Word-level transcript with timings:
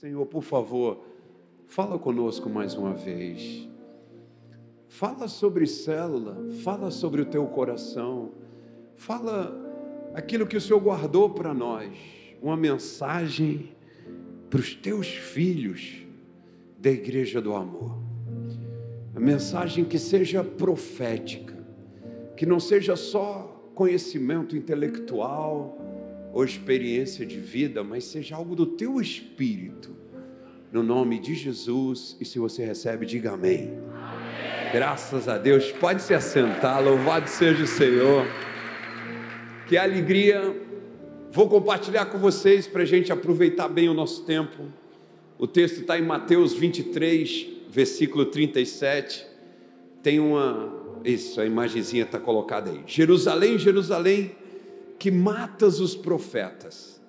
Senhor, 0.00 0.26
por 0.26 0.42
favor, 0.42 1.06
fala 1.66 1.98
conosco 1.98 2.50
mais 2.50 2.74
uma 2.74 2.92
vez. 2.92 3.66
Fala 4.88 5.26
sobre 5.26 5.66
célula, 5.66 6.36
fala 6.62 6.90
sobre 6.90 7.22
o 7.22 7.24
teu 7.24 7.46
coração, 7.46 8.32
fala 8.94 9.58
aquilo 10.12 10.46
que 10.46 10.54
o 10.54 10.60
Senhor 10.60 10.80
guardou 10.80 11.30
para 11.30 11.54
nós, 11.54 11.96
uma 12.42 12.58
mensagem 12.58 13.70
para 14.50 14.60
os 14.60 14.74
teus 14.74 15.06
filhos 15.08 16.06
da 16.78 16.90
Igreja 16.90 17.40
do 17.40 17.54
Amor. 17.54 17.96
A 19.14 19.20
mensagem 19.20 19.82
que 19.82 19.98
seja 19.98 20.44
profética, 20.44 21.56
que 22.36 22.44
não 22.44 22.60
seja 22.60 22.96
só 22.96 23.70
conhecimento 23.74 24.58
intelectual 24.58 25.85
ou 26.36 26.44
experiência 26.44 27.24
de 27.24 27.38
vida, 27.38 27.82
mas 27.82 28.04
seja 28.04 28.36
algo 28.36 28.54
do 28.54 28.66
teu 28.66 29.00
espírito. 29.00 29.96
No 30.70 30.82
nome 30.82 31.18
de 31.18 31.34
Jesus, 31.34 32.14
e 32.20 32.26
se 32.26 32.38
você 32.38 32.62
recebe, 32.62 33.06
diga 33.06 33.32
amém. 33.32 33.72
amém. 33.94 34.70
Graças 34.70 35.30
a 35.30 35.38
Deus. 35.38 35.72
Pode 35.72 36.02
se 36.02 36.12
assentar, 36.12 36.84
louvado 36.84 37.26
seja 37.26 37.64
o 37.64 37.66
Senhor. 37.66 38.26
Que 39.66 39.78
alegria. 39.78 40.54
Vou 41.32 41.48
compartilhar 41.48 42.04
com 42.04 42.18
vocês 42.18 42.66
para 42.66 42.82
a 42.82 42.86
gente 42.86 43.10
aproveitar 43.10 43.68
bem 43.68 43.88
o 43.88 43.94
nosso 43.94 44.22
tempo. 44.26 44.64
O 45.38 45.46
texto 45.46 45.80
está 45.80 45.98
em 45.98 46.02
Mateus 46.02 46.52
23, 46.52 47.46
versículo 47.70 48.26
37. 48.26 49.26
Tem 50.02 50.20
uma. 50.20 51.00
Isso, 51.02 51.40
a 51.40 51.46
imagenzinha 51.46 52.02
está 52.02 52.20
colocada 52.20 52.70
aí. 52.70 52.82
Jerusalém, 52.86 53.58
Jerusalém, 53.58 54.36
que 54.98 55.10
matas 55.10 55.80
os 55.80 55.94
profetas 55.94 57.00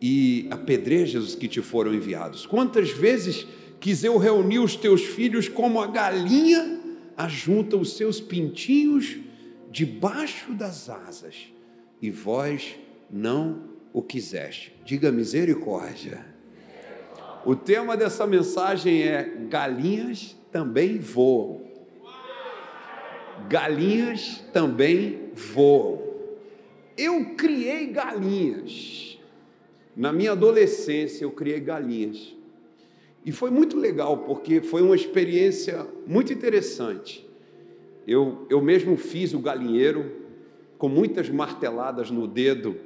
e 0.00 0.46
apedrejas 0.50 1.24
os 1.24 1.34
que 1.34 1.48
te 1.48 1.62
foram 1.62 1.94
enviados. 1.94 2.46
Quantas 2.46 2.90
vezes 2.90 3.46
quis 3.80 4.04
eu 4.04 4.18
reunir 4.18 4.58
os 4.58 4.76
teus 4.76 5.02
filhos 5.02 5.48
como 5.48 5.80
a 5.80 5.86
galinha 5.86 6.80
ajunta 7.16 7.76
os 7.76 7.96
seus 7.96 8.20
pintinhos 8.20 9.16
debaixo 9.70 10.52
das 10.52 10.88
asas 10.88 11.52
e 12.00 12.10
vós 12.10 12.76
não 13.10 13.62
o 13.92 14.02
quiseste. 14.02 14.74
Diga 14.84 15.10
misericórdia. 15.10 16.26
O 17.44 17.54
tema 17.54 17.96
dessa 17.96 18.26
mensagem 18.26 19.02
é: 19.02 19.22
galinhas 19.48 20.36
também 20.50 20.98
voam. 20.98 21.62
Galinhas 23.48 24.44
também 24.52 25.30
voam. 25.34 26.03
Eu 26.96 27.34
criei 27.36 27.86
galinhas. 27.86 29.18
Na 29.96 30.12
minha 30.12 30.32
adolescência, 30.32 31.24
eu 31.24 31.30
criei 31.30 31.60
galinhas. 31.60 32.34
E 33.24 33.32
foi 33.32 33.50
muito 33.50 33.76
legal, 33.76 34.18
porque 34.18 34.60
foi 34.60 34.82
uma 34.82 34.94
experiência 34.94 35.86
muito 36.06 36.32
interessante. 36.32 37.26
Eu, 38.06 38.46
eu 38.50 38.60
mesmo 38.60 38.96
fiz 38.96 39.32
o 39.32 39.38
galinheiro, 39.38 40.24
com 40.76 40.88
muitas 40.88 41.30
marteladas 41.30 42.10
no 42.10 42.26
dedo, 42.26 42.76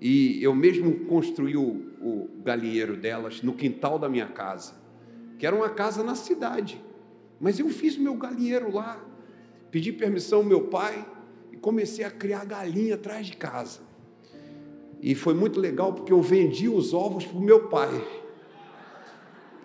e 0.00 0.42
eu 0.42 0.54
mesmo 0.54 1.06
construí 1.06 1.56
o, 1.56 1.82
o 2.00 2.28
galinheiro 2.44 2.96
delas 2.96 3.42
no 3.42 3.52
quintal 3.52 3.98
da 3.98 4.08
minha 4.08 4.26
casa, 4.26 4.74
que 5.38 5.46
era 5.46 5.56
uma 5.56 5.70
casa 5.70 6.04
na 6.04 6.14
cidade, 6.14 6.80
mas 7.40 7.58
eu 7.58 7.68
fiz 7.68 7.96
meu 7.96 8.14
galinheiro 8.14 8.72
lá, 8.72 9.04
pedi 9.70 9.92
permissão 9.92 10.40
ao 10.40 10.44
meu 10.44 10.62
pai 10.62 11.04
comecei 11.62 12.04
a 12.04 12.10
criar 12.10 12.44
galinha 12.44 12.96
atrás 12.96 13.28
de 13.28 13.36
casa. 13.36 13.80
E 15.00 15.14
foi 15.14 15.32
muito 15.32 15.58
legal 15.58 15.92
porque 15.92 16.12
eu 16.12 16.20
vendi 16.20 16.68
os 16.68 16.92
ovos 16.92 17.24
para 17.24 17.38
o 17.38 17.40
meu 17.40 17.68
pai. 17.68 18.04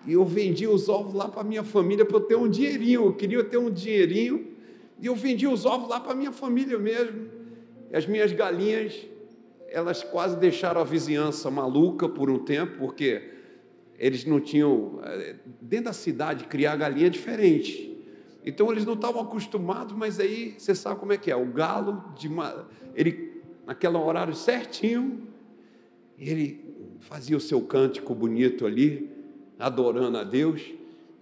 E 0.06 0.12
eu 0.12 0.24
vendi 0.24 0.66
os 0.66 0.88
ovos 0.88 1.12
lá 1.12 1.28
para 1.28 1.42
minha 1.42 1.64
família 1.64 2.04
para 2.06 2.16
eu 2.16 2.20
ter 2.20 2.36
um 2.36 2.48
dinheirinho. 2.48 3.06
Eu 3.06 3.14
queria 3.14 3.44
ter 3.44 3.58
um 3.58 3.70
dinheirinho 3.70 4.52
e 5.00 5.06
eu 5.06 5.14
vendi 5.14 5.46
os 5.46 5.66
ovos 5.66 5.88
lá 5.88 6.00
para 6.00 6.14
minha 6.14 6.32
família 6.32 6.78
mesmo. 6.78 7.28
E 7.90 7.96
as 7.96 8.06
minhas 8.06 8.32
galinhas, 8.32 9.04
elas 9.68 10.02
quase 10.02 10.36
deixaram 10.36 10.80
a 10.80 10.84
vizinhança 10.84 11.50
maluca 11.50 12.08
por 12.08 12.30
um 12.30 12.38
tempo, 12.38 12.78
porque 12.78 13.22
eles 13.98 14.24
não 14.24 14.40
tinham. 14.40 15.00
Eh, 15.04 15.36
dentro 15.60 15.86
da 15.86 15.92
cidade, 15.92 16.44
criar 16.44 16.76
galinha 16.76 17.08
é 17.08 17.10
diferente. 17.10 17.97
Então 18.48 18.72
eles 18.72 18.86
não 18.86 18.94
estavam 18.94 19.20
acostumados, 19.20 19.94
mas 19.94 20.18
aí 20.18 20.54
você 20.56 20.74
sabe 20.74 20.98
como 20.98 21.12
é 21.12 21.18
que 21.18 21.30
é. 21.30 21.36
O 21.36 21.44
galo, 21.52 22.02
de 22.16 22.28
uma, 22.28 22.66
ele, 22.94 23.42
naquele 23.66 23.98
horário 23.98 24.34
certinho, 24.34 25.28
ele 26.18 26.64
fazia 27.00 27.36
o 27.36 27.40
seu 27.40 27.60
cântico 27.60 28.14
bonito 28.14 28.64
ali, 28.64 29.10
adorando 29.58 30.16
a 30.16 30.24
Deus. 30.24 30.62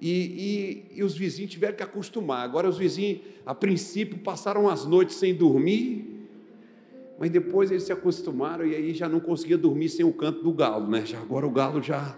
E, 0.01 0.87
e, 0.93 0.99
e, 0.99 1.03
os 1.03 1.17
vizinhos 1.17 1.51
tiveram 1.51 1.75
que 1.75 1.83
acostumar. 1.83 2.45
Agora, 2.45 2.69
os 2.69 2.79
vizinhos, 2.79 3.23
a 3.45 3.53
princípio, 3.53 4.19
passaram 4.19 4.69
as 4.69 4.87
noites 4.87 5.17
sem 5.17 5.35
dormir, 5.35 6.29
mas 7.19 7.29
depois 7.29 7.73
eles 7.73 7.83
se 7.83 7.93
acostumaram 7.93 8.65
e 8.65 8.73
aí 8.73 8.95
já 8.95 9.09
não 9.09 9.19
conseguia 9.19 9.59
dormir 9.59 9.89
sem 9.89 10.05
o 10.05 10.13
canto 10.13 10.45
do 10.45 10.53
galo, 10.53 10.87
né? 10.89 11.05
Já, 11.05 11.19
agora 11.19 11.45
o 11.45 11.51
galo 11.51 11.83
já, 11.83 12.17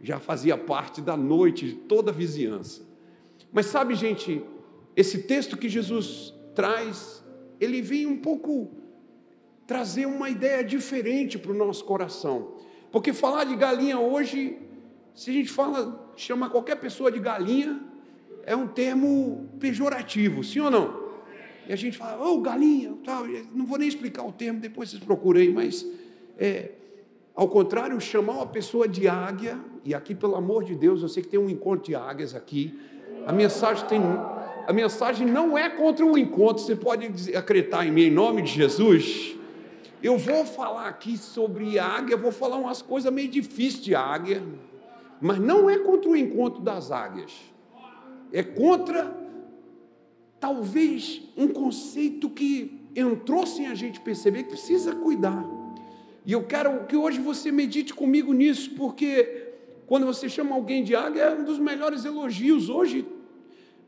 já 0.00 0.18
fazia 0.18 0.56
parte 0.56 1.02
da 1.02 1.14
noite 1.14 1.66
de 1.66 1.74
toda 1.74 2.10
a 2.10 2.14
vizinhança. 2.14 2.85
Mas 3.56 3.64
sabe, 3.64 3.94
gente, 3.94 4.42
esse 4.94 5.22
texto 5.22 5.56
que 5.56 5.66
Jesus 5.66 6.34
traz, 6.54 7.24
ele 7.58 7.80
vem 7.80 8.04
um 8.04 8.18
pouco 8.18 8.70
trazer 9.66 10.04
uma 10.04 10.28
ideia 10.28 10.62
diferente 10.62 11.38
para 11.38 11.52
o 11.52 11.54
nosso 11.54 11.82
coração. 11.86 12.58
Porque 12.92 13.14
falar 13.14 13.44
de 13.44 13.56
galinha 13.56 13.98
hoje, 13.98 14.58
se 15.14 15.30
a 15.30 15.32
gente 15.32 15.50
fala 15.50 16.12
chamar 16.16 16.50
qualquer 16.50 16.76
pessoa 16.76 17.10
de 17.10 17.18
galinha 17.18 17.80
é 18.44 18.54
um 18.54 18.68
termo 18.68 19.48
pejorativo, 19.58 20.44
sim 20.44 20.60
ou 20.60 20.70
não? 20.70 21.06
E 21.66 21.72
a 21.72 21.76
gente 21.76 21.96
fala, 21.96 22.28
ô 22.28 22.34
oh, 22.34 22.40
galinha, 22.42 22.94
tal. 23.06 23.24
não 23.54 23.64
vou 23.64 23.78
nem 23.78 23.88
explicar 23.88 24.22
o 24.22 24.32
termo, 24.32 24.60
depois 24.60 24.90
vocês 24.90 25.02
procurem, 25.02 25.50
mas 25.50 25.82
é, 26.36 26.72
ao 27.34 27.48
contrário, 27.48 27.98
chamar 28.02 28.34
uma 28.34 28.46
pessoa 28.46 28.86
de 28.86 29.08
águia, 29.08 29.58
e 29.82 29.94
aqui, 29.94 30.14
pelo 30.14 30.34
amor 30.34 30.62
de 30.62 30.74
Deus, 30.74 31.00
eu 31.00 31.08
sei 31.08 31.22
que 31.22 31.30
tem 31.30 31.40
um 31.40 31.48
encontro 31.48 31.86
de 31.86 31.94
águias 31.94 32.34
aqui, 32.34 32.78
a 33.26 33.32
mensagem 33.32 33.86
tem. 33.86 34.00
A 34.68 34.72
mensagem 34.72 35.26
não 35.26 35.56
é 35.58 35.68
contra 35.68 36.04
o 36.04 36.16
encontro, 36.16 36.62
você 36.62 36.74
pode 36.74 37.36
acreditar 37.36 37.84
em 37.86 37.90
mim, 37.90 38.02
em 38.02 38.10
nome 38.10 38.42
de 38.42 38.52
Jesus. 38.52 39.36
Eu 40.02 40.16
vou 40.16 40.44
falar 40.44 40.88
aqui 40.88 41.16
sobre 41.16 41.78
águia, 41.78 42.16
vou 42.16 42.32
falar 42.32 42.56
umas 42.56 42.82
coisas 42.82 43.12
meio 43.12 43.28
difíceis 43.28 43.84
de 43.84 43.94
águia, 43.94 44.42
mas 45.20 45.38
não 45.38 45.68
é 45.68 45.78
contra 45.78 46.10
o 46.10 46.16
encontro 46.16 46.60
das 46.62 46.90
águias, 46.90 47.32
é 48.32 48.42
contra 48.42 49.16
talvez 50.38 51.22
um 51.36 51.48
conceito 51.48 52.28
que 52.28 52.88
entrou 52.94 53.46
sem 53.46 53.68
a 53.68 53.74
gente 53.74 54.00
perceber 54.00 54.44
que 54.44 54.50
precisa 54.50 54.94
cuidar. 54.94 55.44
E 56.24 56.32
eu 56.32 56.42
quero 56.42 56.86
que 56.86 56.96
hoje 56.96 57.20
você 57.20 57.52
medite 57.52 57.94
comigo 57.94 58.32
nisso, 58.32 58.70
porque 58.76 59.52
quando 59.86 60.04
você 60.04 60.28
chama 60.28 60.56
alguém 60.56 60.82
de 60.82 60.94
águia 60.96 61.22
é 61.22 61.34
um 61.34 61.44
dos 61.44 61.58
melhores 61.58 62.04
elogios 62.04 62.68
hoje. 62.68 63.06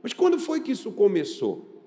Mas 0.02 0.12
quando 0.12 0.38
foi 0.38 0.60
que 0.60 0.72
isso 0.72 0.92
começou? 0.92 1.78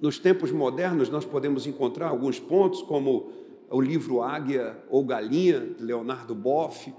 Nos 0.00 0.18
tempos 0.18 0.50
modernos 0.50 1.08
nós 1.08 1.24
podemos 1.24 1.66
encontrar 1.66 2.08
alguns 2.08 2.38
pontos, 2.38 2.80
como 2.82 3.32
o 3.68 3.80
livro 3.80 4.22
Águia 4.22 4.76
ou 4.88 5.04
Galinha, 5.04 5.60
de 5.60 5.82
Leonardo 5.82 6.34
Boff, 6.34 6.92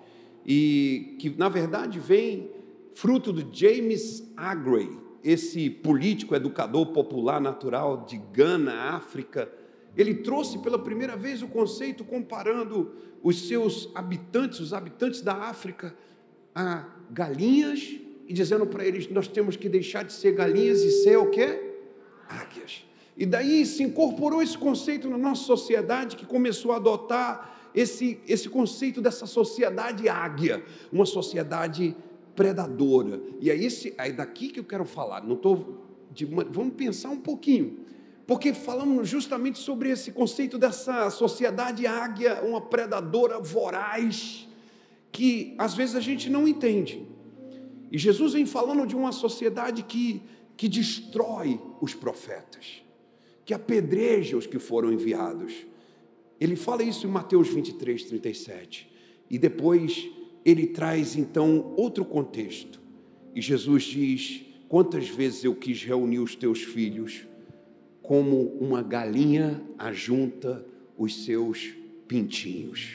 e 0.46 1.16
que 1.20 1.30
na 1.30 1.50
verdade 1.50 2.00
vem 2.00 2.52
fruto 2.94 3.32
do 3.32 3.48
James 3.52 4.32
Agray, 4.36 4.90
esse 5.24 5.70
político, 5.70 6.36
educador 6.36 6.88
popular 6.88 7.40
natural 7.40 8.06
de 8.06 8.18
Gana, 8.34 8.96
África. 8.96 9.52
Ele 9.96 10.16
trouxe 10.16 10.58
pela 10.60 10.80
primeira 10.80 11.16
vez 11.16 11.42
o 11.42 11.48
conceito 11.48 12.04
comparando 12.04 12.92
os 13.22 13.48
seus 13.48 13.90
habitantes, 13.94 14.60
os 14.60 14.74
habitantes 14.74 15.22
da 15.22 15.34
África, 15.34 15.96
a 16.56 16.88
galinhas 17.12 18.00
e 18.32 18.34
dizendo 18.34 18.66
para 18.66 18.86
eles: 18.86 19.10
nós 19.10 19.28
temos 19.28 19.58
que 19.58 19.68
deixar 19.68 20.04
de 20.04 20.14
ser 20.14 20.32
galinhas 20.32 20.82
e 20.82 21.04
ser 21.04 21.18
o 21.18 21.30
quê? 21.30 21.74
Águias. 22.30 22.86
E 23.18 23.26
daí 23.26 23.66
se 23.66 23.84
incorporou 23.84 24.42
esse 24.42 24.58
conceito 24.58 25.10
na 25.10 25.18
nossa 25.18 25.44
sociedade 25.44 26.16
que 26.16 26.26
começou 26.26 26.72
a 26.72 26.78
adotar 26.78 27.70
esse, 27.76 28.22
esse 28.26 28.48
conceito 28.48 29.02
dessa 29.02 29.26
sociedade 29.26 30.08
águia, 30.08 30.64
uma 30.94 31.06
sociedade 31.06 31.94
predadora. 32.34 33.22
E 33.42 33.52
é, 33.52 33.56
esse, 33.56 33.94
é 33.98 34.10
daqui 34.14 34.48
que 34.48 34.62
eu 34.62 34.64
quero 34.64 34.86
falar. 34.86 35.22
Não 35.26 35.38
de, 36.10 36.24
vamos 36.24 36.76
pensar 36.76 37.10
um 37.10 37.20
pouquinho. 37.20 37.80
Porque 38.26 38.54
falamos 38.54 39.10
justamente 39.10 39.60
sobre 39.60 39.90
esse 39.90 40.10
conceito 40.10 40.58
dessa 40.58 41.10
sociedade 41.10 41.86
águia, 41.86 42.42
uma 42.44 42.62
predadora 42.62 43.42
voraz, 43.42 44.48
que 45.12 45.54
às 45.58 45.74
vezes 45.74 45.98
a 45.98 46.00
gente 46.00 46.30
não 46.30 46.48
entende. 46.48 47.06
E 47.92 47.98
Jesus 47.98 48.34
vem 48.34 48.46
falando 48.46 48.88
de 48.88 48.96
uma 48.96 49.12
sociedade 49.12 49.84
que, 49.84 50.22
que 50.56 50.70
destrói 50.70 51.60
os 51.82 51.94
profetas, 51.94 52.82
que 53.44 53.54
apedreja 53.54 54.38
os 54.38 54.48
que 54.48 54.60
foram 54.60 54.94
enviados 54.94 55.66
ele 56.42 56.56
fala 56.56 56.82
isso 56.82 57.06
em 57.06 57.10
Mateus 57.12 57.50
23, 57.50 58.04
37. 58.06 58.90
E 59.30 59.38
depois 59.38 60.10
ele 60.44 60.66
traz 60.66 61.16
então 61.16 61.72
outro 61.78 62.04
contexto. 62.04 62.82
E 63.36 63.40
Jesus 63.40 63.84
diz: 63.84 64.42
Quantas 64.68 65.08
vezes 65.08 65.44
eu 65.44 65.54
quis 65.54 65.84
reunir 65.84 66.18
os 66.18 66.36
teus 66.36 66.64
filhos, 66.64 67.28
como 68.02 68.58
uma 68.60 68.82
galinha 68.82 69.62
ajunta 69.78 70.66
os 70.98 71.26
seus 71.26 71.76
pintinhos. 72.08 72.92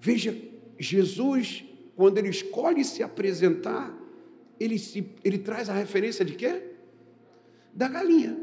Veja, 0.00 0.36
Jesus, 0.76 1.64
quando 1.94 2.18
ele 2.18 2.28
escolhe 2.28 2.84
se 2.84 3.04
apresentar, 3.04 3.96
ele, 4.58 4.78
se, 4.78 5.10
ele 5.24 5.38
traz 5.38 5.68
a 5.68 5.74
referência 5.74 6.24
de 6.24 6.34
quê? 6.34 6.62
Da 7.72 7.88
galinha. 7.88 8.36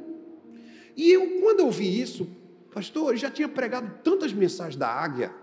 E 0.96 1.12
eu, 1.12 1.42
quando 1.42 1.60
eu 1.60 1.70
vi 1.70 2.00
isso, 2.00 2.28
pastor, 2.74 3.14
eu 3.14 3.18
já 3.18 3.30
tinha 3.30 3.50
pregado 3.50 4.00
tantas 4.04 4.32
mensagens 4.32 4.76
da 4.76 4.88
águia, 4.88 5.34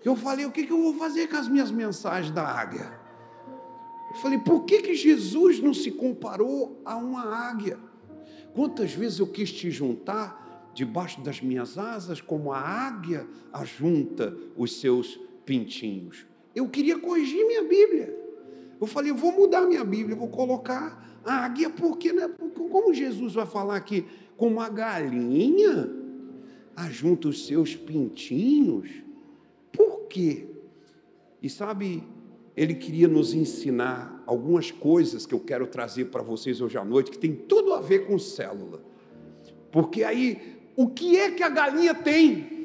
que 0.00 0.08
eu 0.08 0.16
falei, 0.16 0.46
o 0.46 0.52
que, 0.52 0.66
que 0.66 0.72
eu 0.72 0.80
vou 0.80 0.94
fazer 0.94 1.28
com 1.28 1.36
as 1.36 1.48
minhas 1.48 1.70
mensagens 1.70 2.32
da 2.32 2.42
águia? 2.42 2.98
Eu 4.10 4.16
falei, 4.16 4.38
por 4.38 4.64
que, 4.64 4.80
que 4.82 4.94
Jesus 4.94 5.60
não 5.60 5.74
se 5.74 5.90
comparou 5.90 6.80
a 6.84 6.96
uma 6.96 7.22
águia? 7.22 7.78
Quantas 8.54 8.92
vezes 8.92 9.18
eu 9.18 9.26
quis 9.26 9.52
te 9.52 9.70
juntar 9.70 10.70
debaixo 10.74 11.20
das 11.20 11.40
minhas 11.40 11.76
asas, 11.78 12.20
como 12.20 12.52
a 12.52 12.58
águia 12.58 13.26
ajunta 13.52 14.36
os 14.56 14.80
seus 14.80 15.18
pintinhos? 15.44 16.26
Eu 16.54 16.68
queria 16.68 16.98
corrigir 16.98 17.46
minha 17.46 17.62
Bíblia. 17.62 18.19
Eu 18.80 18.86
falei, 18.86 19.10
eu 19.10 19.16
vou 19.16 19.32
mudar 19.32 19.62
minha 19.62 19.84
Bíblia, 19.84 20.16
vou 20.16 20.28
colocar 20.28 21.20
a 21.24 21.44
águia, 21.44 21.68
porque, 21.68 22.12
né, 22.12 22.28
como 22.54 22.94
Jesus 22.94 23.34
vai 23.34 23.46
falar 23.46 23.76
aqui, 23.76 24.06
como 24.36 24.60
a 24.60 24.68
galinha 24.68 25.90
ajunta 26.74 27.28
os 27.28 27.46
seus 27.46 27.76
pintinhos? 27.76 28.88
Por 29.70 30.06
quê? 30.08 30.48
E 31.42 31.50
sabe, 31.50 32.02
ele 32.56 32.74
queria 32.74 33.06
nos 33.06 33.34
ensinar 33.34 34.22
algumas 34.26 34.70
coisas 34.70 35.26
que 35.26 35.34
eu 35.34 35.40
quero 35.40 35.66
trazer 35.66 36.06
para 36.06 36.22
vocês 36.22 36.60
hoje 36.60 36.78
à 36.78 36.84
noite, 36.84 37.10
que 37.10 37.18
tem 37.18 37.34
tudo 37.34 37.74
a 37.74 37.80
ver 37.80 38.06
com 38.06 38.18
célula. 38.18 38.82
Porque 39.70 40.02
aí, 40.02 40.58
o 40.74 40.88
que 40.88 41.16
é 41.16 41.30
que 41.30 41.42
a 41.42 41.48
galinha 41.48 41.94
tem? 41.94 42.59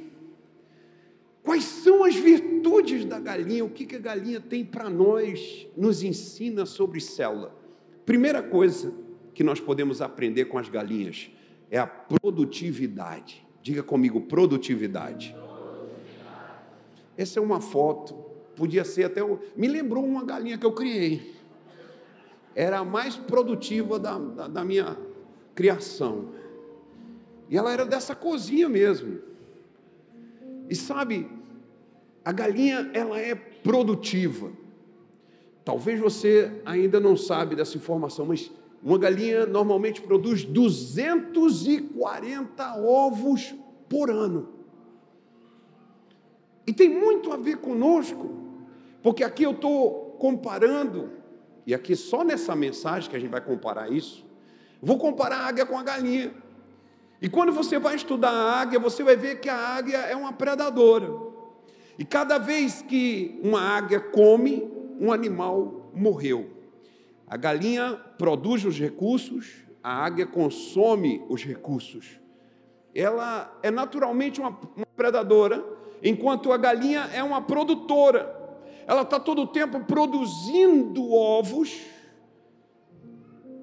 Quais 1.45 1.63
são 1.63 2.03
as 2.03 2.15
virtudes 2.15 3.05
da 3.05 3.19
galinha? 3.19 3.63
O 3.63 3.69
que, 3.69 3.85
que 3.85 3.95
a 3.95 3.99
galinha 3.99 4.41
tem 4.41 4.65
para 4.65 4.89
nós, 4.89 5.67
nos 5.77 6.03
ensina 6.03 6.65
sobre 6.65 6.99
célula? 6.99 7.55
Primeira 8.05 8.43
coisa 8.43 8.93
que 9.33 9.43
nós 9.43 9.59
podemos 9.61 10.01
aprender 10.01 10.45
com 10.45 10.57
as 10.57 10.67
galinhas 10.67 11.29
é 11.71 11.77
a 11.77 11.87
produtividade. 11.87 13.45
Diga 13.61 13.83
comigo, 13.83 14.21
produtividade. 14.21 15.35
Essa 17.15 17.39
é 17.39 17.41
uma 17.41 17.61
foto 17.61 18.25
podia 18.55 18.83
ser 18.83 19.03
até. 19.03 19.21
Me 19.55 19.67
lembrou 19.67 20.03
uma 20.03 20.23
galinha 20.23 20.57
que 20.57 20.65
eu 20.65 20.71
criei. 20.71 21.35
Era 22.55 22.79
a 22.79 22.85
mais 22.85 23.15
produtiva 23.15 23.99
da, 23.99 24.17
da, 24.17 24.47
da 24.47 24.63
minha 24.63 24.97
criação. 25.53 26.29
E 27.49 27.57
ela 27.57 27.71
era 27.71 27.85
dessa 27.85 28.15
cozinha 28.15 28.69
mesmo. 28.69 29.19
E 30.69 30.75
sabe, 30.75 31.29
a 32.25 32.31
galinha 32.31 32.89
ela 32.91 33.19
é 33.19 33.35
produtiva. 33.35 34.51
Talvez 35.63 35.99
você 35.99 36.59
ainda 36.65 36.99
não 36.99 37.15
sabe 37.15 37.55
dessa 37.55 37.77
informação, 37.77 38.25
mas 38.25 38.51
uma 38.81 38.97
galinha 38.97 39.45
normalmente 39.45 40.01
produz 40.01 40.43
240 40.43 42.77
ovos 42.77 43.53
por 43.87 44.09
ano. 44.09 44.49
E 46.65 46.73
tem 46.73 46.89
muito 46.89 47.31
a 47.31 47.37
ver 47.37 47.57
conosco, 47.57 48.31
porque 49.03 49.23
aqui 49.23 49.43
eu 49.43 49.51
estou 49.51 50.17
comparando, 50.19 51.11
e 51.65 51.75
aqui 51.75 51.95
só 51.95 52.23
nessa 52.23 52.55
mensagem 52.55 53.07
que 53.07 53.15
a 53.15 53.19
gente 53.19 53.29
vai 53.29 53.41
comparar 53.41 53.91
isso, 53.91 54.25
vou 54.81 54.97
comparar 54.97 55.37
a 55.37 55.47
águia 55.47 55.65
com 55.65 55.77
a 55.77 55.83
galinha. 55.83 56.33
E 57.21 57.29
quando 57.29 57.51
você 57.51 57.77
vai 57.77 57.95
estudar 57.95 58.31
a 58.31 58.61
águia, 58.61 58.79
você 58.79 59.03
vai 59.03 59.15
ver 59.15 59.39
que 59.39 59.49
a 59.49 59.57
águia 59.57 59.97
é 59.97 60.15
uma 60.15 60.33
predadora. 60.33 61.24
E 61.97 62.05
cada 62.05 62.37
vez 62.37 62.81
que 62.81 63.39
uma 63.43 63.61
águia 63.61 63.99
come, 63.99 64.69
um 64.99 65.11
animal 65.11 65.91
morreu. 65.93 66.49
A 67.27 67.37
galinha 67.37 67.93
produz 68.17 68.65
os 68.65 68.77
recursos, 68.77 69.63
a 69.83 70.05
águia 70.05 70.25
consome 70.25 71.23
os 71.29 71.43
recursos. 71.43 72.19
Ela 72.93 73.57
é 73.63 73.71
naturalmente 73.71 74.39
uma, 74.39 74.57
uma 74.75 74.85
predadora, 74.95 75.63
enquanto 76.03 76.51
a 76.51 76.57
galinha 76.57 77.09
é 77.13 77.23
uma 77.23 77.41
produtora 77.41 78.45
ela 78.87 79.01
está 79.01 79.19
todo 79.19 79.41
o 79.41 79.47
tempo 79.47 79.83
produzindo 79.83 81.11
ovos. 81.11 81.81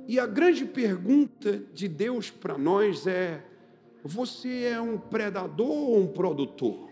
E 0.08 0.18
a 0.18 0.26
grande 0.26 0.64
pergunta 0.64 1.58
de 1.72 1.86
Deus 1.86 2.30
para 2.30 2.58
nós 2.58 3.06
é: 3.06 3.44
você 4.02 4.64
é 4.64 4.80
um 4.80 4.98
predador 4.98 5.70
ou 5.70 5.98
um 5.98 6.08
produtor? 6.08 6.90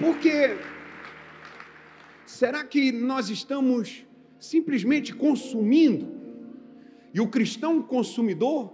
Porque 0.00 0.56
será 2.24 2.64
que 2.64 2.90
nós 2.90 3.28
estamos 3.28 4.06
simplesmente 4.38 5.14
consumindo? 5.14 6.08
E 7.12 7.20
o 7.20 7.28
cristão 7.28 7.82
consumidor 7.82 8.72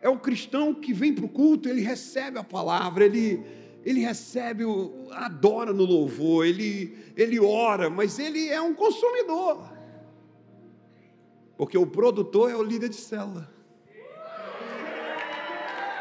é 0.00 0.08
o 0.08 0.18
cristão 0.18 0.74
que 0.74 0.92
vem 0.92 1.14
para 1.14 1.24
o 1.24 1.28
culto, 1.28 1.68
ele 1.68 1.82
recebe 1.82 2.36
a 2.36 2.42
palavra, 2.42 3.04
ele, 3.04 3.40
ele 3.84 4.00
recebe, 4.00 4.64
o, 4.64 5.06
adora 5.12 5.72
no 5.72 5.84
louvor, 5.84 6.44
ele, 6.44 6.98
ele 7.16 7.38
ora, 7.38 7.88
mas 7.88 8.18
ele 8.18 8.48
é 8.48 8.60
um 8.60 8.74
consumidor. 8.74 9.72
Porque 11.56 11.78
o 11.78 11.86
produtor 11.86 12.50
é 12.50 12.56
o 12.56 12.62
líder 12.62 12.88
de 12.88 12.96
célula. 12.96 13.54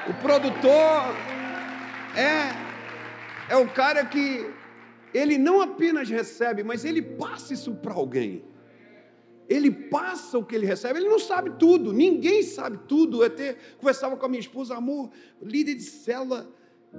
O 0.09 0.13
produtor 0.15 1.15
é, 2.15 3.53
é 3.53 3.55
o 3.57 3.67
cara 3.69 4.05
que 4.05 4.54
ele 5.17 5.37
não 5.37 5.61
apenas 5.61 6.09
recebe, 6.09 6.63
mas 6.63 6.83
ele 6.83 7.01
passa 7.01 7.53
isso 7.53 7.73
para 7.75 7.93
alguém 7.93 8.43
ele 9.47 9.71
passa 9.71 10.37
o 10.37 10.45
que 10.45 10.55
ele 10.55 10.65
recebe, 10.65 10.99
ele 10.99 11.09
não 11.09 11.19
sabe 11.19 11.51
tudo, 11.59 11.93
ninguém 11.93 12.41
sabe 12.43 12.79
tudo. 12.87 13.21
Eu 13.21 13.27
até 13.27 13.55
conversava 13.77 14.17
com 14.17 14.25
a 14.25 14.29
minha 14.29 14.39
esposa, 14.39 14.75
amor, 14.75 15.09
líder 15.41 15.75
de 15.75 15.83
célula, 15.83 16.49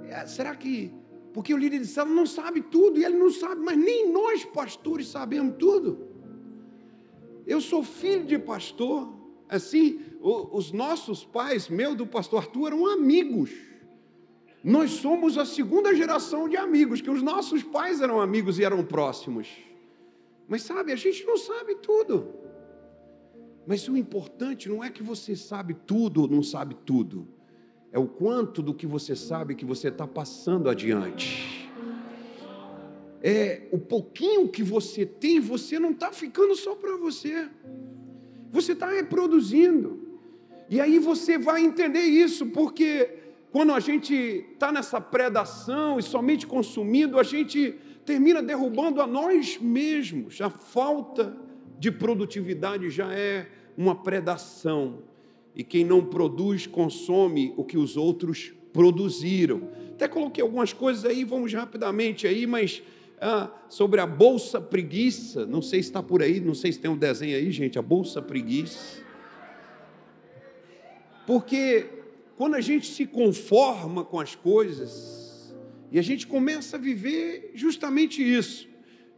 é, 0.05 0.25
será 0.25 0.55
que. 0.55 0.93
Porque 1.33 1.53
o 1.53 1.57
líder 1.57 1.79
de 1.79 1.87
célula 1.87 2.15
não 2.15 2.25
sabe 2.25 2.61
tudo, 2.61 2.99
e 2.99 3.05
ele 3.05 3.17
não 3.17 3.29
sabe, 3.29 3.61
mas 3.61 3.77
nem 3.77 4.11
nós 4.11 4.45
pastores 4.45 5.07
sabemos 5.07 5.55
tudo. 5.59 6.07
Eu 7.45 7.61
sou 7.61 7.83
filho 7.83 8.25
de 8.25 8.39
pastor, 8.39 9.13
assim, 9.47 10.01
os 10.19 10.71
nossos 10.71 11.23
pais, 11.23 11.69
meu 11.69 11.95
do 11.95 12.07
pastor 12.07 12.39
Arthur, 12.39 12.67
eram 12.67 12.87
amigos. 12.87 13.51
Nós 14.67 14.91
somos 14.91 15.37
a 15.37 15.45
segunda 15.45 15.95
geração 15.95 16.49
de 16.49 16.57
amigos, 16.57 16.99
que 16.99 17.09
os 17.09 17.21
nossos 17.21 17.63
pais 17.63 18.01
eram 18.01 18.19
amigos 18.19 18.59
e 18.59 18.65
eram 18.65 18.83
próximos. 18.83 19.47
Mas 20.45 20.63
sabe, 20.63 20.91
a 20.91 20.95
gente 20.97 21.25
não 21.25 21.37
sabe 21.37 21.75
tudo. 21.75 22.27
Mas 23.65 23.87
o 23.87 23.95
importante 23.95 24.67
não 24.67 24.83
é 24.83 24.89
que 24.89 25.01
você 25.01 25.37
sabe 25.37 25.73
tudo 25.73 26.23
ou 26.23 26.27
não 26.27 26.43
sabe 26.43 26.75
tudo. 26.85 27.29
É 27.93 27.97
o 27.97 28.07
quanto 28.07 28.61
do 28.61 28.73
que 28.73 28.85
você 28.85 29.15
sabe 29.15 29.55
que 29.55 29.63
você 29.63 29.87
está 29.87 30.05
passando 30.05 30.69
adiante. 30.69 31.71
É 33.23 33.69
o 33.71 33.79
pouquinho 33.79 34.49
que 34.49 34.63
você 34.63 35.05
tem, 35.05 35.39
você 35.39 35.79
não 35.79 35.91
está 35.91 36.11
ficando 36.11 36.53
só 36.55 36.75
para 36.75 36.97
você. 36.97 37.47
Você 38.51 38.73
está 38.73 38.89
reproduzindo. 38.89 39.97
E 40.69 40.81
aí 40.81 40.99
você 40.99 41.37
vai 41.37 41.63
entender 41.63 42.01
isso, 42.03 42.47
porque 42.47 43.26
quando 43.57 43.73
a 43.73 43.79
gente 43.79 44.13
está 44.13 44.71
nessa 44.71 45.01
predação 45.01 45.97
e 45.97 46.03
somente 46.03 46.45
consumindo, 46.45 47.17
a 47.17 47.23
gente 47.23 47.73
termina 48.05 48.39
derrubando 48.39 49.01
a 49.01 49.07
nós 49.07 49.57
mesmos. 49.59 50.39
A 50.41 50.51
falta 50.51 51.35
de 51.79 51.89
produtividade 51.89 52.91
já 52.91 53.11
é 53.11 53.49
uma 53.75 53.95
predação. 53.95 54.99
E 55.55 55.63
quem 55.63 55.83
não 55.83 56.05
produz, 56.05 56.67
consome 56.67 57.51
o 57.57 57.63
que 57.63 57.79
os 57.79 57.97
outros 57.97 58.53
produziram. 58.71 59.71
Até 59.89 60.07
coloquei 60.07 60.43
algumas 60.43 60.71
coisas 60.71 61.03
aí, 61.03 61.23
vamos 61.23 61.51
rapidamente 61.51 62.27
aí, 62.27 62.45
mas 62.45 62.83
ah, 63.19 63.49
sobre 63.67 63.99
a 63.99 64.05
bolsa 64.05 64.61
preguiça, 64.61 65.47
não 65.47 65.63
sei 65.63 65.81
se 65.81 65.89
está 65.89 66.03
por 66.03 66.21
aí, 66.21 66.39
não 66.39 66.53
sei 66.53 66.71
se 66.71 66.79
tem 66.79 66.91
um 66.91 66.95
desenho 66.95 67.35
aí, 67.35 67.49
gente, 67.49 67.79
a 67.79 67.81
bolsa 67.81 68.21
preguiça. 68.21 69.01
Porque 71.25 71.96
quando 72.37 72.53
a 72.53 72.61
gente 72.61 72.87
se 72.87 73.05
conforma 73.05 74.05
com 74.05 74.19
as 74.19 74.35
coisas, 74.35 75.53
e 75.91 75.97
a 75.97 76.01
gente 76.01 76.27
começa 76.27 76.77
a 76.77 76.79
viver 76.79 77.51
justamente 77.55 78.21
isso. 78.21 78.67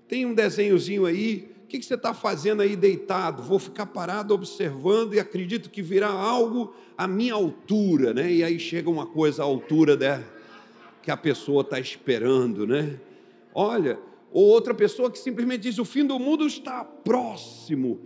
Tem 0.07 0.25
um 0.25 0.33
desenhozinho 0.33 1.05
aí, 1.05 1.51
o 1.63 1.67
que 1.67 1.81
você 1.83 1.95
está 1.95 2.13
fazendo 2.13 2.61
aí 2.61 2.75
deitado? 2.75 3.43
Vou 3.43 3.59
ficar 3.59 3.85
parado 3.88 4.33
observando 4.33 5.13
e 5.13 5.19
acredito 5.19 5.69
que 5.69 5.81
virá 5.81 6.07
algo 6.07 6.73
à 6.97 7.07
minha 7.07 7.33
altura, 7.33 8.13
né? 8.13 8.31
E 8.31 8.43
aí 8.43 8.57
chega 8.57 8.89
uma 8.89 9.05
coisa 9.05 9.43
à 9.43 9.45
altura 9.45 9.97
dela. 9.97 10.25
que 11.01 11.11
a 11.11 11.17
pessoa 11.17 11.61
está 11.61 11.79
esperando, 11.79 12.65
né? 12.65 12.99
Olha, 13.53 13.99
ou 14.31 14.45
outra 14.45 14.73
pessoa 14.73 15.11
que 15.11 15.19
simplesmente 15.19 15.61
diz: 15.61 15.77
o 15.77 15.85
fim 15.85 16.05
do 16.05 16.17
mundo 16.19 16.45
está 16.47 16.83
próximo. 16.83 18.01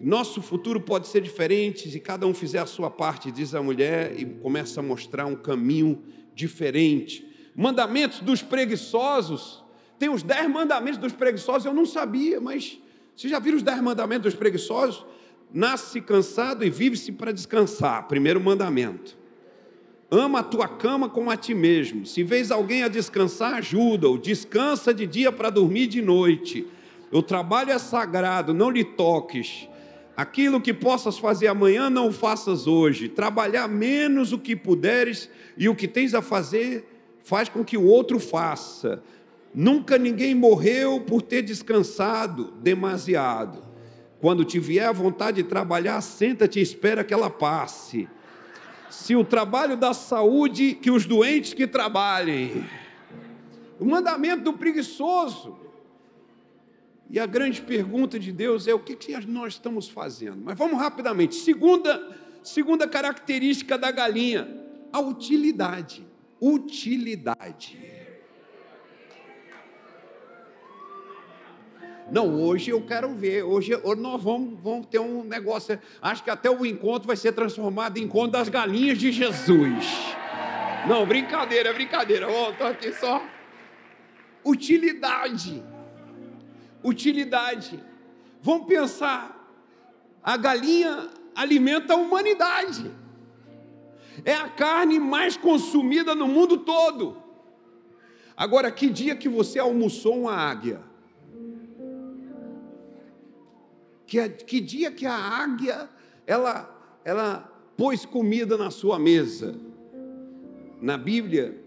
Nosso 0.00 0.40
futuro 0.40 0.80
pode 0.80 1.08
ser 1.08 1.20
diferente 1.20 1.90
se 1.90 2.00
cada 2.00 2.26
um 2.26 2.32
fizer 2.32 2.58
a 2.58 2.66
sua 2.66 2.90
parte, 2.90 3.30
diz 3.30 3.54
a 3.54 3.62
mulher, 3.62 4.18
e 4.18 4.24
começa 4.24 4.80
a 4.80 4.82
mostrar 4.82 5.26
um 5.26 5.36
caminho 5.36 6.02
diferente. 6.34 7.26
Mandamentos 7.54 8.20
dos 8.20 8.40
preguiçosos. 8.40 9.62
Tem 9.98 10.08
os 10.08 10.22
dez 10.22 10.48
mandamentos 10.48 10.98
dos 10.98 11.12
preguiçosos, 11.12 11.66
eu 11.66 11.74
não 11.74 11.84
sabia, 11.84 12.40
mas 12.40 12.80
vocês 13.14 13.30
já 13.30 13.38
viram 13.38 13.58
os 13.58 13.62
dez 13.62 13.78
mandamentos 13.82 14.32
dos 14.32 14.34
preguiçosos? 14.38 15.04
Nasce 15.52 16.00
cansado 16.00 16.64
e 16.64 16.70
vive-se 16.70 17.12
para 17.12 17.32
descansar. 17.32 18.08
Primeiro 18.08 18.40
mandamento. 18.40 19.18
Ama 20.10 20.38
a 20.38 20.42
tua 20.42 20.66
cama 20.66 21.08
como 21.08 21.30
a 21.30 21.36
ti 21.36 21.52
mesmo. 21.52 22.06
Se 22.06 22.22
vês 22.22 22.50
alguém 22.50 22.82
a 22.82 22.88
descansar, 22.88 23.54
ajuda-o. 23.54 24.16
Descansa 24.16 24.94
de 24.94 25.06
dia 25.06 25.30
para 25.30 25.50
dormir 25.50 25.86
de 25.88 26.00
noite. 26.00 26.66
O 27.12 27.22
trabalho 27.22 27.70
é 27.70 27.78
sagrado, 27.78 28.54
não 28.54 28.70
lhe 28.70 28.84
toques. 28.84 29.68
Aquilo 30.16 30.60
que 30.60 30.74
possas 30.74 31.18
fazer 31.18 31.48
amanhã, 31.48 31.88
não 31.88 32.08
o 32.08 32.12
faças 32.12 32.66
hoje. 32.66 33.08
Trabalhar 33.08 33.68
menos 33.68 34.32
o 34.32 34.38
que 34.38 34.54
puderes 34.54 35.30
e 35.56 35.68
o 35.68 35.74
que 35.74 35.88
tens 35.88 36.14
a 36.14 36.20
fazer, 36.20 36.86
faz 37.20 37.48
com 37.48 37.64
que 37.64 37.76
o 37.76 37.84
outro 37.84 38.18
faça. 38.18 39.02
Nunca 39.54 39.96
ninguém 39.96 40.34
morreu 40.34 41.00
por 41.00 41.22
ter 41.22 41.42
descansado 41.42 42.52
demasiado. 42.62 43.62
Quando 44.20 44.44
te 44.44 44.58
vier 44.58 44.86
a 44.86 44.92
vontade 44.92 45.42
de 45.42 45.48
trabalhar, 45.48 46.00
senta-te 46.00 46.58
e 46.58 46.62
espera 46.62 47.02
que 47.02 47.14
ela 47.14 47.30
passe 47.30 48.08
se 48.90 49.14
o 49.14 49.24
trabalho 49.24 49.76
da 49.76 49.94
saúde, 49.94 50.74
que 50.74 50.90
os 50.90 51.06
doentes 51.06 51.54
que 51.54 51.66
trabalhem. 51.66 52.66
O 53.78 53.84
mandamento 53.84 54.42
do 54.42 54.52
preguiçoso. 54.52 55.56
E 57.10 57.18
a 57.18 57.26
grande 57.26 57.60
pergunta 57.60 58.20
de 58.20 58.30
Deus 58.30 58.68
é 58.68 58.72
o 58.72 58.78
que, 58.78 58.94
que 58.94 59.26
nós 59.26 59.54
estamos 59.54 59.88
fazendo. 59.88 60.40
Mas 60.44 60.56
vamos 60.56 60.78
rapidamente. 60.78 61.34
Segunda, 61.34 62.16
segunda 62.40 62.86
característica 62.86 63.76
da 63.76 63.90
galinha, 63.90 64.48
a 64.92 65.00
utilidade. 65.00 66.06
Utilidade. 66.40 67.76
Não, 72.12 72.40
hoje 72.40 72.70
eu 72.70 72.80
quero 72.82 73.12
ver. 73.12 73.42
Hoje, 73.42 73.74
hoje 73.82 74.00
nós 74.00 74.22
vamos, 74.22 74.60
vamos 74.62 74.86
ter 74.86 75.00
um 75.00 75.24
negócio. 75.24 75.80
Acho 76.00 76.22
que 76.22 76.30
até 76.30 76.48
o 76.48 76.64
encontro 76.64 77.08
vai 77.08 77.16
ser 77.16 77.32
transformado 77.32 77.98
em 77.98 78.04
encontro 78.04 78.30
das 78.30 78.48
galinhas 78.48 78.98
de 78.98 79.10
Jesus. 79.10 79.84
Não, 80.88 81.04
brincadeira, 81.04 81.72
brincadeira. 81.72 82.28
Estou 82.50 82.68
aqui 82.68 82.92
só. 82.92 83.20
Utilidade. 84.44 85.60
Utilidade. 86.82 87.82
Vamos 88.42 88.66
pensar. 88.66 89.36
A 90.22 90.36
galinha 90.36 91.10
alimenta 91.34 91.94
a 91.94 91.96
humanidade. 91.96 92.90
É 94.24 94.34
a 94.34 94.48
carne 94.48 94.98
mais 94.98 95.36
consumida 95.36 96.14
no 96.14 96.26
mundo 96.26 96.58
todo. 96.58 97.16
Agora, 98.36 98.70
que 98.70 98.88
dia 98.88 99.14
que 99.14 99.28
você 99.28 99.58
almoçou 99.58 100.20
uma 100.22 100.34
águia? 100.34 100.80
Que, 104.06 104.28
que 104.28 104.60
dia 104.60 104.90
que 104.90 105.06
a 105.06 105.14
águia 105.14 105.88
ela, 106.26 107.00
ela 107.04 107.52
pôs 107.76 108.04
comida 108.04 108.56
na 108.56 108.70
sua 108.70 108.98
mesa? 108.98 109.54
Na 110.80 110.96
Bíblia, 110.96 111.62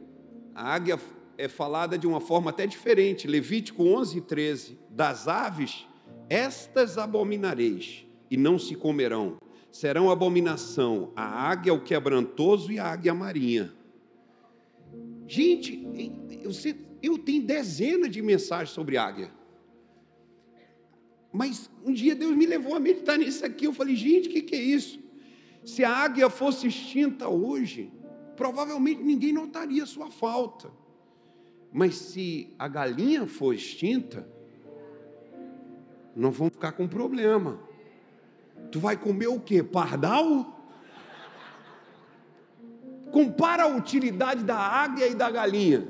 a 0.54 0.74
águia 0.74 1.00
é 1.38 1.48
falada 1.48 1.98
de 1.98 2.08
uma 2.08 2.20
forma 2.20 2.50
até 2.50 2.66
diferente. 2.68 3.28
Levítico 3.28 3.84
11, 3.84 4.22
13. 4.22 4.80
Das 4.90 5.28
aves, 5.28 5.88
estas 6.30 6.98
abominareis, 6.98 8.06
e 8.30 8.38
não 8.38 8.58
se 8.58 8.76
comerão. 8.76 9.38
Serão 9.72 10.12
abominação 10.12 11.12
a 11.16 11.24
águia, 11.24 11.74
o 11.74 11.82
quebrantoso 11.82 12.72
e 12.72 12.80
a 12.80 12.86
águia 12.86 13.14
marinha. 13.14 13.74
Gente, 15.28 15.88
eu, 16.44 16.52
eu 17.02 17.18
tenho 17.18 17.44
dezenas 17.44 18.12
de 18.12 18.22
mensagens 18.22 18.70
sobre 18.70 18.98
águia. 18.98 19.32
Mas 21.32 21.72
um 21.84 21.92
dia 21.92 22.14
Deus 22.14 22.36
me 22.36 22.46
levou 22.46 22.76
a 22.76 22.80
meditar 22.80 23.18
nisso 23.18 23.44
aqui. 23.44 23.66
Eu 23.66 23.74
falei, 23.74 23.96
gente, 23.96 24.30
o 24.30 24.32
que, 24.32 24.44
que 24.44 24.56
é 24.56 24.62
isso? 24.62 25.00
Se 25.66 25.84
a 25.84 25.90
águia 25.90 26.30
fosse 26.30 26.68
extinta 26.68 27.28
hoje, 27.28 27.92
provavelmente 28.36 29.02
ninguém 29.02 29.34
notaria 29.34 29.86
sua 29.88 30.12
falta. 30.12 30.72
Mas 31.74 31.96
se 31.96 32.54
a 32.60 32.68
galinha 32.68 33.26
for 33.26 33.52
extinta, 33.52 34.28
não 36.16 36.30
vão 36.30 36.48
ficar 36.52 36.74
com 36.74 36.88
problema. 36.88 37.60
Tu 38.72 38.80
vai 38.80 38.96
comer 38.96 39.28
o 39.28 39.40
quê? 39.40 39.64
Pardal? 39.64 40.54
Compara 43.12 43.64
a 43.64 43.76
utilidade 43.76 44.44
da 44.44 44.56
águia 44.56 45.08
e 45.08 45.16
da 45.16 45.32
galinha. 45.32 45.88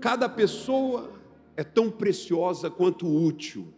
Cada 0.00 0.26
pessoa 0.26 1.12
é 1.54 1.62
tão 1.62 1.90
preciosa 1.90 2.70
quanto 2.70 3.06
útil. 3.06 3.74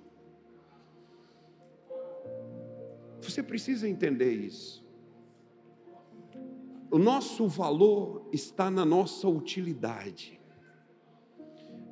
Você 3.21 3.43
precisa 3.43 3.89
entender 3.89 4.33
isso. 4.33 4.87
O 6.89 6.99
nosso 6.99 7.49
valor 7.49 8.29
está 8.33 8.71
na 8.71 8.85
nossa 8.85 9.29
utilidade. 9.29 10.36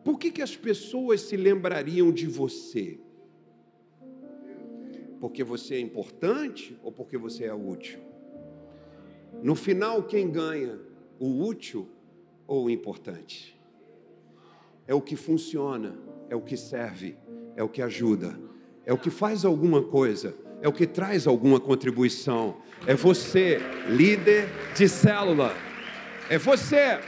Por 0.04 0.18
que, 0.18 0.30
que 0.30 0.42
as 0.42 0.54
pessoas 0.54 1.22
se 1.22 1.36
lembrariam 1.36 2.12
de 2.12 2.26
você? 2.26 2.98
Porque 5.18 5.42
você 5.42 5.76
é 5.76 5.80
importante 5.80 6.78
ou 6.82 6.92
porque 6.92 7.16
você 7.16 7.44
é 7.44 7.54
útil? 7.54 8.00
No 9.42 9.54
final, 9.54 10.02
quem 10.02 10.30
ganha? 10.30 10.78
O 11.18 11.42
útil 11.44 11.88
ou 12.46 12.66
o 12.66 12.70
importante? 12.70 13.58
É 14.86 14.94
o 14.94 15.00
que 15.00 15.16
funciona, 15.16 15.98
é 16.28 16.36
o 16.36 16.42
que 16.42 16.56
serve, 16.56 17.16
é 17.56 17.62
o 17.62 17.68
que 17.68 17.80
ajuda, 17.80 18.38
é 18.84 18.92
o 18.92 18.98
que 18.98 19.08
faz 19.08 19.44
alguma 19.44 19.82
coisa 19.82 20.44
é 20.64 20.68
o 20.68 20.72
que 20.72 20.86
traz 20.86 21.26
alguma 21.26 21.60
contribuição. 21.60 22.56
É 22.86 22.94
você, 22.94 23.60
líder 23.86 24.48
de 24.74 24.88
célula. 24.88 25.54
É 26.30 26.38
você. 26.38 26.98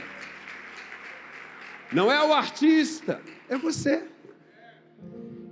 Não 1.91 2.11
é 2.11 2.23
o 2.25 2.33
artista, 2.33 3.21
é 3.47 3.57
você. 3.57 4.03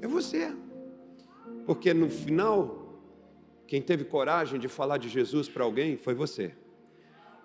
É 0.01 0.07
você. 0.07 0.51
Porque 1.65 1.93
no 1.93 2.09
final, 2.09 3.01
quem 3.67 3.81
teve 3.81 4.03
coragem 4.03 4.59
de 4.59 4.67
falar 4.67 4.97
de 4.97 5.09
Jesus 5.09 5.47
para 5.47 5.63
alguém 5.63 5.97
foi 5.97 6.13
você. 6.13 6.51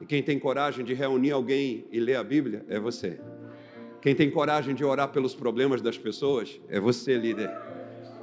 E 0.01 0.07
quem 0.07 0.23
tem 0.23 0.39
coragem 0.39 0.85
de 0.85 0.95
reunir 0.95 1.31
alguém 1.31 1.87
e 1.91 2.01
ler 2.01 2.17
a 2.17 2.25
Bíblia 2.25 2.65
é 2.69 2.81
você. 2.81 3.21
Quem 4.01 4.15
tem 4.15 4.31
coragem 4.31 4.75
de 4.75 4.83
orar 4.83 5.09
pelos 5.09 5.35
problemas 5.35 5.83
das 5.83 5.99
pessoas 5.99 6.59
é 6.69 6.81
você, 6.81 7.17
líder. 7.17 7.51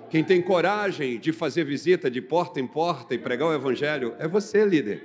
Quem 0.09 0.23
tem 0.23 0.41
coragem 0.41 1.19
de 1.19 1.31
fazer 1.31 1.63
visita 1.63 2.09
de 2.09 2.21
porta 2.21 2.59
em 2.59 2.65
porta 2.65 3.13
e 3.13 3.17
pregar 3.17 3.49
o 3.49 3.53
Evangelho 3.53 4.15
é 4.17 4.27
você, 4.27 4.65
líder. 4.65 5.03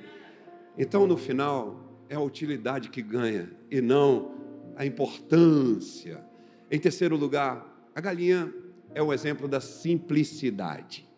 Então, 0.78 1.06
no 1.06 1.16
final, 1.16 1.80
é 2.08 2.14
a 2.14 2.20
utilidade 2.20 2.88
que 2.88 3.02
ganha 3.02 3.50
e 3.70 3.80
não 3.80 4.41
a 4.76 4.84
importância. 4.84 6.24
Em 6.70 6.78
terceiro 6.78 7.16
lugar, 7.16 7.90
a 7.94 8.00
galinha 8.00 8.52
é 8.94 9.02
o 9.02 9.12
exemplo 9.12 9.46
da 9.48 9.60
simplicidade. 9.60 11.08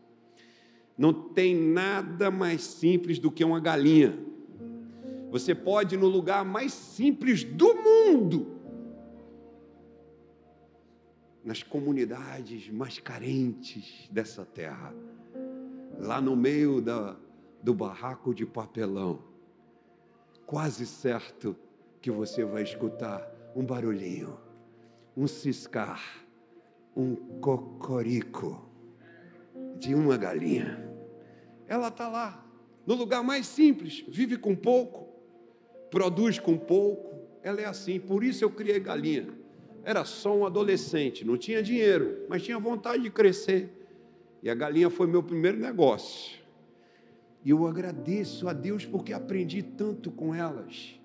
Não 0.97 1.13
tem 1.13 1.57
nada 1.57 2.31
mais 2.31 2.63
simples 2.63 3.19
do 3.19 3.31
que 3.31 3.45
uma 3.45 3.61
galinha. 3.61 4.19
Você 5.31 5.55
pode 5.55 5.97
ir 5.97 5.99
no 5.99 6.07
lugar 6.07 6.45
mais 6.45 6.73
simples 6.73 7.43
do 7.43 7.75
mundo 7.75 8.55
nas 11.45 11.63
comunidades 11.63 12.71
mais 12.71 12.99
carentes 12.99 14.09
dessa 14.11 14.47
terra, 14.47 14.95
lá 15.99 16.19
no 16.21 16.35
meio 16.35 16.81
da, 16.81 17.17
do 17.63 17.75
barraco 17.75 18.35
de 18.35 18.47
papelão, 18.47 19.23
quase 20.47 20.87
certo 20.87 21.55
que 22.01 22.11
você 22.11 22.45
vai 22.45 22.63
escutar 22.63 23.31
um 23.55 23.65
barulhinho, 23.65 24.39
um 25.17 25.27
ciscar, 25.27 26.03
um 26.97 27.15
cocorico 27.41 28.69
de 29.79 29.95
uma 29.95 30.17
galinha. 30.17 30.93
Ela 31.67 31.89
está 31.89 32.09
lá, 32.09 32.45
no 32.87 32.95
lugar 32.95 33.23
mais 33.23 33.47
simples, 33.47 34.05
vive 34.09 34.37
com 34.37 34.55
pouco, 34.55 35.09
produz 35.91 36.39
com 36.39 36.57
pouco. 36.57 37.15
Ela 37.43 37.61
é 37.61 37.65
assim, 37.65 38.01
por 38.01 38.25
isso 38.25 38.45
eu 38.45 38.51
criei 38.51 38.81
galinha 38.81 39.45
era 39.85 40.05
só 40.05 40.35
um 40.35 40.47
adolescente, 40.47 41.25
não 41.25 41.37
tinha 41.37 41.63
dinheiro, 41.63 42.25
mas 42.29 42.43
tinha 42.43 42.59
vontade 42.59 43.03
de 43.03 43.11
crescer. 43.11 43.71
E 44.43 44.49
a 44.49 44.55
galinha 44.55 44.89
foi 44.89 45.07
meu 45.07 45.23
primeiro 45.23 45.59
negócio. 45.59 46.43
E 47.45 47.51
eu 47.51 47.67
agradeço 47.67 48.49
a 48.49 48.55
Deus 48.55 48.87
porque 48.87 49.13
aprendi 49.13 49.63
tanto 49.63 50.11
com 50.11 50.35
elas. 50.35 50.99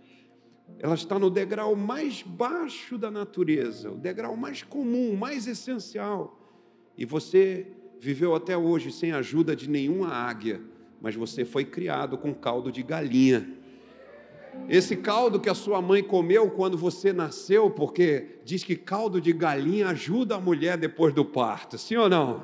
Ela 0.80 0.96
está 0.96 1.20
no 1.20 1.30
degrau 1.30 1.76
mais 1.76 2.24
baixo 2.24 2.98
da 2.98 3.12
natureza, 3.12 3.92
o 3.92 3.96
degrau 3.96 4.38
mais 4.38 4.64
comum, 4.64 5.14
mais 5.16 5.46
essencial. 5.46 6.40
E 6.98 7.04
você 7.04 7.68
viveu 8.00 8.34
até 8.34 8.58
hoje 8.58 8.92
sem 8.92 9.12
ajuda 9.12 9.54
de 9.56 9.70
nenhuma 9.70 10.08
águia, 10.08 10.62
mas 11.02 11.16
você 11.16 11.44
foi 11.44 11.66
criado 11.66 12.18
com 12.18 12.34
caldo 12.34 12.72
de 12.72 12.82
galinha. 12.82 13.58
Esse 14.70 14.96
caldo 14.96 15.40
que 15.40 15.50
a 15.50 15.54
sua 15.54 15.82
mãe 15.82 16.02
comeu 16.02 16.50
quando 16.50 16.78
você 16.78 17.12
nasceu, 17.12 17.70
porque 17.70 18.40
diz 18.46 18.64
que 18.64 18.76
caldo 18.76 19.20
de 19.20 19.34
galinha 19.34 19.90
ajuda 19.90 20.36
a 20.36 20.40
mulher 20.40 20.78
depois 20.78 21.14
do 21.14 21.26
parto, 21.26 21.78
sim 21.78 21.98
ou 21.98 22.10
não? 22.10 22.44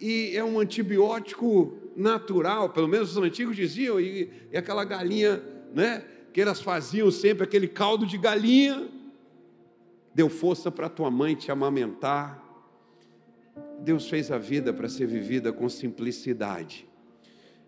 E 0.00 0.34
é 0.34 0.42
um 0.42 0.58
antibiótico 0.58 1.76
natural, 1.94 2.70
pelo 2.70 2.88
menos 2.88 3.16
os 3.16 3.22
antigos 3.22 3.54
diziam, 3.54 4.00
e, 4.00 4.30
e 4.50 4.56
aquela 4.56 4.84
galinha, 4.84 5.42
né? 5.74 6.04
Que 6.36 6.42
elas 6.42 6.60
faziam 6.60 7.10
sempre 7.10 7.44
aquele 7.44 7.66
caldo 7.66 8.04
de 8.04 8.18
galinha, 8.18 8.86
deu 10.14 10.28
força 10.28 10.70
para 10.70 10.86
tua 10.86 11.10
mãe 11.10 11.34
te 11.34 11.50
amamentar. 11.50 12.44
Deus 13.80 14.06
fez 14.06 14.30
a 14.30 14.36
vida 14.36 14.70
para 14.70 14.86
ser 14.86 15.06
vivida 15.06 15.50
com 15.50 15.66
simplicidade. 15.66 16.86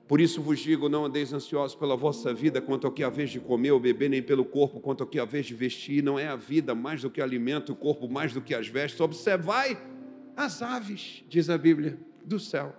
Por 0.07 0.21
isso 0.21 0.43
vos 0.43 0.59
digo: 0.59 0.87
não 0.87 1.07
andeis 1.07 1.33
ansiosos 1.33 1.75
pela 1.75 1.97
vossa 1.97 2.35
vida, 2.35 2.61
quanto 2.61 2.87
ao 2.87 2.93
que 2.93 3.03
a 3.03 3.09
vez 3.09 3.31
de 3.31 3.41
comer 3.41 3.71
ou 3.71 3.81
beber, 3.81 4.11
nem 4.11 4.23
pelo 4.23 4.45
corpo, 4.45 4.81
quanto 4.81 5.03
ao 5.03 5.07
que 5.07 5.19
a 5.19 5.25
vez 5.25 5.47
de 5.47 5.55
vestir. 5.55 6.03
Não 6.03 6.19
é 6.19 6.29
a 6.29 6.37
vida 6.37 6.75
mais 6.75 7.01
do 7.01 7.09
que 7.09 7.23
alimento, 7.23 7.73
o 7.73 7.75
corpo 7.75 8.07
mais 8.07 8.35
do 8.35 8.43
que 8.43 8.55
as 8.55 8.69
vestes. 8.69 9.01
Observai 9.01 9.83
as 10.37 10.61
aves, 10.61 11.25
diz 11.27 11.49
a 11.49 11.57
Bíblia, 11.57 11.99
do 12.23 12.39
céu 12.39 12.77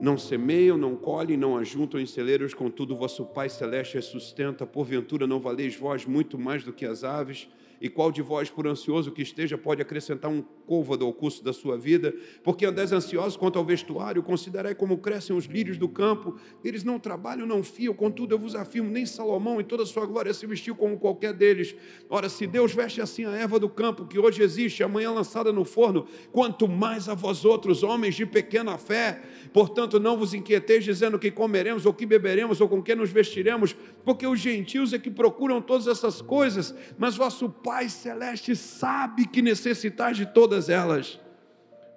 não 0.00 0.18
semeiam, 0.18 0.76
não 0.76 0.94
colhem, 0.96 1.36
não 1.36 1.56
ajuntam 1.56 2.00
em 2.00 2.06
celeiros, 2.06 2.52
contudo 2.52 2.96
vosso 2.96 3.24
Pai 3.24 3.48
Celeste 3.48 3.98
as 3.98 4.04
sustenta. 4.04 4.66
Porventura 4.66 5.26
não 5.26 5.40
valeis 5.40 5.76
vós 5.76 6.04
muito 6.04 6.38
mais 6.38 6.64
do 6.64 6.72
que 6.72 6.84
as 6.84 7.04
aves? 7.04 7.48
E 7.80 7.88
qual 7.88 8.10
de 8.10 8.22
vós, 8.22 8.50
por 8.50 8.66
ansioso 8.66 9.12
que 9.12 9.22
esteja, 9.22 9.58
pode 9.58 9.82
acrescentar 9.82 10.30
um 10.30 10.42
côvado 10.66 11.04
ao 11.04 11.12
curso 11.12 11.44
da 11.44 11.52
sua 11.52 11.76
vida? 11.76 12.14
Porque 12.42 12.64
andeis 12.64 12.92
ansiosos 12.92 13.36
quanto 13.36 13.58
ao 13.58 13.64
vestuário, 13.64 14.22
considerai 14.22 14.74
como 14.74 14.98
crescem 14.98 15.36
os 15.36 15.44
lírios 15.44 15.76
do 15.78 15.88
campo. 15.88 16.36
Eles 16.64 16.84
não 16.84 16.98
trabalham, 16.98 17.46
não 17.46 17.62
fiam, 17.62 17.94
contudo 17.94 18.34
eu 18.34 18.38
vos 18.38 18.54
afirmo, 18.54 18.90
nem 18.90 19.04
Salomão 19.04 19.60
em 19.60 19.64
toda 19.64 19.82
a 19.82 19.86
sua 19.86 20.06
glória 20.06 20.32
se 20.32 20.46
vestiu 20.46 20.74
como 20.74 20.98
qualquer 20.98 21.32
deles. 21.32 21.74
Ora, 22.08 22.28
se 22.28 22.46
Deus 22.46 22.72
veste 22.72 23.00
assim 23.00 23.24
a 23.24 23.30
erva 23.32 23.58
do 23.58 23.68
campo, 23.68 24.06
que 24.06 24.18
hoje 24.18 24.42
existe, 24.42 24.82
amanhã 24.82 25.10
lançada 25.10 25.52
no 25.52 25.64
forno, 25.64 26.06
quanto 26.32 26.68
mais 26.68 27.08
a 27.08 27.14
vós 27.14 27.44
outros, 27.44 27.82
homens 27.82 28.14
de 28.14 28.24
pequena 28.24 28.78
fé. 28.78 29.22
Portanto, 29.52 30.00
não 30.00 30.16
vos 30.16 30.34
inquieteis 30.34 30.84
dizendo 30.84 31.18
que 31.18 31.30
comeremos, 31.30 31.86
ou 31.86 31.92
que 31.92 32.06
beberemos, 32.06 32.60
ou 32.60 32.68
com 32.68 32.82
que 32.82 32.94
nos 32.94 33.10
vestiremos, 33.10 33.76
porque 34.04 34.26
os 34.26 34.40
gentios 34.40 34.92
é 34.92 34.98
que 34.98 35.10
procuram 35.10 35.60
todas 35.60 35.86
essas 35.86 36.20
coisas, 36.20 36.74
mas 36.98 37.16
vosso 37.16 37.48
Pai 37.66 37.88
Celeste 37.88 38.54
sabe 38.54 39.26
que 39.26 39.42
necessitais 39.42 40.16
de 40.16 40.24
todas 40.24 40.68
elas. 40.68 41.18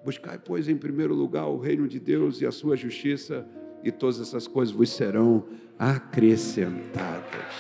Buscai, 0.04 0.40
pois, 0.40 0.68
em 0.68 0.76
primeiro 0.76 1.14
lugar 1.14 1.46
o 1.46 1.60
reino 1.60 1.88
de 1.88 2.00
Deus 2.00 2.42
e 2.42 2.48
a 2.48 2.52
sua 2.52 2.76
justiça, 2.76 3.48
e 3.84 3.92
todas 3.92 4.20
essas 4.20 4.48
coisas 4.48 4.74
vos 4.74 4.90
serão 4.90 5.46
acrescentadas. 5.78 7.54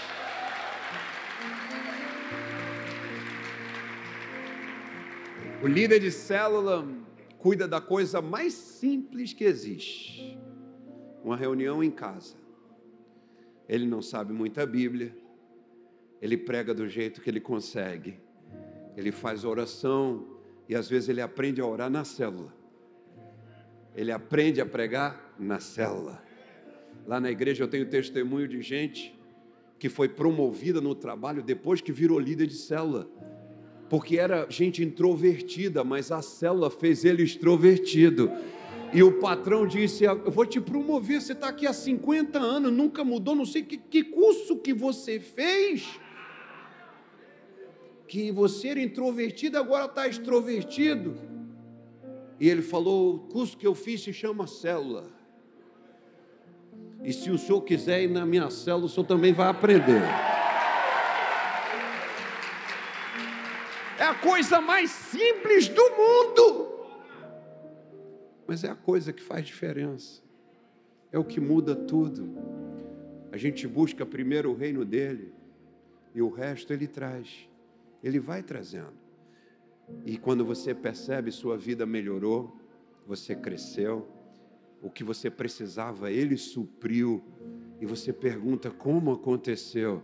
O 5.61 5.67
líder 5.67 5.99
de 5.99 6.09
célula 6.09 6.87
cuida 7.37 7.67
da 7.67 7.79
coisa 7.79 8.23
mais 8.23 8.55
simples 8.55 9.33
que 9.33 9.43
existe: 9.43 10.35
uma 11.23 11.37
reunião 11.37 11.83
em 11.83 11.91
casa. 11.91 12.35
Ele 13.67 13.85
não 13.85 14.01
sabe 14.01 14.33
muita 14.33 14.65
Bíblia, 14.65 15.15
ele 16.21 16.37
prega 16.37 16.73
do 16.73 16.87
jeito 16.87 17.21
que 17.21 17.29
ele 17.29 17.39
consegue, 17.39 18.19
ele 18.95 19.11
faz 19.11 19.45
oração 19.45 20.37
e 20.67 20.75
às 20.75 20.89
vezes 20.89 21.09
ele 21.09 21.21
aprende 21.21 21.61
a 21.61 21.65
orar 21.65 21.89
na 21.89 22.03
célula, 22.03 22.53
ele 23.95 24.11
aprende 24.11 24.59
a 24.61 24.65
pregar 24.65 25.33
na 25.39 25.59
célula. 25.59 26.21
Lá 27.07 27.19
na 27.19 27.31
igreja 27.31 27.63
eu 27.63 27.67
tenho 27.67 27.85
testemunho 27.89 28.47
de 28.47 28.61
gente 28.61 29.17
que 29.79 29.89
foi 29.89 30.09
promovida 30.09 30.81
no 30.81 30.93
trabalho 30.93 31.41
depois 31.41 31.79
que 31.81 31.91
virou 31.91 32.19
líder 32.19 32.47
de 32.47 32.55
célula, 32.55 33.09
porque 33.89 34.19
era 34.19 34.45
gente 34.49 34.83
introvertida, 34.83 35.83
mas 35.83 36.11
a 36.11 36.21
célula 36.21 36.69
fez 36.69 37.05
ele 37.05 37.23
extrovertido. 37.23 38.29
E 38.93 39.01
o 39.01 39.19
patrão 39.19 39.65
disse: 39.65 40.03
Eu 40.03 40.29
vou 40.29 40.45
te 40.45 40.59
promover, 40.59 41.21
você 41.21 41.33
está 41.33 41.49
aqui 41.49 41.65
há 41.65 41.73
50 41.73 42.37
anos, 42.37 42.71
nunca 42.71 43.03
mudou, 43.03 43.35
não 43.35 43.45
sei 43.45 43.63
que, 43.63 43.77
que 43.77 44.03
curso 44.03 44.57
que 44.57 44.73
você 44.73 45.19
fez 45.19 45.99
que 48.09 48.31
você 48.31 48.69
era 48.69 48.81
introvertido, 48.81 49.59
agora 49.59 49.85
está 49.85 50.07
extrovertido. 50.07 51.15
E 52.39 52.49
ele 52.49 52.63
falou: 52.63 53.15
o 53.15 53.19
curso 53.19 53.55
que 53.55 53.67
eu 53.67 53.75
fiz 53.75 54.01
se 54.01 54.11
chama 54.11 54.47
célula. 54.47 55.07
E 57.03 57.13
se 57.13 57.29
o 57.29 57.37
senhor 57.37 57.61
quiser 57.61 58.01
ir 58.01 58.09
na 58.09 58.25
minha 58.25 58.49
célula, 58.49 58.87
o 58.87 58.89
senhor 58.89 59.05
também 59.05 59.31
vai 59.31 59.47
aprender. 59.47 60.01
É 63.99 64.03
a 64.03 64.15
coisa 64.15 64.59
mais 64.59 64.89
simples 64.89 65.67
do 65.67 65.83
mundo. 65.91 66.67
Mas 68.47 68.63
é 68.63 68.69
a 68.69 68.75
coisa 68.75 69.13
que 69.13 69.21
faz 69.21 69.45
diferença. 69.45 70.23
É 71.11 71.19
o 71.19 71.23
que 71.23 71.39
muda 71.39 71.75
tudo. 71.75 72.27
A 73.31 73.37
gente 73.37 73.67
busca 73.67 74.03
primeiro 74.03 74.51
o 74.51 74.55
reino 74.55 74.83
dele 74.83 75.31
e 76.15 76.21
o 76.21 76.29
resto 76.29 76.73
ele 76.73 76.87
traz. 76.87 77.48
Ele 78.03 78.19
vai 78.19 78.43
trazendo. 78.43 78.93
E 80.05 80.17
quando 80.17 80.45
você 80.45 80.73
percebe 80.73 81.31
sua 81.31 81.57
vida 81.57 81.85
melhorou, 81.85 82.55
você 83.05 83.35
cresceu, 83.35 84.07
o 84.81 84.89
que 84.89 85.03
você 85.03 85.29
precisava, 85.29 86.11
ele 86.11 86.37
supriu, 86.37 87.23
e 87.81 87.85
você 87.85 88.13
pergunta 88.13 88.69
como 88.69 89.11
aconteceu, 89.11 90.03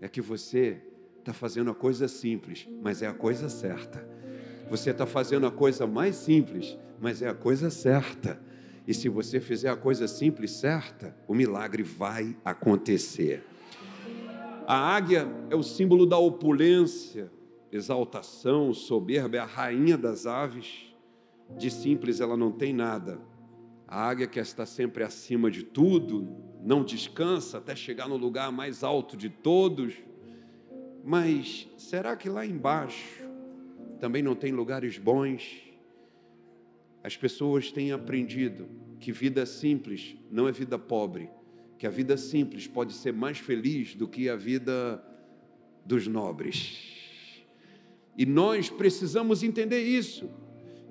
é 0.00 0.08
que 0.08 0.20
você 0.20 0.80
está 1.18 1.32
fazendo 1.32 1.70
a 1.70 1.74
coisa 1.74 2.08
simples, 2.08 2.68
mas 2.82 3.02
é 3.02 3.06
a 3.06 3.14
coisa 3.14 3.48
certa. 3.48 4.06
Você 4.70 4.90
está 4.90 5.06
fazendo 5.06 5.46
a 5.46 5.50
coisa 5.50 5.86
mais 5.86 6.16
simples, 6.16 6.76
mas 7.00 7.22
é 7.22 7.28
a 7.28 7.34
coisa 7.34 7.70
certa. 7.70 8.40
E 8.86 8.94
se 8.94 9.08
você 9.08 9.40
fizer 9.40 9.68
a 9.68 9.76
coisa 9.76 10.08
simples 10.08 10.52
certa, 10.52 11.14
o 11.28 11.34
milagre 11.34 11.82
vai 11.82 12.36
acontecer. 12.44 13.44
A 14.72 14.94
águia 14.94 15.26
é 15.50 15.56
o 15.56 15.64
símbolo 15.64 16.06
da 16.06 16.16
opulência, 16.16 17.28
exaltação, 17.72 18.72
soberba, 18.72 19.36
é 19.36 19.40
a 19.40 19.44
rainha 19.44 19.98
das 19.98 20.26
aves. 20.26 20.94
De 21.58 21.68
simples 21.68 22.20
ela 22.20 22.36
não 22.36 22.52
tem 22.52 22.72
nada. 22.72 23.20
A 23.88 24.00
águia 24.00 24.28
que 24.28 24.38
está 24.38 24.64
sempre 24.64 25.02
acima 25.02 25.50
de 25.50 25.64
tudo, 25.64 26.36
não 26.62 26.84
descansa 26.84 27.58
até 27.58 27.74
chegar 27.74 28.08
no 28.08 28.16
lugar 28.16 28.52
mais 28.52 28.84
alto 28.84 29.16
de 29.16 29.28
todos. 29.28 29.92
Mas 31.02 31.68
será 31.76 32.14
que 32.14 32.28
lá 32.28 32.46
embaixo 32.46 33.28
também 33.98 34.22
não 34.22 34.36
tem 34.36 34.52
lugares 34.52 34.98
bons? 34.98 35.64
As 37.02 37.16
pessoas 37.16 37.72
têm 37.72 37.90
aprendido 37.90 38.68
que 39.00 39.10
vida 39.10 39.44
simples 39.46 40.16
não 40.30 40.46
é 40.46 40.52
vida 40.52 40.78
pobre 40.78 41.28
que 41.80 41.86
a 41.86 41.90
vida 41.90 42.16
simples 42.18 42.66
pode 42.66 42.92
ser 42.92 43.10
mais 43.10 43.38
feliz 43.38 43.94
do 43.94 44.06
que 44.06 44.28
a 44.28 44.36
vida 44.36 45.02
dos 45.82 46.06
nobres. 46.06 46.76
E 48.18 48.26
nós 48.26 48.68
precisamos 48.68 49.42
entender 49.42 49.80
isso, 49.80 50.28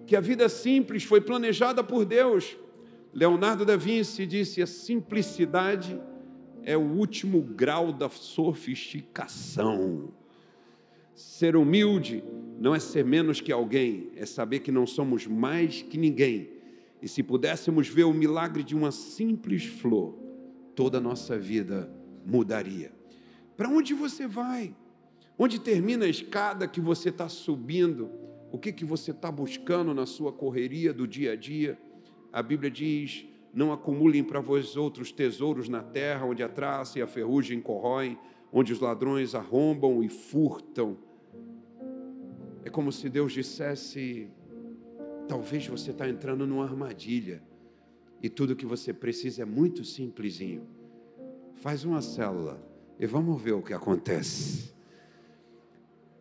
que 0.07 0.15
a 0.15 0.19
vida 0.19 0.49
simples 0.49 1.03
foi 1.03 1.21
planejada 1.21 1.83
por 1.83 2.05
Deus. 2.05 2.57
Leonardo 3.13 3.63
da 3.63 3.77
Vinci 3.77 4.25
disse: 4.25 4.63
a 4.63 4.65
simplicidade 4.65 6.01
é 6.63 6.75
o 6.75 6.81
último 6.81 7.39
grau 7.39 7.93
da 7.93 8.09
sofisticação. 8.09 10.11
Ser 11.13 11.55
humilde 11.55 12.23
não 12.59 12.73
é 12.73 12.79
ser 12.79 13.05
menos 13.05 13.39
que 13.39 13.51
alguém, 13.51 14.09
é 14.15 14.25
saber 14.25 14.61
que 14.61 14.71
não 14.71 14.87
somos 14.87 15.27
mais 15.27 15.83
que 15.83 15.99
ninguém. 15.99 16.49
E 16.99 17.07
se 17.07 17.21
pudéssemos 17.21 17.87
ver 17.87 18.05
o 18.05 18.13
milagre 18.13 18.63
de 18.63 18.75
uma 18.75 18.91
simples 18.91 19.65
flor, 19.65 20.28
toda 20.79 20.99
a 20.99 21.01
nossa 21.01 21.37
vida 21.37 21.91
mudaria. 22.25 22.93
Para 23.57 23.67
onde 23.67 23.93
você 23.93 24.25
vai? 24.25 24.73
Onde 25.37 25.59
termina 25.59 26.05
a 26.05 26.07
escada 26.07 26.69
que 26.69 26.79
você 26.79 27.09
está 27.09 27.27
subindo? 27.27 28.09
O 28.49 28.57
que, 28.57 28.71
que 28.71 28.85
você 28.85 29.11
está 29.11 29.29
buscando 29.29 29.93
na 29.93 30.05
sua 30.05 30.31
correria 30.31 30.93
do 30.93 31.05
dia 31.05 31.33
a 31.33 31.35
dia? 31.35 31.77
A 32.31 32.41
Bíblia 32.41 32.71
diz: 32.71 33.25
não 33.53 33.73
acumulem 33.73 34.23
para 34.23 34.39
vós 34.39 34.77
outros 34.77 35.11
tesouros 35.11 35.67
na 35.67 35.83
terra, 35.83 36.25
onde 36.25 36.41
a 36.41 36.47
traça 36.47 36.97
e 36.97 37.01
a 37.01 37.07
ferrugem 37.07 37.59
corroem, 37.59 38.17
onde 38.49 38.71
os 38.71 38.79
ladrões 38.79 39.35
arrombam 39.35 40.01
e 40.01 40.07
furtam. 40.07 40.97
É 42.63 42.69
como 42.69 42.89
se 42.89 43.09
Deus 43.09 43.33
dissesse: 43.33 44.29
talvez 45.27 45.67
você 45.67 45.91
está 45.91 46.07
entrando 46.07 46.47
numa 46.47 46.63
armadilha. 46.63 47.48
E 48.21 48.29
tudo 48.29 48.55
que 48.55 48.65
você 48.65 48.93
precisa 48.93 49.43
é 49.43 49.45
muito 49.45 49.83
simplesinho. 49.83 50.67
Faz 51.55 51.83
uma 51.83 52.01
célula, 52.01 52.61
e 52.99 53.05
vamos 53.05 53.41
ver 53.41 53.53
o 53.53 53.61
que 53.61 53.73
acontece. 53.73 54.73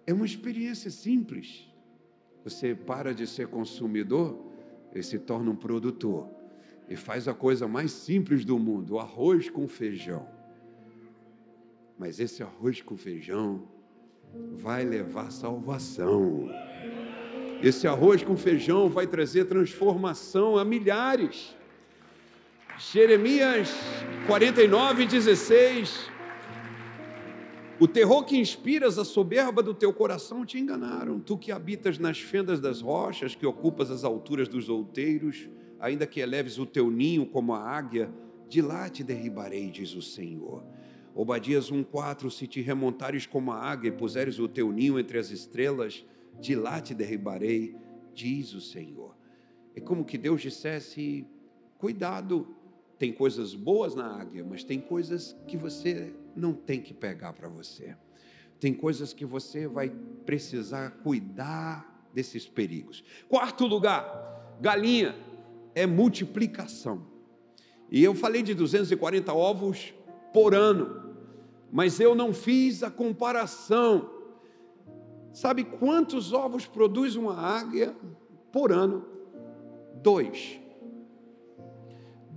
É 0.07 0.13
uma 0.13 0.25
experiência 0.25 0.91
simples. 0.91 1.69
Você 2.45 2.75
para 2.75 3.13
de 3.13 3.27
ser 3.27 3.49
consumidor 3.49 4.39
e 4.95 5.03
se 5.03 5.19
torna 5.19 5.51
um 5.51 5.57
produtor. 5.57 6.29
E 6.89 6.97
faz 6.97 7.29
a 7.29 7.35
coisa 7.35 7.69
mais 7.69 7.93
simples 7.93 8.45
do 8.45 8.59
mundo: 8.59 8.95
o 8.95 8.99
arroz 8.99 9.51
com 9.51 9.69
feijão. 9.69 10.27
Mas 11.99 12.21
esse 12.21 12.43
arroz 12.43 12.81
com 12.81 12.97
feijão 12.97 13.69
vai 14.57 14.85
levar 14.85 15.33
salvação. 15.33 16.49
Esse 17.61 17.89
arroz 17.89 18.23
com 18.23 18.37
feijão 18.37 18.89
vai 18.89 19.07
trazer 19.07 19.47
transformação 19.47 20.57
a 20.57 20.65
milhares. 20.65 21.58
Jeremias 22.79 23.75
49, 24.29 25.05
16. 25.05 26.11
O 27.81 27.89
terror 27.89 28.25
que 28.25 28.37
inspiras, 28.37 28.99
a 28.99 29.05
soberba 29.05 29.63
do 29.63 29.75
teu 29.75 29.93
coração 29.93 30.47
te 30.47 30.59
enganaram. 30.59 31.19
Tu 31.19 31.37
que 31.37 31.51
habitas 31.51 31.99
nas 31.99 32.21
fendas 32.21 32.61
das 32.61 32.81
rochas, 32.81 33.35
que 33.35 33.45
ocupas 33.45 33.91
as 33.91 34.05
alturas 34.05 34.49
dos 34.49 34.69
outeiros, 34.69 35.49
ainda 35.81 36.07
que 36.07 36.21
eleves 36.21 36.57
o 36.59 36.65
teu 36.65 36.89
ninho 36.89 37.27
como 37.27 37.53
a 37.53 37.69
águia, 37.69 38.13
de 38.49 38.63
lá 38.63 38.89
te 38.89 39.03
derribarei, 39.03 39.71
diz 39.71 39.95
o 39.95 40.03
Senhor. 40.03 40.65
Obadias 41.17 41.73
1,4: 41.73 42.31
Se 42.31 42.47
te 42.47 42.61
remontares 42.61 43.27
como 43.27 43.51
a 43.51 43.61
águia 43.61 43.89
e 43.89 43.93
puseres 43.93 44.39
o 44.39 44.47
teu 44.47 44.71
ninho 44.71 45.01
entre 45.01 45.19
as 45.19 45.31
estrelas, 45.31 46.05
de 46.41 46.55
lá 46.55 46.81
te 46.81 46.95
derribarei, 46.95 47.75
diz 48.15 48.55
o 48.55 48.61
Senhor. 48.61 49.17
É 49.75 49.81
como 49.81 50.05
que 50.05 50.17
Deus 50.17 50.41
dissesse: 50.41 51.27
cuidado, 51.77 52.57
tem 52.99 53.13
coisas 53.13 53.55
boas 53.55 53.95
na 53.95 54.21
águia, 54.21 54.45
mas 54.45 54.65
tem 54.65 54.81
coisas 54.81 55.37
que 55.47 55.57
você 55.57 56.13
não 56.35 56.53
tem 56.53 56.81
que 56.81 56.93
pegar 56.93 57.33
para 57.33 57.49
você. 57.49 57.97
Tem 58.59 58.75
coisas 58.75 59.13
que 59.13 59.25
você 59.25 59.69
vai 59.69 59.89
precisar 60.27 60.91
cuidar 61.03 62.09
desses 62.13 62.49
perigos. 62.49 63.05
Quarto 63.29 63.67
lugar, 63.67 64.59
galinha 64.61 65.15
é 65.75 65.87
multiplicação. 65.87 67.07
E 67.89 68.03
eu 68.03 68.15
falei 68.15 68.43
de 68.43 68.53
240 68.53 69.33
ovos 69.33 69.95
por 70.33 70.53
ano, 70.53 71.15
mas 71.71 72.01
eu 72.01 72.17
não 72.17 72.35
fiz 72.35 72.83
a 72.83 72.91
comparação. 72.91 74.11
Sabe 75.33 75.63
quantos 75.63 76.33
ovos 76.33 76.67
produz 76.67 77.15
uma 77.15 77.37
águia 77.37 77.95
por 78.51 78.73
ano? 78.73 79.07
Dois. 80.03 80.59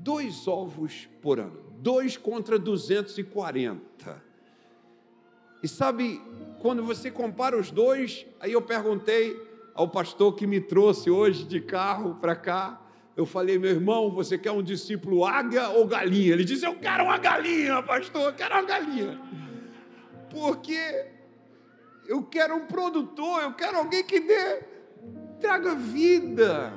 Dois 0.04 0.48
ovos 0.48 1.08
por 1.22 1.40
ano. 1.40 1.62
2 1.78 2.18
contra 2.18 2.58
240. 2.58 4.24
E 5.62 5.68
sabe, 5.68 6.20
quando 6.60 6.84
você 6.84 7.12
compara 7.12 7.56
os 7.56 7.70
dois, 7.70 8.26
aí 8.40 8.54
eu 8.54 8.62
perguntei 8.64 9.40
ao 9.76 9.88
pastor 9.88 10.36
que 10.36 10.48
me 10.48 10.60
trouxe 10.60 11.12
hoje 11.12 11.44
de 11.44 11.62
carro 11.62 12.16
para 12.16 12.36
cá, 12.36 12.82
eu 13.16 13.28
falei, 13.28 13.60
meu 13.60 13.70
irmão, 13.70 14.10
você 14.10 14.40
quer 14.40 14.52
um 14.52 14.64
discípulo 14.64 15.24
águia 15.24 15.70
ou 15.70 15.86
galinha? 15.86 16.34
Ele 16.34 16.44
disse, 16.44 16.66
eu 16.66 16.76
quero 16.76 17.04
uma 17.04 17.20
galinha, 17.20 17.84
pastor, 17.84 18.24
eu 18.24 18.34
quero 18.34 18.56
uma 18.56 18.64
galinha. 18.64 19.22
Porque 20.32 21.06
eu 22.08 22.24
quero 22.24 22.56
um 22.56 22.66
produtor, 22.66 23.44
eu 23.44 23.54
quero 23.54 23.78
alguém 23.78 24.04
que 24.04 24.20
dê, 24.20 24.64
traga 25.40 25.76
vida. 25.76 26.74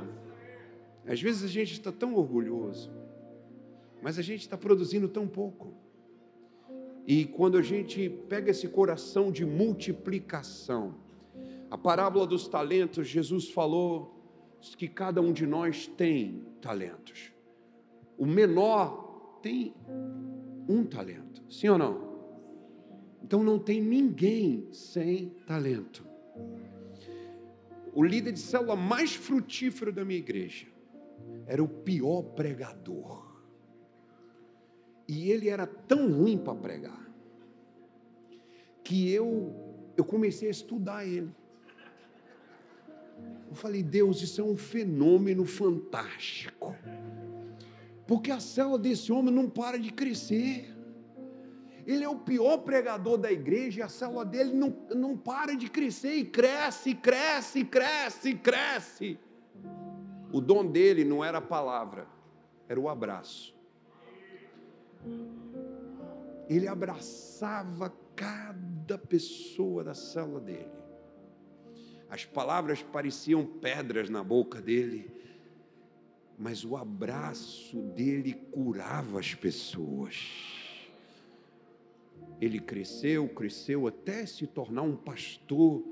Às 1.07 1.23
vezes 1.23 1.43
a 1.43 1.49
gente 1.49 1.73
está 1.73 1.91
tão 1.91 2.15
orgulhoso 2.15 3.04
mas 4.05 4.19
a 4.19 4.23
gente 4.23 4.43
está 4.43 4.55
produzindo 4.55 5.09
tão 5.09 5.27
pouco. 5.27 5.73
E 7.07 7.25
quando 7.25 7.57
a 7.57 7.63
gente 7.63 8.11
pega 8.29 8.51
esse 8.51 8.69
coração 8.69 9.33
de 9.33 9.47
multiplicação, 9.47 10.97
a 11.71 11.79
parábola 11.79 12.27
dos 12.27 12.47
talentos, 12.47 13.09
Jesus 13.09 13.49
falou 13.49 14.15
que 14.77 14.89
cada 14.89 15.23
um 15.23 15.33
de 15.33 15.47
nós 15.47 15.87
tem 15.87 16.45
talentos. 16.61 17.33
O 18.19 18.27
menor 18.27 19.39
tem 19.41 19.75
um 20.69 20.85
talento, 20.85 21.43
sim 21.49 21.71
ou 21.71 21.79
não? 21.79 22.19
Então 23.23 23.43
não 23.43 23.59
tem 23.59 23.81
ninguém 23.81 24.69
sem 24.71 25.31
talento. 25.47 26.07
O 27.95 28.05
líder 28.05 28.33
de 28.33 28.41
célula 28.41 28.77
mais 28.77 29.15
frutífero 29.15 29.91
da 29.91 30.05
minha 30.05 30.19
igreja 30.19 30.67
era 31.47 31.65
o 31.65 31.69
pior 31.69 32.21
pregador. 32.21 33.24
E 35.07 35.31
ele 35.31 35.49
era 35.49 35.67
tão 35.67 36.11
ruim 36.11 36.39
para 36.39 36.55
pregar 36.55 37.05
que 38.83 39.11
eu 39.11 39.65
eu 39.97 40.05
comecei 40.05 40.49
a 40.49 40.51
estudar 40.51 41.07
ele. 41.07 41.33
Eu 43.49 43.55
falei, 43.55 43.83
Deus, 43.83 44.21
isso 44.21 44.41
é 44.41 44.45
um 44.45 44.57
fenômeno 44.57 45.45
fantástico. 45.45 46.77
Porque 48.07 48.31
a 48.31 48.41
célula 48.41 48.79
desse 48.79 49.13
homem 49.13 49.33
não 49.33 49.49
para 49.49 49.79
de 49.79 49.93
crescer. 49.93 50.75
Ele 51.87 52.03
é 52.03 52.09
o 52.09 52.17
pior 52.17 52.59
pregador 52.59 53.19
da 53.19 53.31
igreja 53.31 53.81
e 53.81 53.83
a 53.83 53.89
célula 53.89 54.25
dele 54.25 54.53
não, 54.53 54.75
não 54.95 55.17
para 55.17 55.55
de 55.55 55.69
crescer 55.69 56.15
e 56.15 56.25
cresce, 56.25 56.95
cresce, 56.95 57.65
cresce, 57.65 58.35
cresce. 58.35 59.19
O 60.33 60.41
dom 60.41 60.67
dele 60.67 61.05
não 61.05 61.25
era 61.25 61.39
a 61.39 61.43
palavra, 61.43 62.09
era 62.69 62.81
o 62.81 62.89
abraço. 62.89 63.54
Ele 66.49 66.69
abraçava 66.69 67.93
cada 68.15 68.99
pessoa 68.99 69.83
da 69.83 69.95
célula 69.95 70.41
dele. 70.41 70.71
As 72.09 72.25
palavras 72.25 72.83
pareciam 72.83 73.45
pedras 73.45 74.09
na 74.09 74.23
boca 74.23 74.61
dele, 74.61 75.11
mas 76.39 76.65
o 76.65 76.77
abraço 76.77 77.81
dele 77.81 78.35
curava 78.53 79.19
as 79.19 79.35
pessoas. 79.35 80.55
Ele 82.41 82.61
cresceu, 82.61 83.29
cresceu 83.29 83.87
até 83.87 84.27
se 84.27 84.47
tornar 84.47 84.83
um 84.83 84.97
pastor, 84.97 85.83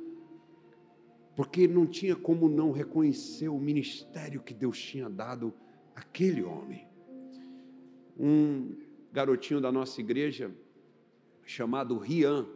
porque 1.34 1.66
não 1.66 1.86
tinha 1.86 2.14
como 2.14 2.48
não 2.48 2.72
reconhecer 2.72 3.48
o 3.48 3.58
ministério 3.58 4.42
que 4.42 4.52
Deus 4.52 4.78
tinha 4.78 5.08
dado 5.08 5.52
àquele 5.94 6.42
homem. 6.42 6.86
Um 8.18 8.76
garotinho 9.12 9.60
da 9.60 9.70
nossa 9.70 10.00
igreja, 10.00 10.50
chamado 11.44 11.98
Rian, 11.98 12.46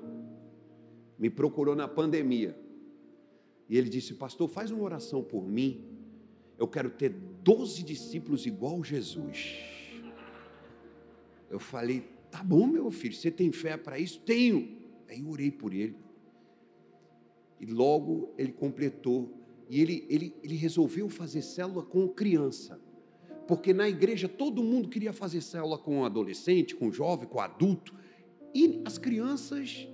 me 1.18 1.28
procurou 1.28 1.76
na 1.76 1.86
pandemia. 1.86 2.58
E 3.68 3.76
ele 3.76 3.88
disse: 3.88 4.14
Pastor, 4.14 4.48
faz 4.48 4.70
uma 4.70 4.82
oração 4.82 5.22
por 5.22 5.46
mim. 5.46 5.84
Eu 6.58 6.66
quero 6.66 6.88
ter 6.88 7.10
12 7.10 7.82
discípulos 7.82 8.46
igual 8.46 8.82
Jesus. 8.82 9.58
Eu 11.50 11.58
falei: 11.58 12.08
Tá 12.30 12.42
bom, 12.42 12.66
meu 12.66 12.90
filho, 12.90 13.14
você 13.14 13.30
tem 13.30 13.52
fé 13.52 13.76
para 13.76 13.98
isso? 13.98 14.20
Tenho. 14.20 14.76
Aí 15.08 15.20
eu 15.20 15.28
orei 15.28 15.50
por 15.50 15.74
ele. 15.74 15.96
E 17.60 17.66
logo 17.66 18.32
ele 18.38 18.52
completou. 18.52 19.32
E 19.68 19.80
ele, 19.80 20.06
ele, 20.08 20.34
ele 20.42 20.54
resolveu 20.54 21.08
fazer 21.08 21.42
célula 21.42 21.82
com 21.82 22.08
criança 22.08 22.80
porque 23.46 23.72
na 23.72 23.88
igreja 23.88 24.28
todo 24.28 24.62
mundo 24.62 24.88
queria 24.88 25.12
fazer 25.12 25.40
célula 25.40 25.78
com 25.78 26.04
adolescente, 26.04 26.74
com 26.74 26.90
jovem, 26.90 27.28
com 27.28 27.40
adulto, 27.40 27.94
e 28.52 28.82
as 28.84 28.98
crianças, 28.98 29.88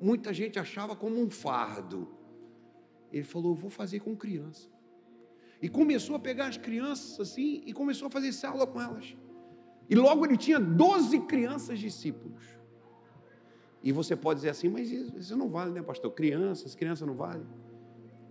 muita 0.00 0.32
gente 0.32 0.58
achava 0.58 0.96
como 0.96 1.20
um 1.20 1.30
fardo. 1.30 2.08
Ele 3.12 3.22
falou: 3.22 3.54
vou 3.54 3.70
fazer 3.70 4.00
com 4.00 4.16
criança. 4.16 4.68
E 5.62 5.68
começou 5.68 6.16
a 6.16 6.18
pegar 6.18 6.48
as 6.48 6.56
crianças 6.56 7.18
assim 7.20 7.62
e 7.64 7.72
começou 7.72 8.08
a 8.08 8.10
fazer 8.10 8.32
célula 8.32 8.66
com 8.66 8.80
elas. 8.80 9.16
E 9.88 9.94
logo 9.94 10.24
ele 10.26 10.36
tinha 10.36 10.58
12 10.58 11.20
crianças 11.20 11.78
discípulos. 11.78 12.44
E 13.82 13.92
você 13.92 14.16
pode 14.16 14.38
dizer 14.38 14.50
assim, 14.50 14.68
mas 14.68 14.90
isso 14.90 15.36
não 15.36 15.48
vale, 15.48 15.70
né, 15.70 15.80
pastor? 15.80 16.10
Crianças, 16.12 16.74
crianças 16.74 17.06
não 17.06 17.14
valem. 17.14 17.46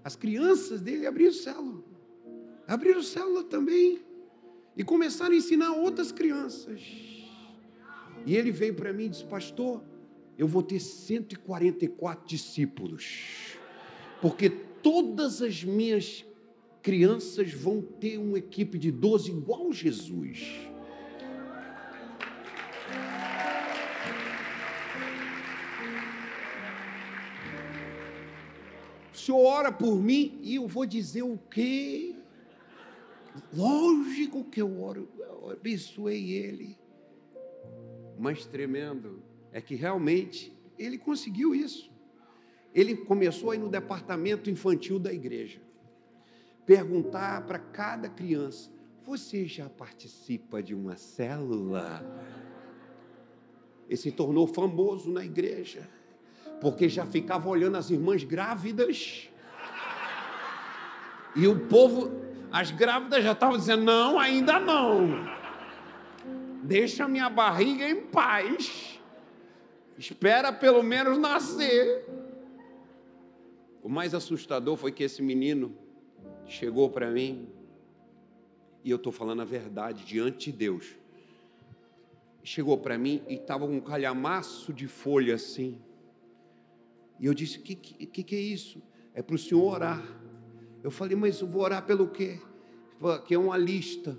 As 0.03 0.15
crianças 0.15 0.81
dele 0.81 1.07
abriram 1.07 1.31
célula 1.31 1.94
abriram 2.67 3.03
célula 3.03 3.43
também 3.43 3.99
e 4.75 4.83
começaram 4.83 5.33
a 5.33 5.37
ensinar 5.37 5.73
outras 5.73 6.11
crianças. 6.11 6.81
E 8.25 8.35
ele 8.35 8.51
veio 8.51 8.73
para 8.73 8.91
mim 8.91 9.05
e 9.05 9.09
disse: 9.09 9.25
Pastor, 9.25 9.83
eu 10.37 10.47
vou 10.47 10.63
ter 10.63 10.79
144 10.79 12.27
discípulos, 12.27 13.57
porque 14.21 14.49
todas 14.49 15.41
as 15.41 15.63
minhas 15.63 16.25
crianças 16.81 17.53
vão 17.53 17.81
ter 17.81 18.17
uma 18.17 18.37
equipe 18.37 18.77
de 18.77 18.91
12 18.91 19.31
igual 19.31 19.71
Jesus. 19.71 20.69
O 29.13 29.17
senhor 29.17 29.43
ora 29.43 29.71
por 29.71 29.95
mim 29.99 30.37
e 30.41 30.55
eu 30.55 30.67
vou 30.67 30.85
dizer 30.85 31.23
o 31.23 31.39
quê? 31.49 32.15
Lógico 33.53 34.43
que 34.45 34.61
eu 34.61 34.81
oro, 34.81 35.09
eu 35.17 35.51
abençoei 35.51 36.31
ele. 36.31 36.77
mais 38.17 38.45
tremendo 38.45 39.21
é 39.51 39.61
que 39.61 39.75
realmente 39.75 40.55
ele 40.77 40.97
conseguiu 40.97 41.53
isso. 41.53 41.91
Ele 42.73 42.95
começou 42.95 43.51
aí 43.51 43.57
no 43.57 43.69
departamento 43.69 44.49
infantil 44.49 44.99
da 44.99 45.13
igreja, 45.13 45.61
perguntar 46.65 47.45
para 47.45 47.57
cada 47.57 48.09
criança: 48.09 48.69
Você 49.05 49.45
já 49.45 49.69
participa 49.69 50.61
de 50.61 50.75
uma 50.75 50.97
célula? 50.97 52.03
Ele 53.87 53.97
se 53.97 54.11
tornou 54.11 54.47
famoso 54.47 55.11
na 55.11 55.23
igreja, 55.23 55.87
porque 56.59 56.89
já 56.89 57.05
ficava 57.05 57.47
olhando 57.47 57.77
as 57.77 57.89
irmãs 57.89 58.23
grávidas. 58.23 59.29
E 61.35 61.47
o 61.47 61.67
povo, 61.67 62.24
as 62.55 62.71
grávidas 62.71 63.21
já 63.21 63.33
estavam 63.33 63.57
dizendo: 63.57 63.83
Não, 63.83 64.17
ainda 64.17 64.57
não. 64.61 65.27
Deixa 66.63 67.05
minha 67.05 67.29
barriga 67.29 67.85
em 67.85 68.03
paz. 68.05 68.97
Espera 69.97 70.53
pelo 70.53 70.81
menos 70.81 71.17
nascer. 71.17 72.05
O 73.83 73.89
mais 73.89 74.13
assustador 74.13 74.77
foi 74.77 74.93
que 74.93 75.03
esse 75.03 75.21
menino 75.21 75.75
chegou 76.45 76.89
para 76.89 77.11
mim, 77.11 77.49
e 78.85 78.89
eu 78.89 78.95
estou 78.95 79.11
falando 79.11 79.41
a 79.41 79.45
verdade 79.45 80.05
diante 80.05 80.49
de 80.49 80.57
Deus. 80.57 80.95
Chegou 82.41 82.77
para 82.77 82.97
mim 82.97 83.21
e 83.27 83.33
estava 83.33 83.65
um 83.65 83.81
calhamaço 83.81 84.71
de 84.71 84.87
folha 84.87 85.35
assim. 85.35 85.77
E 87.19 87.25
eu 87.25 87.33
disse: 87.33 87.57
O 87.57 87.61
que, 87.61 87.75
que, 87.75 88.23
que 88.23 88.35
é 88.35 88.39
isso? 88.39 88.81
É 89.13 89.21
para 89.21 89.35
o 89.35 89.37
senhor 89.37 89.61
orar. 89.61 90.24
Eu 90.85 90.91
falei: 90.91 91.17
Mas 91.17 91.41
eu 91.41 91.47
vou 91.47 91.63
orar 91.63 91.85
pelo 91.85 92.07
quê? 92.07 92.39
Que 93.25 93.33
é 93.33 93.39
uma 93.39 93.57
lista 93.57 94.17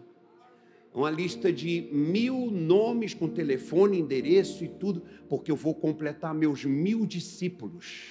uma 0.96 1.10
lista 1.10 1.52
de 1.52 1.90
mil 1.92 2.50
nomes 2.50 3.12
com 3.12 3.28
telefone, 3.28 4.00
endereço 4.00 4.64
e 4.64 4.68
tudo, 4.68 5.02
porque 5.28 5.50
eu 5.50 5.56
vou 5.56 5.74
completar 5.74 6.34
meus 6.34 6.64
mil 6.64 7.04
discípulos. 7.04 8.06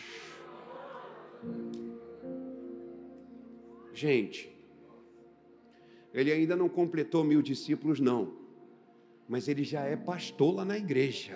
Gente, 3.91 4.55
ele 6.13 6.31
ainda 6.31 6.55
não 6.55 6.69
completou 6.69 7.23
mil 7.23 7.41
discípulos, 7.41 7.99
não, 7.99 8.33
mas 9.27 9.47
ele 9.47 9.63
já 9.63 9.81
é 9.81 9.95
pastor 9.95 10.53
lá 10.53 10.63
na 10.63 10.77
igreja. 10.77 11.35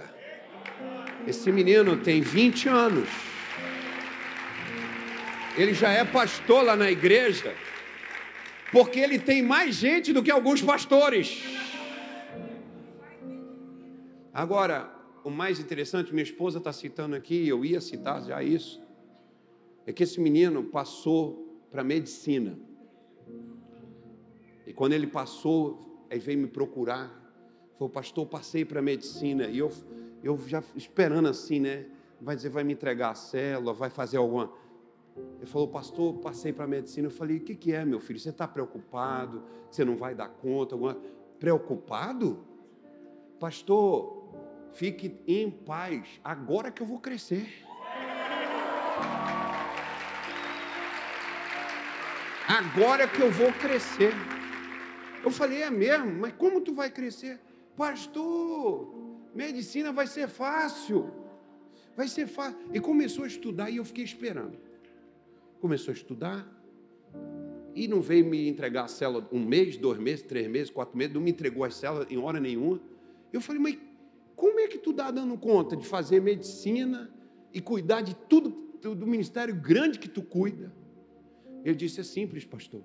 Esse 1.27 1.51
menino 1.51 1.97
tem 1.97 2.21
20 2.21 2.69
anos, 2.69 3.09
ele 5.61 5.73
já 5.73 5.89
é 5.89 6.03
pastor 6.05 6.63
lá 6.63 6.75
na 6.75 6.89
igreja 6.89 7.53
porque 8.71 8.99
ele 8.99 9.19
tem 9.19 9.41
mais 9.41 9.75
gente 9.75 10.13
do 10.13 10.21
que 10.21 10.31
alguns 10.31 10.61
pastores. 10.61 11.43
Agora, 14.33 14.93
o 15.23 15.29
mais 15.29 15.59
interessante, 15.59 16.13
minha 16.13 16.23
esposa 16.23 16.59
está 16.59 16.71
citando 16.71 17.15
aqui, 17.15 17.47
eu 17.47 17.65
ia 17.65 17.81
citar 17.81 18.23
já 18.23 18.41
isso, 18.43 18.81
é 19.85 19.91
que 19.91 20.03
esse 20.03 20.19
menino 20.19 20.63
passou 20.63 21.59
para 21.71 21.83
medicina. 21.83 22.57
E 24.65 24.73
quando 24.73 24.93
ele 24.93 25.07
passou, 25.07 26.05
aí 26.09 26.19
veio 26.19 26.37
me 26.37 26.47
procurar. 26.47 27.11
Falou, 27.73 27.89
pastor, 27.89 28.25
passei 28.27 28.63
para 28.63 28.81
medicina. 28.81 29.47
E 29.47 29.57
eu, 29.57 29.71
eu 30.23 30.37
já 30.47 30.63
esperando 30.75 31.27
assim, 31.27 31.59
né? 31.59 31.85
Vai 32.21 32.35
dizer, 32.35 32.49
vai 32.49 32.63
me 32.63 32.73
entregar 32.73 33.11
a 33.11 33.15
célula, 33.15 33.73
vai 33.73 33.89
fazer 33.89 34.17
alguma. 34.17 34.51
Ele 35.39 35.45
falou, 35.45 35.69
pastor, 35.69 36.15
passei 36.15 36.51
para 36.51 36.65
a 36.65 36.67
medicina. 36.67 37.07
Eu 37.07 37.11
falei, 37.11 37.37
o 37.37 37.39
que, 37.39 37.55
que 37.55 37.73
é, 37.73 37.85
meu 37.85 37.99
filho? 37.99 38.19
Você 38.19 38.29
está 38.29 38.45
preocupado? 38.47 39.43
Você 39.71 39.85
não 39.85 39.95
vai 39.95 40.13
dar 40.13 40.27
conta? 40.27 40.75
Alguma... 40.75 40.97
Preocupado? 41.39 42.45
Pastor, 43.39 44.33
fique 44.73 45.17
em 45.25 45.49
paz. 45.49 46.19
Agora 46.23 46.71
que 46.71 46.81
eu 46.81 46.85
vou 46.85 46.99
crescer. 46.99 47.47
Agora 52.45 53.07
que 53.07 53.21
eu 53.21 53.31
vou 53.31 53.53
crescer. 53.53 54.11
Eu 55.23 55.31
falei, 55.31 55.61
é 55.61 55.69
mesmo? 55.69 56.11
Mas 56.19 56.33
como 56.33 56.59
tu 56.59 56.73
vai 56.73 56.89
crescer? 56.89 57.39
Pastor, 57.77 58.93
medicina 59.33 59.93
vai 59.93 60.07
ser 60.07 60.27
fácil. 60.27 61.09
Vai 61.95 62.09
ser 62.09 62.27
fácil. 62.27 62.59
E 62.73 62.79
começou 62.81 63.23
a 63.23 63.27
estudar 63.27 63.69
e 63.69 63.77
eu 63.77 63.85
fiquei 63.85 64.03
esperando 64.03 64.68
começou 65.59 65.91
a 65.91 65.95
estudar 65.95 66.59
e 67.75 67.87
não 67.87 68.01
veio 68.01 68.25
me 68.25 68.47
entregar 68.47 68.85
a 68.85 68.87
célula 68.87 69.27
um 69.31 69.39
mês, 69.39 69.77
dois 69.77 69.99
meses, 69.99 70.23
três 70.23 70.47
meses, 70.47 70.69
quatro 70.69 70.97
meses, 70.97 71.13
não 71.13 71.21
me 71.21 71.31
entregou 71.31 71.63
a 71.63 71.69
célula 71.69 72.05
em 72.09 72.17
hora 72.17 72.39
nenhuma. 72.39 72.81
Eu 73.31 73.39
falei, 73.39 73.61
mas 73.61 73.77
como 74.35 74.59
é 74.59 74.67
que 74.67 74.77
tu 74.77 74.91
está 74.91 75.11
dando 75.11 75.37
conta 75.37 75.75
de 75.75 75.85
fazer 75.85 76.21
medicina 76.21 77.09
e 77.53 77.61
cuidar 77.61 78.01
de 78.01 78.15
tudo 78.15 78.49
do 78.81 79.05
ministério 79.05 79.55
grande 79.55 79.99
que 79.99 80.09
tu 80.09 80.21
cuida? 80.21 80.73
Ele 81.63 81.75
disse, 81.75 81.99
é 81.99 82.03
simples, 82.03 82.45
pastor. 82.45 82.81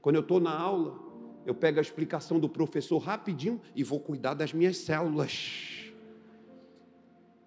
Quando 0.00 0.16
eu 0.16 0.22
estou 0.22 0.40
na 0.40 0.54
aula, 0.54 0.98
eu 1.46 1.54
pego 1.54 1.78
a 1.78 1.82
explicação 1.82 2.40
do 2.40 2.48
professor 2.48 2.98
rapidinho 2.98 3.60
e 3.74 3.84
vou 3.84 4.00
cuidar 4.00 4.34
das 4.34 4.52
minhas 4.52 4.78
células. 4.78 5.92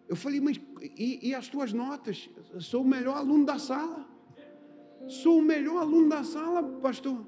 Eu 0.08 0.16
falei, 0.16 0.40
mas 0.40 0.60
e, 0.96 1.30
e 1.30 1.36
as 1.36 1.48
tuas 1.48 1.74
notas? 1.74 2.30
Eu 2.54 2.62
sou 2.62 2.82
o 2.82 2.88
melhor 2.88 3.18
aluno 3.18 3.46
da 3.46 3.60
sala. 3.60 4.17
Sou 5.08 5.40
o 5.40 5.42
melhor 5.42 5.82
aluno 5.82 6.10
da 6.10 6.24
sala, 6.24 6.64
pastor. 6.64 7.26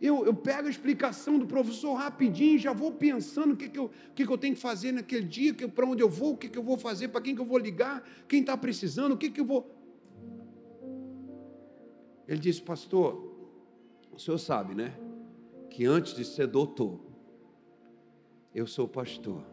Eu, 0.00 0.26
eu 0.26 0.34
pego 0.34 0.66
a 0.66 0.70
explicação 0.70 1.38
do 1.38 1.46
professor 1.46 1.94
rapidinho, 1.94 2.58
já 2.58 2.72
vou 2.72 2.92
pensando 2.92 3.54
o 3.54 3.56
que, 3.56 3.68
que, 3.68 3.78
eu, 3.78 3.84
o 3.84 4.14
que, 4.14 4.26
que 4.26 4.32
eu 4.32 4.36
tenho 4.36 4.54
que 4.54 4.60
fazer 4.60 4.92
naquele 4.92 5.26
dia, 5.26 5.54
para 5.68 5.86
onde 5.86 6.02
eu 6.02 6.08
vou, 6.08 6.34
o 6.34 6.36
que, 6.36 6.48
que 6.48 6.58
eu 6.58 6.62
vou 6.62 6.76
fazer, 6.76 7.08
para 7.08 7.20
quem 7.20 7.34
que 7.34 7.40
eu 7.40 7.44
vou 7.44 7.58
ligar, 7.58 8.06
quem 8.28 8.40
está 8.40 8.56
precisando, 8.56 9.12
o 9.12 9.16
que, 9.16 9.30
que 9.30 9.40
eu 9.40 9.44
vou. 9.46 9.74
Ele 12.28 12.38
disse, 12.38 12.60
pastor, 12.60 13.34
o 14.12 14.18
senhor 14.18 14.38
sabe, 14.38 14.74
né? 14.74 14.94
Que 15.70 15.84
antes 15.84 16.14
de 16.14 16.24
ser 16.24 16.46
doutor, 16.46 17.00
eu 18.54 18.66
sou 18.66 18.86
pastor. 18.86 19.44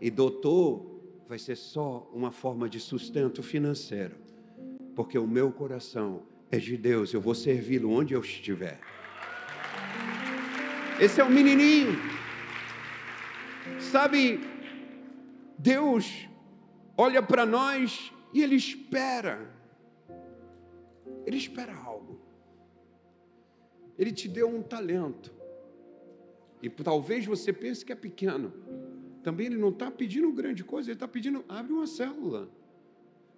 E 0.00 0.10
doutor 0.10 1.00
vai 1.28 1.38
ser 1.38 1.56
só 1.56 2.10
uma 2.12 2.30
forma 2.30 2.68
de 2.68 2.78
sustento 2.78 3.42
financeiro, 3.42 4.16
porque 4.94 5.18
o 5.18 5.26
meu 5.26 5.50
coração 5.52 6.22
é 6.50 6.58
de 6.58 6.76
Deus, 6.76 7.12
eu 7.12 7.20
vou 7.20 7.34
servi-lo 7.34 7.90
onde 7.90 8.14
eu 8.14 8.20
estiver. 8.20 8.80
Esse 11.00 11.20
é 11.20 11.24
o 11.24 11.30
menininho. 11.30 11.98
Sabe, 13.80 14.40
Deus 15.58 16.28
olha 16.96 17.22
para 17.22 17.44
nós 17.44 18.12
e 18.32 18.42
Ele 18.42 18.54
espera. 18.54 19.50
Ele 21.26 21.36
espera 21.36 21.74
algo. 21.74 22.20
Ele 23.98 24.12
te 24.12 24.28
deu 24.28 24.48
um 24.48 24.62
talento. 24.62 25.32
E 26.62 26.68
talvez 26.68 27.26
você 27.26 27.52
pense 27.52 27.84
que 27.84 27.92
é 27.92 27.96
pequeno. 27.96 28.52
Também 29.22 29.46
Ele 29.46 29.56
não 29.56 29.70
está 29.70 29.90
pedindo 29.90 30.30
grande 30.32 30.62
coisa, 30.62 30.90
Ele 30.90 30.96
está 30.96 31.08
pedindo, 31.08 31.44
abre 31.48 31.72
uma 31.72 31.86
célula. 31.86 32.48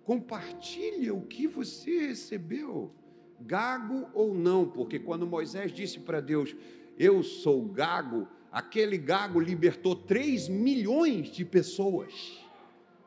Compartilha 0.06 1.12
o 1.12 1.22
que 1.22 1.48
você 1.48 2.06
recebeu 2.06 2.94
gago 3.40 4.08
ou 4.14 4.32
não, 4.32 4.64
porque 4.64 5.00
quando 5.00 5.26
Moisés 5.26 5.72
disse 5.72 5.98
para 5.98 6.20
Deus, 6.20 6.54
eu 6.96 7.24
sou 7.24 7.64
gago, 7.64 8.28
aquele 8.52 8.96
gago 8.96 9.40
libertou 9.40 9.96
3 9.96 10.48
milhões 10.48 11.32
de 11.32 11.44
pessoas. 11.44 12.38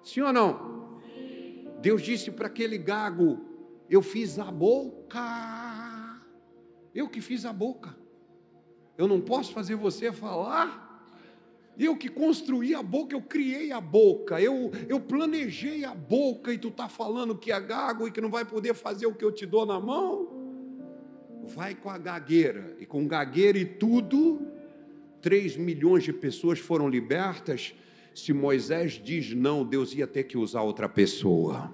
Sim 0.04 0.24
ou 0.24 0.34
não? 0.34 1.00
Deus 1.82 2.02
disse 2.02 2.32
para 2.32 2.48
aquele 2.48 2.78
gago, 2.78 3.46
eu 3.90 4.02
fiz 4.02 4.38
a 4.38 4.52
boca. 4.52 5.22
Eu 6.94 7.08
que 7.08 7.22
fiz 7.22 7.46
a 7.46 7.54
boca. 7.54 7.96
Eu 8.98 9.08
não 9.08 9.22
posso 9.22 9.54
fazer 9.54 9.76
você 9.76 10.12
falar. 10.12 10.89
Eu 11.80 11.96
que 11.96 12.10
construí 12.10 12.76
a 12.76 12.84
boca, 12.84 13.16
eu 13.16 13.22
criei 13.22 13.72
a 13.72 13.80
boca, 13.80 14.42
eu, 14.42 14.70
eu 14.90 15.00
planejei 15.00 15.86
a 15.86 15.96
boca, 15.96 16.54
e 16.54 16.58
tu 16.58 16.68
está 16.68 16.90
falando 16.90 17.38
que 17.38 17.54
é 17.54 17.60
gago 17.60 18.06
e 18.06 18.12
que 18.12 18.20
não 18.20 18.30
vai 18.30 18.44
poder 18.44 18.74
fazer 18.74 19.06
o 19.06 19.14
que 19.14 19.24
eu 19.24 19.32
te 19.32 19.46
dou 19.46 19.66
na 19.66 19.80
mão? 19.80 20.28
Vai 21.46 21.74
com 21.74 21.90
a 21.90 21.98
gagueira, 21.98 22.76
e 22.82 22.86
com 22.86 23.08
gagueira 23.08 23.58
e 23.58 23.64
tudo, 23.64 24.46
3 25.22 25.56
milhões 25.56 26.04
de 26.04 26.12
pessoas 26.12 26.60
foram 26.60 26.90
libertas. 26.90 27.74
Se 28.14 28.34
Moisés 28.34 29.02
diz 29.02 29.34
não, 29.34 29.64
Deus 29.64 29.94
ia 29.94 30.06
ter 30.06 30.24
que 30.24 30.38
usar 30.38 30.64
outra 30.64 30.90
pessoa. 30.90 31.74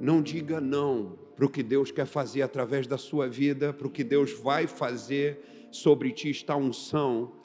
Não 0.00 0.20
diga 0.20 0.60
não 0.60 1.16
para 1.36 1.46
o 1.46 1.48
que 1.48 1.62
Deus 1.62 1.92
quer 1.92 2.06
fazer 2.06 2.42
através 2.42 2.88
da 2.88 2.98
sua 2.98 3.28
vida, 3.28 3.72
para 3.72 3.86
o 3.86 3.90
que 3.90 4.02
Deus 4.02 4.32
vai 4.32 4.66
fazer 4.66 5.68
sobre 5.70 6.10
ti 6.10 6.30
está 6.30 6.56
unção 6.56 7.43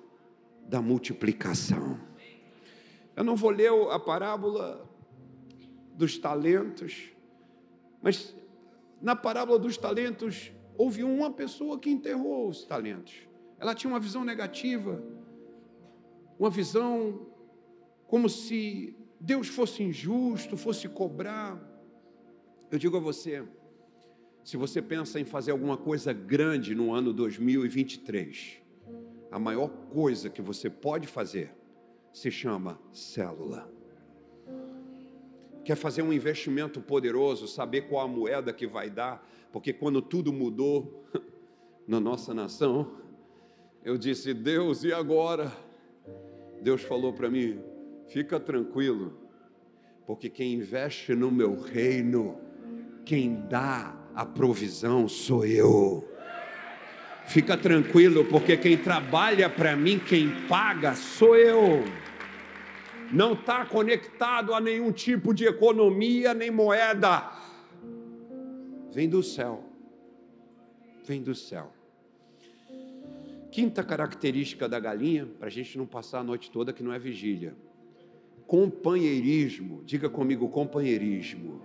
da 0.70 0.82
multiplicação. 0.82 2.00
Eu 3.16 3.24
não 3.24 3.36
vou 3.36 3.50
ler 3.50 3.72
a 3.92 4.00
parábola 4.00 4.88
dos 5.96 6.18
talentos, 6.20 7.12
mas 8.02 8.36
na 9.02 9.16
parábola 9.16 9.58
dos 9.58 9.78
talentos 9.78 10.52
houve 10.78 11.04
uma 11.04 11.32
pessoa 11.32 11.80
que 11.80 11.90
enterrou 11.90 12.48
os 12.48 12.64
talentos. 12.64 13.16
Ela 13.60 13.74
tinha 13.74 13.92
uma 13.92 14.00
visão 14.00 14.24
negativa, 14.24 15.04
uma 16.38 16.52
visão 16.52 17.28
como 18.08 18.30
se 18.30 18.96
Deus 19.20 19.48
fosse 19.48 19.82
injusto, 19.82 20.56
fosse 20.56 20.88
cobrar. 20.88 21.60
Eu 22.72 22.78
digo 22.78 22.96
a 22.96 23.00
você, 23.00 23.44
se 24.44 24.56
você 24.56 24.84
pensa 24.84 25.20
em 25.20 25.26
fazer 25.26 25.50
alguma 25.50 25.76
coisa 25.76 26.14
grande 26.14 26.76
no 26.76 26.94
ano 26.94 27.12
2023, 27.12 28.62
a 29.32 29.40
maior 29.40 29.70
coisa 29.92 30.30
que 30.30 30.42
você 30.42 30.70
pode 30.70 31.08
fazer 31.08 31.54
se 32.12 32.32
chama 32.32 32.80
célula. 32.92 33.72
Quer 35.64 35.76
fazer 35.76 36.02
um 36.02 36.12
investimento 36.12 36.82
poderoso, 36.82 37.48
saber 37.48 37.82
qual 37.82 38.06
a 38.06 38.08
moeda 38.08 38.52
que 38.52 38.66
vai 38.66 38.90
dar, 38.90 39.28
porque 39.52 39.72
quando 39.72 40.02
tudo 40.02 40.34
mudou 40.34 41.06
na 41.88 42.00
nossa 42.00 42.34
nação, 42.34 42.98
eu 43.84 43.98
disse: 43.98 44.34
Deus, 44.34 44.84
e 44.84 44.92
agora? 44.92 45.52
Deus 46.62 46.82
falou 46.82 47.14
para 47.14 47.30
mim: 47.30 47.60
fica 48.08 48.40
tranquilo, 48.40 49.18
porque 50.06 50.30
quem 50.30 50.56
investe 50.56 51.14
no 51.14 51.30
meu 51.30 51.60
reino, 51.60 52.38
quem 53.06 53.36
dá 53.48 53.96
a 54.16 54.26
provisão 54.26 55.08
sou 55.08 55.46
eu. 55.46 56.09
Fica 57.30 57.56
tranquilo, 57.56 58.26
porque 58.26 58.58
quem 58.58 58.76
trabalha 58.76 59.48
para 59.48 59.76
mim, 59.76 60.00
quem 60.00 60.48
paga 60.48 60.96
sou 60.96 61.36
eu. 61.36 61.84
Não 63.14 63.34
está 63.34 63.64
conectado 63.68 64.52
a 64.52 64.60
nenhum 64.60 64.92
tipo 64.92 65.32
de 65.32 65.46
economia 65.46 66.34
nem 66.34 66.50
moeda. 66.50 67.32
Vem 68.92 69.08
do 69.08 69.22
céu. 69.22 69.64
Vem 71.06 71.22
do 71.22 71.36
céu. 71.36 71.72
Quinta 73.52 73.84
característica 73.84 74.68
da 74.68 74.80
galinha, 74.80 75.28
para 75.28 75.50
a 75.50 75.52
gente 75.52 75.78
não 75.78 75.86
passar 75.86 76.22
a 76.22 76.24
noite 76.24 76.50
toda 76.50 76.74
que 76.74 76.82
não 76.82 76.92
é 76.92 76.98
vigília. 76.98 77.56
Companheirismo. 78.48 79.84
Diga 79.86 80.10
comigo, 80.10 80.50
companheirismo. 80.50 81.62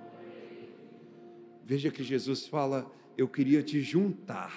Veja 1.64 1.90
que 1.90 2.05
Jesus 2.05 2.46
fala: 2.46 2.92
Eu 3.16 3.27
queria 3.27 3.62
te 3.62 3.81
juntar, 3.81 4.55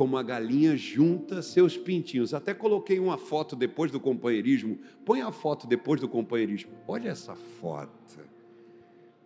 como 0.00 0.16
a 0.16 0.22
galinha 0.22 0.78
junta 0.78 1.42
seus 1.42 1.76
pintinhos. 1.76 2.32
Até 2.32 2.54
coloquei 2.54 2.98
uma 2.98 3.18
foto 3.18 3.54
depois 3.54 3.92
do 3.92 4.00
companheirismo. 4.00 4.78
Põe 5.04 5.20
a 5.20 5.30
foto 5.30 5.66
depois 5.66 6.00
do 6.00 6.08
companheirismo. 6.08 6.72
Olha 6.88 7.10
essa 7.10 7.34
foto. 7.34 8.18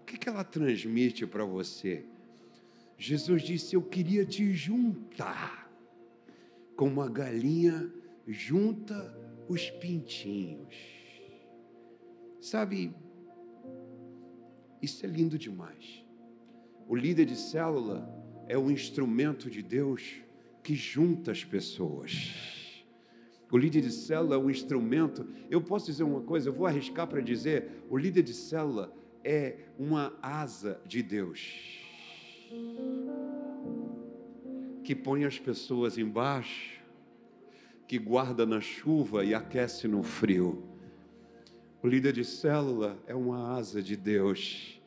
O 0.00 0.04
que, 0.04 0.18
que 0.18 0.28
ela 0.28 0.42
transmite 0.42 1.28
para 1.28 1.44
você? 1.44 2.04
Jesus 2.98 3.42
disse: 3.42 3.76
Eu 3.76 3.82
queria 3.82 4.26
te 4.26 4.52
juntar, 4.52 5.70
como 6.74 7.02
a 7.02 7.08
galinha 7.08 7.88
junta 8.26 9.16
os 9.48 9.70
pintinhos. 9.70 10.74
Sabe, 12.40 12.92
isso 14.82 15.06
é 15.06 15.08
lindo 15.08 15.38
demais. 15.38 16.04
O 16.88 16.96
líder 16.96 17.26
de 17.26 17.36
célula 17.36 18.12
é 18.48 18.58
o 18.58 18.72
instrumento 18.72 19.48
de 19.48 19.62
Deus 19.62 20.24
que 20.64 20.74
junta 20.74 21.30
as 21.30 21.44
pessoas. 21.44 22.84
O 23.52 23.56
líder 23.56 23.82
de 23.82 23.92
célula 23.92 24.34
é 24.34 24.38
um 24.38 24.50
instrumento. 24.50 25.28
Eu 25.48 25.60
posso 25.60 25.86
dizer 25.86 26.02
uma 26.02 26.22
coisa, 26.22 26.48
eu 26.48 26.52
vou 26.52 26.66
arriscar 26.66 27.06
para 27.06 27.20
dizer: 27.20 27.84
o 27.88 27.96
líder 27.96 28.22
de 28.22 28.34
célula 28.34 28.92
é 29.22 29.58
uma 29.78 30.18
asa 30.20 30.80
de 30.84 31.02
Deus 31.02 31.84
que 34.84 34.94
põe 34.94 35.24
as 35.24 35.38
pessoas 35.38 35.96
embaixo, 35.96 36.78
que 37.88 37.98
guarda 37.98 38.44
na 38.44 38.60
chuva 38.60 39.24
e 39.24 39.34
aquece 39.34 39.88
no 39.88 40.02
frio. 40.02 40.62
O 41.82 41.88
líder 41.88 42.12
de 42.12 42.24
célula 42.24 42.98
é 43.06 43.14
uma 43.14 43.56
asa 43.56 43.82
de 43.82 43.96
Deus 43.96 44.80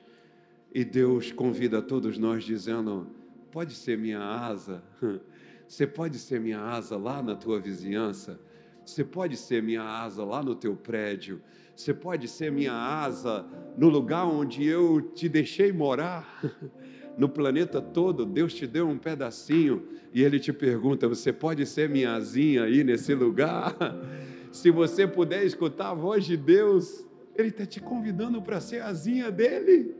e 0.74 0.86
Deus 0.86 1.32
convida 1.32 1.82
todos 1.82 2.18
nós 2.18 2.44
dizendo: 2.44 3.08
pode 3.52 3.74
ser 3.74 3.98
minha 3.98 4.22
asa, 4.22 4.84
você 5.68 5.86
pode 5.86 6.18
ser 6.18 6.40
minha 6.40 6.60
asa 6.60 6.98
lá 6.98 7.22
na 7.22 7.36
tua 7.36 7.60
vizinhança, 7.60 8.40
você 8.86 9.04
pode 9.04 9.36
ser 9.36 9.62
minha 9.62 9.84
asa 9.84 10.24
lá 10.24 10.42
no 10.42 10.56
teu 10.56 10.76
prédio, 10.76 11.42
você 11.76 11.94
pode 11.94 12.28
ser 12.28 12.52
minha 12.52 12.74
asa 12.74 13.46
no 13.78 13.90
lugar 13.90 14.26
onde 14.26 14.66
eu 14.66 15.02
te 15.02 15.28
deixei 15.28 15.72
morar. 15.72 16.42
No 17.18 17.28
planeta 17.28 17.82
todo, 17.82 18.28
Deus 18.28 18.54
te 18.54 18.68
deu 18.68 18.88
um 18.88 18.96
pedacinho 18.96 19.88
e 20.14 20.22
Ele 20.22 20.40
te 20.40 20.54
pergunta: 20.54 21.08
Você 21.08 21.34
pode 21.34 21.66
ser 21.66 21.90
minha 21.90 22.14
asinha 22.14 22.66
aí 22.66 22.84
nesse 22.84 23.16
lugar? 23.16 23.76
Se 24.54 24.70
você 24.70 25.08
puder 25.08 25.44
escutar 25.44 25.90
a 25.90 25.94
voz 25.96 26.26
de 26.26 26.38
Deus, 26.38 27.08
Ele 27.36 27.48
está 27.48 27.66
te 27.66 27.80
convidando 27.80 28.40
para 28.40 28.62
ser 28.62 28.84
asinha 28.84 29.32
dele 29.32 29.96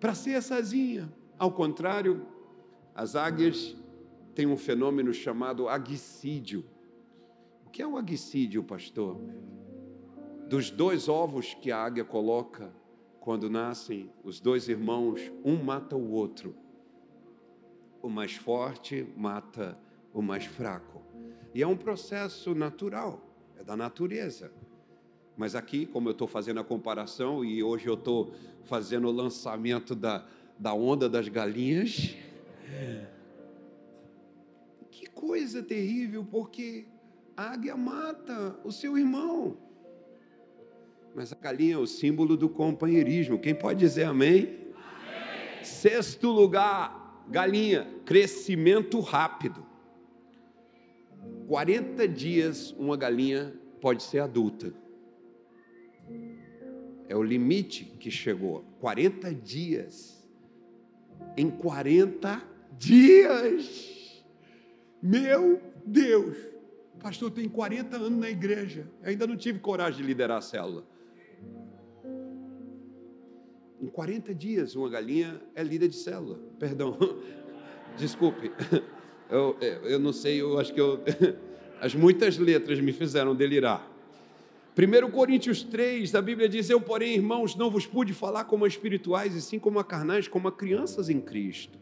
para 0.00 0.14
ser 0.14 0.34
assazinha. 0.34 1.12
Ao 1.38 1.52
contrário, 1.52 2.22
as 2.94 3.14
águias 3.14 3.76
têm 4.38 4.46
um 4.46 4.56
fenômeno 4.56 5.12
chamado 5.12 5.68
aguicídio. 5.68 6.64
O 7.66 7.70
que 7.70 7.82
é 7.82 7.86
o 7.88 7.96
aguicídio, 7.96 8.62
pastor? 8.62 9.20
Dos 10.48 10.70
dois 10.70 11.08
ovos 11.08 11.54
que 11.54 11.72
a 11.72 11.76
águia 11.76 12.04
coloca 12.04 12.72
quando 13.18 13.50
nascem, 13.50 14.08
os 14.22 14.38
dois 14.38 14.68
irmãos, 14.68 15.20
um 15.44 15.56
mata 15.56 15.96
o 15.96 16.12
outro. 16.12 16.54
O 18.00 18.08
mais 18.08 18.36
forte 18.36 19.12
mata 19.16 19.76
o 20.14 20.22
mais 20.22 20.44
fraco. 20.44 21.02
E 21.52 21.60
é 21.60 21.66
um 21.66 21.76
processo 21.76 22.54
natural, 22.54 23.20
é 23.58 23.64
da 23.64 23.76
natureza. 23.76 24.52
Mas 25.36 25.56
aqui, 25.56 25.84
como 25.84 26.10
eu 26.10 26.12
estou 26.12 26.28
fazendo 26.28 26.60
a 26.60 26.64
comparação 26.64 27.44
e 27.44 27.60
hoje 27.60 27.88
eu 27.88 27.94
estou 27.94 28.32
fazendo 28.62 29.08
o 29.08 29.12
lançamento 29.12 29.96
da, 29.96 30.24
da 30.56 30.72
onda 30.72 31.08
das 31.08 31.26
galinhas, 31.26 32.14
coisa 35.18 35.60
terrível, 35.60 36.24
porque 36.24 36.86
a 37.36 37.50
águia 37.52 37.76
mata 37.76 38.56
o 38.64 38.70
seu 38.70 38.96
irmão. 38.96 39.58
Mas 41.12 41.32
a 41.32 41.36
galinha 41.36 41.74
é 41.74 41.78
o 41.78 41.86
símbolo 41.86 42.36
do 42.36 42.48
companheirismo. 42.48 43.36
Quem 43.36 43.52
pode 43.52 43.80
dizer 43.80 44.04
amém? 44.04 44.44
amém. 44.44 45.64
Sexto 45.64 46.30
lugar, 46.30 47.24
galinha, 47.28 47.84
crescimento 48.04 49.00
rápido. 49.00 49.66
40 51.48 52.06
dias 52.06 52.70
uma 52.78 52.96
galinha 52.96 53.52
pode 53.80 54.04
ser 54.04 54.20
adulta. 54.20 54.72
É 57.08 57.16
o 57.16 57.22
limite 57.22 57.84
que 57.98 58.10
chegou. 58.10 58.64
40 58.78 59.34
dias. 59.34 60.24
Em 61.36 61.50
40 61.50 62.40
dias. 62.78 63.97
Meu 65.02 65.60
Deus. 65.84 66.36
Pastor, 67.00 67.30
tem 67.30 67.48
40 67.48 67.96
anos 67.96 68.18
na 68.18 68.28
igreja. 68.28 68.86
Ainda 69.02 69.26
não 69.26 69.36
tive 69.36 69.58
coragem 69.58 70.00
de 70.00 70.06
liderar 70.06 70.38
a 70.38 70.40
célula. 70.40 70.84
Em 73.80 73.86
40 73.86 74.34
dias, 74.34 74.74
uma 74.74 74.88
galinha 74.88 75.40
é 75.54 75.62
líder 75.62 75.88
de 75.88 75.96
célula. 75.96 76.38
Perdão. 76.58 76.98
Desculpe. 77.96 78.50
Eu, 79.30 79.56
eu 79.84 79.98
não 79.98 80.12
sei, 80.12 80.40
eu 80.40 80.58
acho 80.58 80.74
que 80.74 80.80
eu. 80.80 81.00
As 81.80 81.94
muitas 81.94 82.38
letras 82.38 82.80
me 82.80 82.92
fizeram 82.92 83.36
delirar. 83.36 83.88
1 84.76 85.10
Coríntios 85.10 85.62
3, 85.62 86.14
a 86.14 86.22
Bíblia 86.22 86.48
diz: 86.48 86.70
Eu, 86.70 86.80
porém, 86.80 87.14
irmãos, 87.14 87.54
não 87.54 87.70
vos 87.70 87.86
pude 87.86 88.12
falar 88.12 88.44
como 88.44 88.66
espirituais, 88.66 89.34
e 89.34 89.42
sim 89.42 89.58
como 89.58 89.78
a 89.78 89.84
carnais, 89.84 90.26
como 90.26 90.48
a 90.48 90.52
crianças 90.52 91.08
em 91.08 91.20
Cristo. 91.20 91.78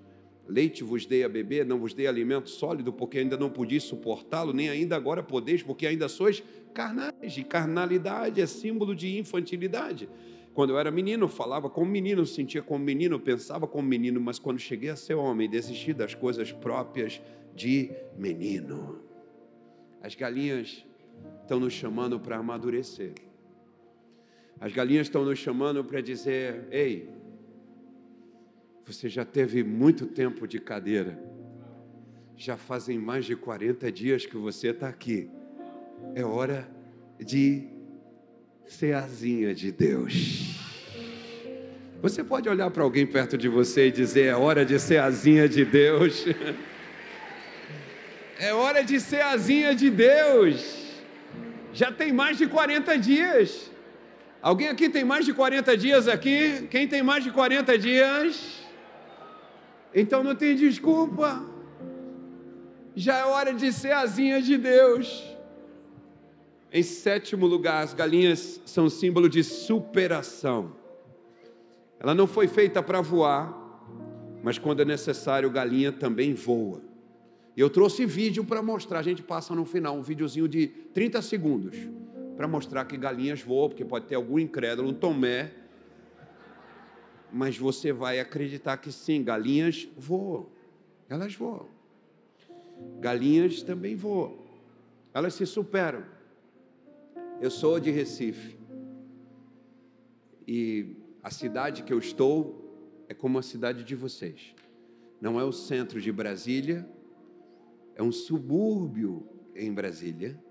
Leite 0.48 0.84
vos 0.84 1.06
dei 1.06 1.24
a 1.24 1.28
beber, 1.28 1.66
não 1.66 1.78
vos 1.78 1.92
dei 1.92 2.06
alimento 2.06 2.48
sólido, 2.48 2.92
porque 2.92 3.18
ainda 3.18 3.36
não 3.36 3.50
podia 3.50 3.80
suportá-lo, 3.80 4.52
nem 4.52 4.68
ainda 4.68 4.94
agora 4.94 5.22
podeis, 5.22 5.62
porque 5.62 5.86
ainda 5.86 6.08
sois 6.08 6.42
carnais. 6.72 7.36
E 7.36 7.42
carnalidade 7.42 8.40
é 8.40 8.46
símbolo 8.46 8.94
de 8.94 9.18
infantilidade. 9.18 10.08
Quando 10.54 10.70
eu 10.70 10.78
era 10.78 10.90
menino, 10.90 11.28
falava 11.28 11.68
como 11.68 11.90
menino, 11.90 12.24
sentia 12.24 12.62
como 12.62 12.82
menino, 12.82 13.18
pensava 13.18 13.66
como 13.66 13.86
menino, 13.86 14.20
mas 14.20 14.38
quando 14.38 14.58
cheguei 14.58 14.88
a 14.88 14.96
ser 14.96 15.14
homem, 15.14 15.50
desisti 15.50 15.92
das 15.92 16.14
coisas 16.14 16.52
próprias 16.52 17.20
de 17.54 17.90
menino. 18.16 19.00
As 20.00 20.14
galinhas 20.14 20.86
estão 21.42 21.58
nos 21.58 21.72
chamando 21.72 22.20
para 22.20 22.36
amadurecer. 22.36 23.14
As 24.60 24.72
galinhas 24.72 25.08
estão 25.08 25.24
nos 25.24 25.38
chamando 25.38 25.84
para 25.84 26.00
dizer: 26.00 26.66
ei, 26.70 27.10
você 28.86 29.08
já 29.08 29.24
teve 29.24 29.64
muito 29.64 30.06
tempo 30.06 30.46
de 30.46 30.60
cadeira, 30.60 31.18
já 32.36 32.56
fazem 32.56 32.96
mais 32.96 33.24
de 33.24 33.34
40 33.34 33.90
dias 33.90 34.24
que 34.24 34.36
você 34.36 34.68
está 34.68 34.88
aqui, 34.88 35.28
é 36.14 36.24
hora 36.24 36.68
de 37.18 37.66
ser 38.64 38.94
asinha 38.94 39.52
de 39.52 39.72
Deus. 39.72 40.56
Você 42.00 42.22
pode 42.22 42.48
olhar 42.48 42.70
para 42.70 42.84
alguém 42.84 43.04
perto 43.04 43.36
de 43.36 43.48
você 43.48 43.88
e 43.88 43.90
dizer: 43.90 44.26
é 44.26 44.36
hora 44.36 44.64
de 44.64 44.78
ser 44.78 44.98
asinha 44.98 45.48
de 45.48 45.64
Deus. 45.64 46.24
É 48.38 48.52
hora 48.52 48.84
de 48.84 49.00
ser 49.00 49.22
asinha 49.22 49.74
de 49.74 49.88
Deus. 49.88 50.92
Já 51.72 51.90
tem 51.90 52.12
mais 52.12 52.36
de 52.36 52.46
40 52.46 52.98
dias. 52.98 53.70
Alguém 54.42 54.68
aqui 54.68 54.90
tem 54.90 55.04
mais 55.04 55.24
de 55.24 55.32
40 55.32 55.74
dias 55.74 56.06
aqui? 56.06 56.68
Quem 56.70 56.86
tem 56.86 57.02
mais 57.02 57.24
de 57.24 57.30
40 57.30 57.78
dias? 57.78 58.65
Então 59.98 60.22
não 60.22 60.34
tem 60.34 60.54
desculpa. 60.54 61.42
Já 62.94 63.16
é 63.16 63.24
hora 63.24 63.54
de 63.54 63.72
ser 63.72 63.92
asinha 63.92 64.42
de 64.42 64.58
Deus. 64.58 65.24
Em 66.70 66.82
sétimo 66.82 67.46
lugar, 67.46 67.82
as 67.82 67.94
galinhas 67.94 68.60
são 68.66 68.90
símbolo 68.90 69.26
de 69.26 69.42
superação. 69.42 70.72
Ela 71.98 72.14
não 72.14 72.26
foi 72.26 72.46
feita 72.46 72.82
para 72.82 73.00
voar, 73.00 73.56
mas 74.42 74.58
quando 74.58 74.82
é 74.82 74.84
necessário, 74.84 75.48
galinha 75.50 75.90
também 75.90 76.34
voa. 76.34 76.82
Eu 77.56 77.70
trouxe 77.70 78.04
vídeo 78.04 78.44
para 78.44 78.60
mostrar, 78.60 78.98
a 78.98 79.02
gente 79.02 79.22
passa 79.22 79.54
no 79.54 79.64
final 79.64 79.96
um 79.96 80.02
videozinho 80.02 80.46
de 80.46 80.66
30 80.66 81.22
segundos 81.22 81.74
para 82.36 82.46
mostrar 82.46 82.84
que 82.84 82.98
galinhas 82.98 83.40
voam, 83.40 83.70
porque 83.70 83.82
pode 83.82 84.04
ter 84.04 84.14
algum 84.14 84.38
incrédulo, 84.38 84.90
um 84.90 84.92
tomé, 84.92 85.52
mas 87.36 87.58
você 87.58 87.92
vai 87.92 88.18
acreditar 88.18 88.78
que 88.78 88.90
sim, 88.90 89.22
galinhas 89.22 89.86
voam. 89.94 90.46
Elas 91.06 91.34
voam. 91.34 91.68
Galinhas 92.98 93.62
também 93.62 93.94
voam. 93.94 94.38
Elas 95.12 95.34
se 95.34 95.44
superam. 95.44 96.02
Eu 97.38 97.50
sou 97.50 97.78
de 97.78 97.90
Recife. 97.90 98.58
E 100.48 100.96
a 101.22 101.30
cidade 101.30 101.82
que 101.82 101.92
eu 101.92 101.98
estou 101.98 103.04
é 103.06 103.12
como 103.12 103.38
a 103.38 103.42
cidade 103.42 103.84
de 103.84 103.94
vocês. 103.94 104.54
Não 105.20 105.38
é 105.38 105.44
o 105.44 105.52
centro 105.52 106.00
de 106.00 106.10
Brasília, 106.10 106.88
é 107.94 108.02
um 108.02 108.12
subúrbio 108.12 109.28
em 109.54 109.70
Brasília. 109.74 110.42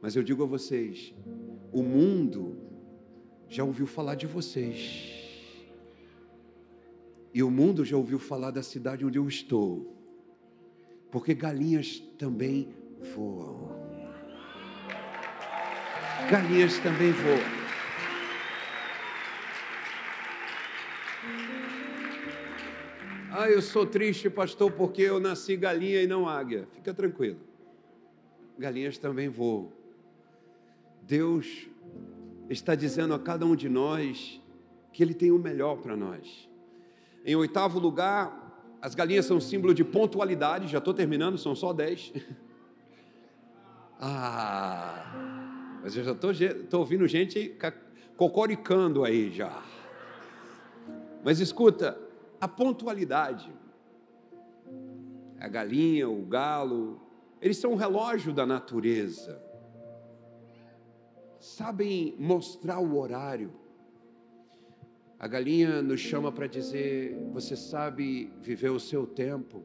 Mas 0.00 0.16
eu 0.16 0.24
digo 0.24 0.42
a 0.42 0.46
vocês: 0.46 1.14
o 1.72 1.84
mundo 1.84 2.58
já 3.48 3.62
ouviu 3.62 3.86
falar 3.86 4.16
de 4.16 4.26
vocês. 4.26 5.13
E 7.34 7.42
o 7.42 7.50
mundo 7.50 7.84
já 7.84 7.96
ouviu 7.96 8.20
falar 8.20 8.52
da 8.52 8.62
cidade 8.62 9.04
onde 9.04 9.18
eu 9.18 9.26
estou. 9.26 9.92
Porque 11.10 11.34
galinhas 11.34 11.98
também 12.16 12.72
voam. 13.12 13.74
Galinhas 16.30 16.78
também 16.78 17.10
voam. 17.10 17.64
Ah, 23.32 23.50
eu 23.50 23.60
sou 23.60 23.84
triste, 23.84 24.30
pastor, 24.30 24.70
porque 24.70 25.02
eu 25.02 25.18
nasci 25.18 25.56
galinha 25.56 26.00
e 26.00 26.06
não 26.06 26.28
águia. 26.28 26.68
Fica 26.70 26.94
tranquilo. 26.94 27.40
Galinhas 28.56 28.96
também 28.96 29.28
voam. 29.28 29.72
Deus 31.02 31.68
está 32.48 32.76
dizendo 32.76 33.12
a 33.12 33.18
cada 33.18 33.44
um 33.44 33.56
de 33.56 33.68
nós 33.68 34.40
que 34.92 35.02
Ele 35.02 35.14
tem 35.14 35.32
o 35.32 35.38
melhor 35.38 35.78
para 35.78 35.96
nós. 35.96 36.53
Em 37.24 37.34
oitavo 37.34 37.78
lugar, 37.78 38.76
as 38.82 38.94
galinhas 38.94 39.24
são 39.24 39.40
símbolo 39.40 39.72
de 39.72 39.82
pontualidade. 39.82 40.68
Já 40.68 40.78
estou 40.78 40.92
terminando, 40.92 41.38
são 41.38 41.54
só 41.54 41.72
dez. 41.72 42.12
ah, 43.98 45.80
mas 45.82 45.96
eu 45.96 46.04
já 46.04 46.12
estou 46.12 46.80
ouvindo 46.80 47.06
gente 47.08 47.56
cocoricando 48.16 49.04
aí 49.04 49.32
já. 49.32 49.62
Mas 51.24 51.40
escuta, 51.40 51.98
a 52.38 52.46
pontualidade. 52.46 53.50
A 55.40 55.48
galinha, 55.48 56.08
o 56.08 56.22
galo, 56.26 57.00
eles 57.40 57.56
são 57.56 57.72
um 57.72 57.76
relógio 57.76 58.34
da 58.34 58.44
natureza. 58.44 59.42
Sabem 61.40 62.14
mostrar 62.18 62.80
o 62.80 62.98
horário. 62.98 63.63
A 65.24 65.26
galinha 65.26 65.80
nos 65.80 66.00
chama 66.00 66.30
para 66.30 66.46
dizer: 66.46 67.16
você 67.32 67.56
sabe 67.56 68.30
viver 68.42 68.68
o 68.68 68.78
seu 68.78 69.06
tempo? 69.06 69.64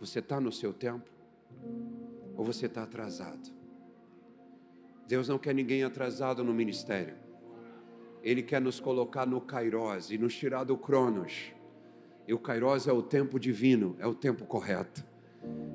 Você 0.00 0.18
está 0.18 0.40
no 0.40 0.50
seu 0.50 0.72
tempo? 0.72 1.08
Ou 2.36 2.44
você 2.44 2.66
está 2.66 2.82
atrasado? 2.82 3.52
Deus 5.06 5.28
não 5.28 5.38
quer 5.38 5.54
ninguém 5.54 5.84
atrasado 5.84 6.42
no 6.42 6.52
ministério. 6.52 7.14
Ele 8.20 8.42
quer 8.42 8.60
nos 8.60 8.80
colocar 8.80 9.26
no 9.26 9.40
Kairos 9.40 10.10
e 10.10 10.18
nos 10.18 10.34
tirar 10.34 10.64
do 10.64 10.76
Cronos 10.76 11.52
e 12.26 12.34
o 12.34 12.38
Kairos 12.40 12.88
é 12.88 12.92
o 12.92 13.00
tempo 13.00 13.38
divino, 13.38 13.94
é 14.00 14.08
o 14.08 14.14
tempo 14.14 14.44
correto. 14.44 15.04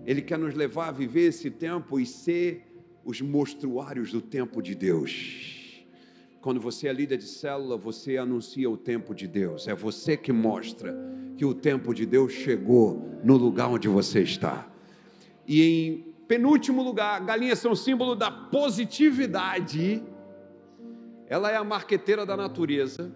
Ele 0.05 0.21
quer 0.21 0.37
nos 0.37 0.53
levar 0.53 0.89
a 0.89 0.91
viver 0.91 1.27
esse 1.27 1.49
tempo 1.49 2.01
e 2.01 2.05
ser 2.05 2.67
os 3.05 3.21
mostruários 3.21 4.11
do 4.11 4.21
tempo 4.21 4.61
de 4.61 4.75
Deus. 4.75 5.64
Quando 6.45 6.61
você 6.61 6.87
é 6.87 6.93
líder 6.93 7.17
de 7.17 7.25
célula, 7.25 7.75
você 7.75 8.17
anuncia 8.17 8.69
o 8.69 8.77
tempo 8.77 9.15
de 9.15 9.27
Deus. 9.27 9.67
É 9.67 9.73
você 9.73 10.15
que 10.15 10.31
mostra 10.31 10.95
que 11.35 11.43
o 11.43 11.55
tempo 11.55 11.91
de 11.91 12.05
Deus 12.05 12.33
chegou 12.33 13.19
no 13.23 13.35
lugar 13.35 13.67
onde 13.67 13.87
você 13.87 14.21
está. 14.21 14.69
E 15.47 15.63
em 15.63 16.13
penúltimo 16.27 16.83
lugar, 16.83 17.19
galinhas 17.25 17.57
são 17.57 17.73
símbolo 17.73 18.13
da 18.13 18.29
positividade. 18.29 20.03
Ela 21.25 21.49
é 21.49 21.55
a 21.55 21.63
marqueteira 21.63 22.27
da 22.27 22.37
natureza. 22.37 23.11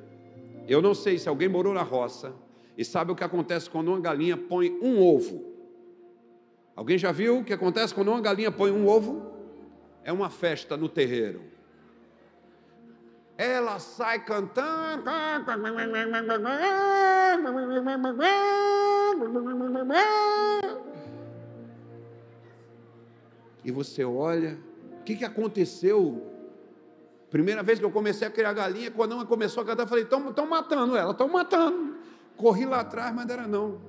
Eu 0.67 0.81
não 0.81 0.95
sei 0.95 1.19
se 1.19 1.29
alguém 1.29 1.47
morou 1.47 1.75
na 1.75 1.83
roça 1.83 2.33
e 2.75 2.83
sabe 2.83 3.11
o 3.11 3.15
que 3.15 3.23
acontece 3.23 3.69
quando 3.69 3.89
uma 3.89 3.99
galinha 3.99 4.37
põe 4.37 4.71
um 4.81 5.03
ovo? 5.03 5.45
Alguém 6.75 6.97
já 6.97 7.11
viu 7.11 7.37
o 7.37 7.43
que 7.43 7.53
acontece 7.53 7.93
quando 7.93 8.07
uma 8.07 8.21
galinha 8.21 8.51
põe 8.51 8.71
um 8.71 8.87
ovo? 8.87 9.21
É 10.03 10.11
uma 10.11 10.31
festa 10.31 10.75
no 10.75 10.89
terreiro. 10.89 11.48
Ela 13.39 13.79
sai 13.79 14.19
cantando. 14.19 15.05
E 23.63 23.71
você 23.71 24.03
olha, 24.03 24.59
o 24.99 25.03
que, 25.05 25.15
que 25.15 25.23
aconteceu? 25.23 26.21
Primeira 27.29 27.63
vez 27.63 27.79
que 27.79 27.85
eu 27.85 27.91
comecei 27.91 28.27
a 28.27 28.31
criar 28.31 28.51
galinha, 28.51 28.91
quando 28.91 29.13
ela 29.13 29.25
começou 29.25 29.63
a 29.63 29.65
cantar, 29.65 29.83
eu 29.83 29.87
falei: 29.87 30.03
estão 30.03 30.45
matando 30.45 30.97
ela, 30.97 31.11
estão 31.11 31.29
matando. 31.29 31.95
Corri 32.35 32.65
lá 32.65 32.81
atrás, 32.81 33.15
mas 33.15 33.25
não 33.25 33.33
era 33.33 33.47
não. 33.47 33.81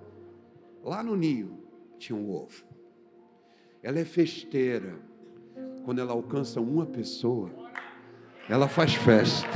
Lá 0.84 1.03
no 1.03 1.16
ninho 1.16 1.59
tinha 1.98 2.16
um 2.16 2.30
ovo. 2.30 2.62
Ela 3.82 3.98
é 3.98 4.05
festeira. 4.05 4.94
Quando 5.84 6.01
ela 6.01 6.12
alcança 6.12 6.61
uma 6.61 6.86
pessoa, 6.86 7.51
ela 8.51 8.66
faz 8.66 8.94
festa. 8.94 9.48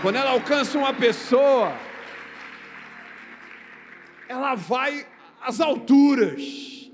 Quando 0.00 0.14
ela 0.14 0.30
alcança 0.30 0.78
uma 0.78 0.94
pessoa, 0.94 1.76
ela 4.28 4.54
vai 4.54 5.06
às 5.40 5.60
alturas. 5.60 6.40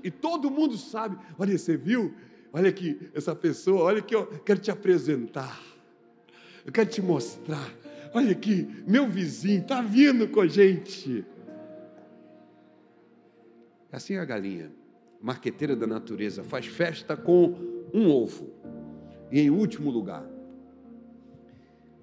E 0.03 0.09
todo 0.09 0.49
mundo 0.49 0.75
sabe. 0.75 1.17
Olha, 1.37 1.55
você 1.55 1.77
viu? 1.77 2.15
Olha 2.51 2.69
aqui, 2.69 3.11
essa 3.13 3.35
pessoa, 3.35 3.83
olha 3.83 3.99
aqui, 3.99 4.15
eu 4.15 4.25
quero 4.39 4.59
te 4.59 4.71
apresentar. 4.71 5.61
Eu 6.65 6.71
quero 6.71 6.89
te 6.89 7.01
mostrar. 7.01 7.69
Olha 8.15 8.31
aqui, 8.31 8.67
meu 8.87 9.07
vizinho 9.07 9.61
está 9.61 9.81
vindo 9.81 10.27
com 10.27 10.41
a 10.41 10.47
gente. 10.47 11.23
É 13.91 13.97
assim 13.97 14.17
a 14.17 14.25
galinha, 14.25 14.71
marqueteira 15.21 15.75
da 15.75 15.85
natureza, 15.85 16.43
faz 16.43 16.65
festa 16.65 17.15
com 17.15 17.55
um 17.93 18.09
ovo. 18.09 18.80
E 19.31 19.39
em 19.39 19.49
último 19.49 19.89
lugar, 19.89 20.29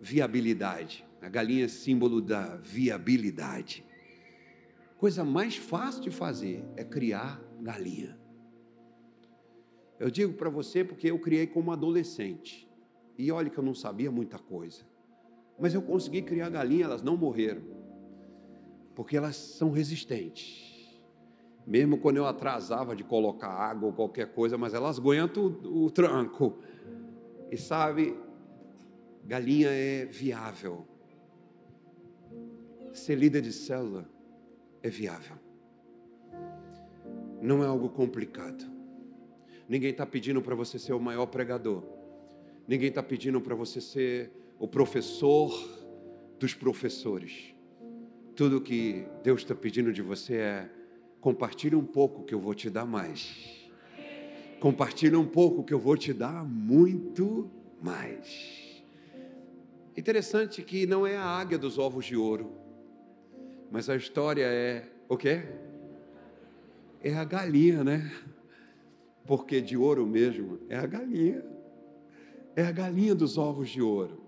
viabilidade. 0.00 1.06
A 1.20 1.28
galinha 1.28 1.66
é 1.66 1.68
símbolo 1.68 2.20
da 2.20 2.56
viabilidade. 2.56 3.84
Coisa 4.96 5.24
mais 5.24 5.56
fácil 5.56 6.02
de 6.02 6.10
fazer 6.10 6.64
é 6.76 6.84
criar 6.84 7.40
galinha. 7.60 8.18
Eu 9.98 10.10
digo 10.10 10.32
para 10.34 10.48
você 10.48 10.84
porque 10.84 11.10
eu 11.10 11.18
criei 11.18 11.46
como 11.46 11.72
adolescente. 11.72 12.68
E 13.16 13.30
olha 13.32 13.50
que 13.50 13.58
eu 13.58 13.64
não 13.64 13.74
sabia 13.74 14.10
muita 14.10 14.38
coisa. 14.38 14.82
Mas 15.58 15.74
eu 15.74 15.82
consegui 15.82 16.22
criar 16.22 16.48
galinha, 16.48 16.84
elas 16.84 17.02
não 17.02 17.16
morreram. 17.16 17.62
Porque 18.94 19.16
elas 19.16 19.36
são 19.36 19.70
resistentes. 19.70 20.68
Mesmo 21.66 21.98
quando 21.98 22.16
eu 22.16 22.26
atrasava 22.26 22.96
de 22.96 23.04
colocar 23.04 23.48
água 23.48 23.88
ou 23.88 23.92
qualquer 23.92 24.32
coisa, 24.32 24.56
mas 24.56 24.72
elas 24.72 24.98
aguentam 24.98 25.46
o, 25.46 25.84
o 25.84 25.90
tranco. 25.90 26.58
E 27.50 27.56
sabe, 27.56 28.16
galinha 29.24 29.70
é 29.70 30.04
viável. 30.04 30.86
Ser 32.92 33.16
líder 33.16 33.42
de 33.42 33.52
célula 33.52 34.08
é 34.82 34.88
viável. 34.88 35.36
Não 37.40 37.62
é 37.62 37.66
algo 37.66 37.88
complicado. 37.88 38.64
Ninguém 39.68 39.90
está 39.90 40.06
pedindo 40.06 40.42
para 40.42 40.54
você 40.54 40.78
ser 40.78 40.92
o 40.92 41.00
maior 41.00 41.26
pregador. 41.26 41.82
Ninguém 42.66 42.88
está 42.88 43.02
pedindo 43.02 43.40
para 43.40 43.54
você 43.54 43.80
ser 43.80 44.32
o 44.58 44.66
professor 44.66 45.52
dos 46.38 46.54
professores. 46.54 47.54
Tudo 48.34 48.60
que 48.60 49.06
Deus 49.22 49.42
está 49.42 49.54
pedindo 49.54 49.92
de 49.92 50.02
você 50.02 50.34
é 50.36 50.70
compartilhe 51.20 51.74
um 51.74 51.84
pouco 51.84 52.24
que 52.24 52.34
eu 52.34 52.40
vou 52.40 52.54
te 52.54 52.70
dar 52.70 52.84
mais. 52.84 53.67
Compartilha 54.60 55.18
um 55.18 55.26
pouco 55.26 55.62
que 55.62 55.72
eu 55.72 55.78
vou 55.78 55.96
te 55.96 56.12
dar 56.12 56.44
muito 56.44 57.48
mais. 57.80 58.82
Interessante 59.96 60.62
que 60.62 60.86
não 60.86 61.06
é 61.06 61.16
a 61.16 61.24
águia 61.24 61.58
dos 61.58 61.78
ovos 61.78 62.04
de 62.04 62.16
ouro, 62.16 62.52
mas 63.70 63.88
a 63.88 63.96
história 63.96 64.44
é 64.44 64.84
o 65.08 65.16
quê? 65.16 65.42
É 67.02 67.14
a 67.14 67.24
galinha, 67.24 67.84
né? 67.84 68.10
Porque 69.26 69.60
de 69.60 69.76
ouro 69.76 70.06
mesmo 70.06 70.58
é 70.68 70.76
a 70.76 70.86
galinha. 70.86 71.44
É 72.56 72.64
a 72.64 72.72
galinha 72.72 73.14
dos 73.14 73.38
ovos 73.38 73.68
de 73.68 73.80
ouro. 73.80 74.20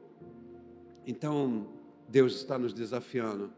Então, 1.06 1.66
Deus 2.08 2.36
está 2.36 2.58
nos 2.58 2.72
desafiando 2.72 3.52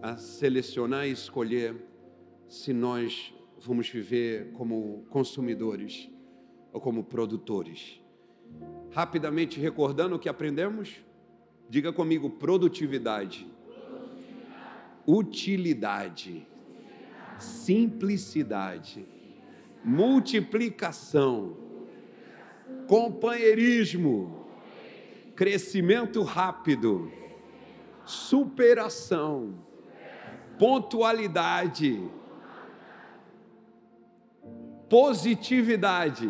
a 0.00 0.16
selecionar 0.16 1.06
e 1.06 1.10
escolher 1.10 1.76
se 2.48 2.72
nós 2.72 3.34
vamos 3.66 3.88
viver 3.88 4.52
como 4.52 5.04
consumidores 5.10 6.08
ou 6.72 6.80
como 6.80 7.04
produtores. 7.04 8.00
Rapidamente 8.90 9.60
recordando 9.60 10.16
o 10.16 10.18
que 10.18 10.28
aprendemos, 10.28 10.96
diga 11.68 11.92
comigo: 11.92 12.30
produtividade, 12.30 13.46
utilidade, 15.06 16.46
simplicidade, 17.38 19.06
multiplicação, 19.84 21.56
companheirismo, 22.88 24.46
crescimento 25.36 26.22
rápido, 26.22 27.12
superação, 28.04 29.54
pontualidade 30.58 32.19
positividade 34.90 36.28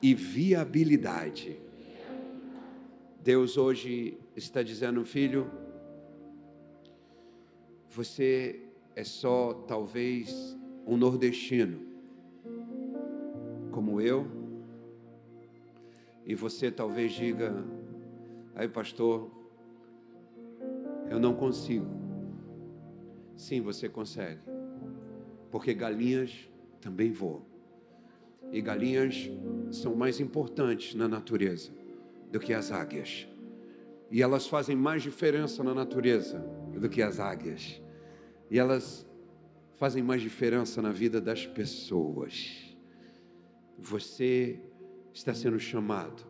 e 0.00 0.14
viabilidade. 0.14 1.60
Deus 3.22 3.58
hoje 3.58 4.18
está 4.34 4.62
dizendo, 4.62 5.04
filho, 5.04 5.50
você 7.90 8.58
é 8.96 9.04
só 9.04 9.52
talvez 9.68 10.58
um 10.86 10.96
nordestino, 10.96 11.78
como 13.70 14.00
eu, 14.00 14.26
e 16.24 16.34
você 16.34 16.70
talvez 16.70 17.12
diga, 17.12 17.52
aí 18.54 18.66
pastor, 18.66 19.30
eu 21.10 21.18
não 21.20 21.34
consigo. 21.34 21.86
Sim, 23.36 23.60
você 23.60 23.90
consegue, 23.90 24.40
porque 25.50 25.74
galinhas 25.74 26.53
também 26.84 27.10
voam. 27.10 27.46
E 28.52 28.60
galinhas 28.60 29.30
são 29.72 29.96
mais 29.96 30.20
importantes 30.20 30.94
na 30.94 31.08
natureza 31.08 31.72
do 32.30 32.38
que 32.38 32.52
as 32.52 32.70
águias. 32.70 33.26
E 34.10 34.22
elas 34.22 34.46
fazem 34.46 34.76
mais 34.76 35.02
diferença 35.02 35.64
na 35.64 35.74
natureza 35.74 36.38
do 36.78 36.88
que 36.90 37.00
as 37.00 37.18
águias. 37.18 37.80
E 38.50 38.58
elas 38.58 39.06
fazem 39.76 40.02
mais 40.02 40.20
diferença 40.20 40.82
na 40.82 40.92
vida 40.92 41.22
das 41.22 41.46
pessoas. 41.46 42.76
Você 43.78 44.60
está 45.12 45.32
sendo 45.32 45.58
chamado 45.58 46.22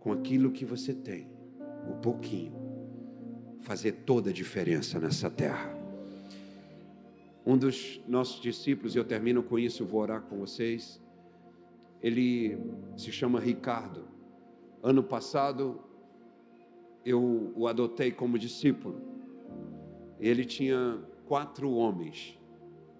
com 0.00 0.12
aquilo 0.12 0.50
que 0.50 0.64
você 0.64 0.94
tem, 0.94 1.28
o 1.90 1.94
pouquinho, 1.96 2.54
fazer 3.60 3.92
toda 3.92 4.30
a 4.30 4.32
diferença 4.32 4.98
nessa 4.98 5.30
terra. 5.30 5.73
Um 7.46 7.58
dos 7.58 8.00
nossos 8.08 8.40
discípulos, 8.40 8.94
e 8.94 8.98
eu 8.98 9.04
termino 9.04 9.42
com 9.42 9.58
isso, 9.58 9.84
vou 9.84 10.00
orar 10.00 10.22
com 10.22 10.38
vocês. 10.38 11.02
Ele 12.00 12.58
se 12.96 13.12
chama 13.12 13.38
Ricardo. 13.38 14.04
Ano 14.82 15.02
passado 15.02 15.80
eu 17.04 17.52
o 17.54 17.66
adotei 17.66 18.10
como 18.10 18.38
discípulo. 18.38 19.00
Ele 20.18 20.44
tinha 20.44 21.02
quatro 21.26 21.70
homens, 21.72 22.38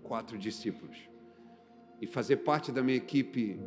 quatro 0.03 0.36
discípulos. 0.36 1.09
E 2.01 2.07
fazer 2.07 2.38
parte 2.38 2.70
da 2.70 2.82
minha 2.82 2.99
equipe, 2.99 3.59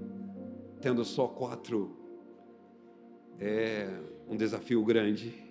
tendo 0.80 1.04
só 1.04 1.28
quatro, 1.28 1.98
é 3.40 3.90
um 4.28 4.36
desafio 4.36 4.84
grande. 4.84 5.47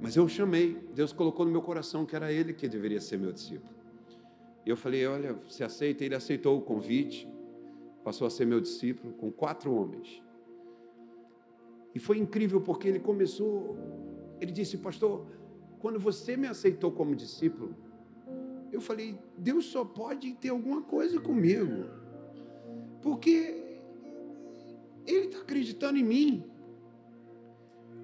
Mas 0.00 0.16
eu 0.16 0.28
chamei, 0.28 0.78
Deus 0.94 1.12
colocou 1.12 1.44
no 1.44 1.52
meu 1.52 1.62
coração 1.62 2.06
que 2.06 2.14
era 2.14 2.32
ele 2.32 2.52
que 2.52 2.68
deveria 2.68 3.00
ser 3.00 3.18
meu 3.18 3.32
discípulo. 3.32 3.74
E 4.64 4.70
eu 4.70 4.76
falei: 4.76 5.06
Olha, 5.06 5.34
você 5.48 5.64
aceita? 5.64 6.04
Ele 6.04 6.14
aceitou 6.14 6.58
o 6.58 6.60
convite, 6.60 7.28
passou 8.04 8.26
a 8.26 8.30
ser 8.30 8.46
meu 8.46 8.60
discípulo 8.60 9.12
com 9.14 9.30
quatro 9.30 9.74
homens. 9.74 10.22
E 11.94 11.98
foi 11.98 12.18
incrível 12.18 12.60
porque 12.60 12.86
ele 12.86 13.00
começou, 13.00 13.76
ele 14.40 14.52
disse: 14.52 14.78
Pastor, 14.78 15.26
quando 15.78 15.98
você 15.98 16.36
me 16.36 16.46
aceitou 16.46 16.92
como 16.92 17.14
discípulo, 17.14 17.74
eu 18.72 18.80
falei: 18.80 19.18
Deus 19.36 19.66
só 19.66 19.84
pode 19.84 20.34
ter 20.34 20.50
alguma 20.50 20.82
coisa 20.82 21.20
comigo, 21.20 21.86
porque 23.02 23.80
Ele 25.06 25.26
está 25.26 25.38
acreditando 25.38 25.98
em 25.98 26.04
mim. 26.04 26.44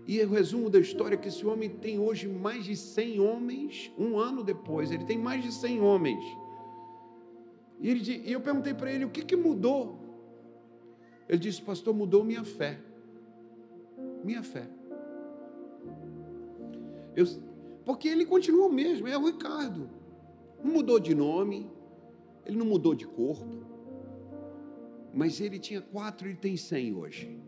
E 0.07 0.21
o 0.23 0.29
resumo 0.29 0.69
da 0.69 0.79
história 0.79 1.15
é 1.15 1.19
que 1.19 1.29
esse 1.29 1.47
homem 1.47 1.71
tem 1.71 1.99
hoje 1.99 2.29
mais 2.29 2.65
de 2.65 2.77
100 2.77 3.21
homens, 3.21 3.91
um 3.99 4.19
ano 4.19 4.45
depois, 4.45 4.91
ele 4.91 5.05
tem 5.05 5.17
mais 5.17 5.43
de 5.43 5.51
100 5.51 5.81
homens. 5.81 6.23
E, 7.81 7.89
ele, 7.89 8.23
e 8.25 8.33
eu 8.33 8.41
perguntei 8.41 8.75
para 8.75 8.93
ele: 8.93 9.07
o 9.07 9.11
que, 9.11 9.25
que 9.25 9.35
mudou? 9.35 9.99
Ele 11.27 11.39
disse: 11.39 11.63
Pastor, 11.63 11.95
mudou 11.95 12.23
minha 12.23 12.45
fé. 12.45 12.79
Minha 14.23 14.43
fé. 14.43 14.69
Eu, 17.17 17.25
porque 17.85 18.09
ele 18.09 18.27
continua 18.27 18.67
o 18.67 18.73
mesmo, 18.73 19.09
é 19.09 19.17
o 19.17 19.25
Ricardo. 19.25 19.89
Não 20.63 20.73
mudou 20.73 21.01
de 21.01 21.15
nome, 21.15 21.71
ele 22.45 22.57
não 22.57 22.67
mudou 22.67 22.95
de 22.95 23.07
corpo, 23.07 23.65
mas 25.15 25.41
ele 25.41 25.59
tinha 25.59 25.81
quatro 25.81 26.29
e 26.29 26.35
tem 26.35 26.57
cem 26.57 26.95
hoje 26.95 27.39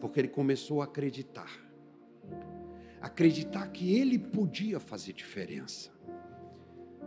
porque 0.00 0.18
ele 0.18 0.28
começou 0.28 0.80
a 0.80 0.84
acreditar. 0.84 1.50
Acreditar 3.00 3.68
que 3.68 3.94
ele 3.94 4.18
podia 4.18 4.80
fazer 4.80 5.12
diferença. 5.12 5.90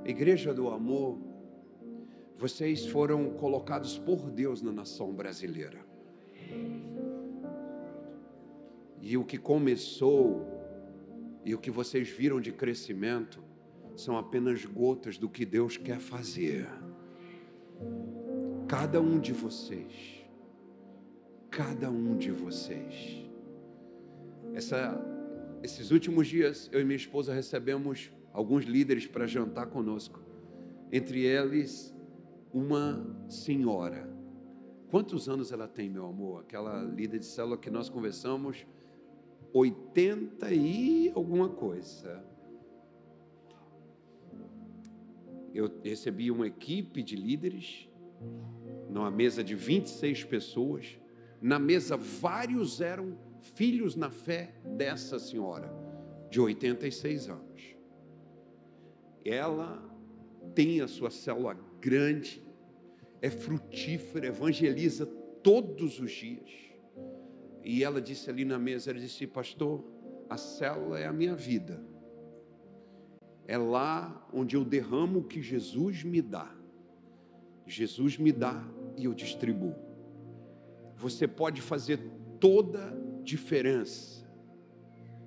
Igreja 0.06 0.54
do 0.54 0.70
Amor, 0.70 1.18
vocês 2.38 2.86
foram 2.86 3.32
colocados 3.32 3.98
por 3.98 4.30
Deus 4.30 4.62
na 4.62 4.72
nação 4.72 5.14
brasileira. 5.14 5.80
E 9.02 9.18
o 9.18 9.24
que 9.24 9.38
começou 9.38 10.48
e 11.46 11.54
o 11.54 11.58
que 11.58 11.70
vocês 11.70 12.10
viram 12.10 12.40
de 12.40 12.52
crescimento 12.52 13.44
são 13.96 14.18
apenas 14.18 14.66
gotas 14.66 15.18
do 15.18 15.30
que 15.30 15.46
Deus 15.46 15.78
quer 15.78 16.00
fazer. 16.00 16.68
Cada 18.68 19.00
um 19.02 19.20
de 19.20 19.34
vocês 19.34 20.23
cada 21.56 21.90
um 21.90 22.18
de 22.18 22.32
vocês. 22.32 23.24
Essa, 24.54 25.00
esses 25.62 25.92
últimos 25.92 26.28
dias, 26.28 26.68
eu 26.72 26.82
e 26.82 26.84
minha 26.84 26.96
esposa 26.96 27.32
recebemos 27.34 28.12
alguns 28.32 28.66
líderes 28.66 29.06
para 29.06 29.28
jantar 29.28 29.68
conosco. 29.68 30.20
Entre 30.92 31.22
eles, 31.22 31.96
uma 32.52 33.06
senhora. 33.28 34.12
Quantos 34.90 35.30
anos 35.30 35.52
ela 35.52 35.68
tem, 35.68 35.90
meu 35.90 36.08
amor? 36.08 36.42
Aquela 36.42 36.84
líder 36.84 37.20
de 37.20 37.26
célula 37.26 37.58
que 37.58 37.70
nós 37.70 37.88
conversamos, 37.88 38.66
80 39.54 40.52
e 40.54 41.12
alguma 41.16 41.50
coisa. 41.50 42.24
Eu 45.54 45.72
recebi 45.84 46.32
uma 46.32 46.48
equipe 46.48 47.04
de 47.04 47.16
líderes, 47.16 47.88
numa 48.90 49.12
mesa 49.12 49.44
de 49.44 49.54
26 49.54 50.24
pessoas 50.24 50.98
na 51.44 51.60
mesa, 51.60 51.98
vários 51.98 52.80
eram 52.80 53.18
filhos 53.42 53.98
na 53.98 54.10
fé 54.10 54.56
dessa 54.64 55.20
senhora, 55.20 55.70
de 56.30 56.40
86 56.40 57.28
anos. 57.28 57.76
Ela 59.26 59.84
tem 60.56 60.80
a 60.80 60.88
sua 60.88 61.12
célula 61.12 61.58
grande, 61.82 62.42
é 63.22 63.30
frutífera, 63.30 64.28
evangeliza 64.28 65.06
todos 65.44 66.00
os 66.00 66.12
dias. 66.12 66.50
E 67.62 67.84
ela 67.84 68.02
disse 68.02 68.30
ali 68.30 68.46
na 68.46 68.58
mesa, 68.58 68.92
ela 68.92 69.00
disse, 69.00 69.28
pastor, 69.28 69.84
a 70.30 70.38
célula 70.38 70.98
é 70.98 71.06
a 71.06 71.12
minha 71.12 71.36
vida. 71.36 71.86
É 73.46 73.58
lá 73.58 74.26
onde 74.32 74.56
eu 74.56 74.64
derramo 74.64 75.20
o 75.20 75.24
que 75.26 75.42
Jesus 75.42 76.06
me 76.06 76.22
dá. 76.22 76.56
Jesus 77.68 78.18
me 78.18 78.32
dá 78.32 78.66
e 78.96 79.04
eu 79.04 79.14
distribuo 79.14 79.83
você 80.98 81.28
pode 81.28 81.62
fazer 81.62 82.00
toda 82.40 82.96
diferença. 83.24 84.24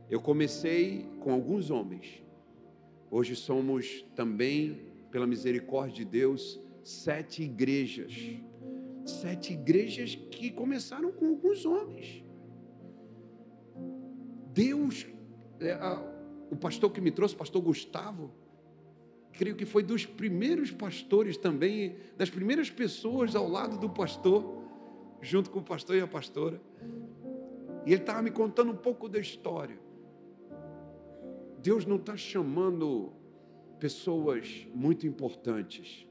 Eu 0.09 0.21
comecei 0.21 1.09
com 1.21 1.33
alguns 1.33 1.71
homens, 1.71 2.23
hoje 3.11 3.35
somos 3.35 4.05
também, 4.15 4.81
pela 5.11 5.27
misericórdia 5.27 6.05
de 6.05 6.05
Deus, 6.05 6.61
sete 6.85 7.43
igrejas. 7.43 8.13
Sete 9.05 9.53
igrejas 9.53 10.15
que 10.15 10.51
começaram 10.51 11.13
com 11.13 11.29
alguns 11.29 11.65
homens. 11.65 12.25
Deus, 14.53 15.07
é, 15.61 15.73
a, 15.73 16.03
o 16.51 16.57
pastor 16.57 16.91
que 16.91 17.01
me 17.01 17.11
trouxe, 17.11 17.35
o 17.35 17.39
pastor 17.39 17.63
Gustavo, 17.63 18.33
creio 19.33 19.55
que 19.55 19.67
foi 19.67 19.83
dos 19.83 20.07
primeiros 20.07 20.71
pastores 20.71 21.37
também, 21.37 21.97
das 22.17 22.31
primeiras 22.31 22.71
pessoas 22.71 23.37
ao 23.37 23.49
lado 23.49 23.79
do 23.79 23.89
pastor, 23.91 24.56
junto 25.21 25.51
com 25.51 25.61
o 25.61 25.63
pastor 25.63 25.97
e 25.97 26.01
a 26.01 26.07
pastora. 26.07 26.61
E 27.85 27.93
ele 27.93 28.03
estava 28.03 28.23
me 28.23 28.31
contando 28.31 28.73
um 28.73 28.77
pouco 28.77 29.09
da 29.09 29.19
história. 29.19 29.79
Deus 31.63 31.85
não 31.85 31.97
está 31.97 32.17
chamando 32.17 33.13
pessoas 33.79 34.67
muito 34.75 35.07
importantes. 35.07 36.07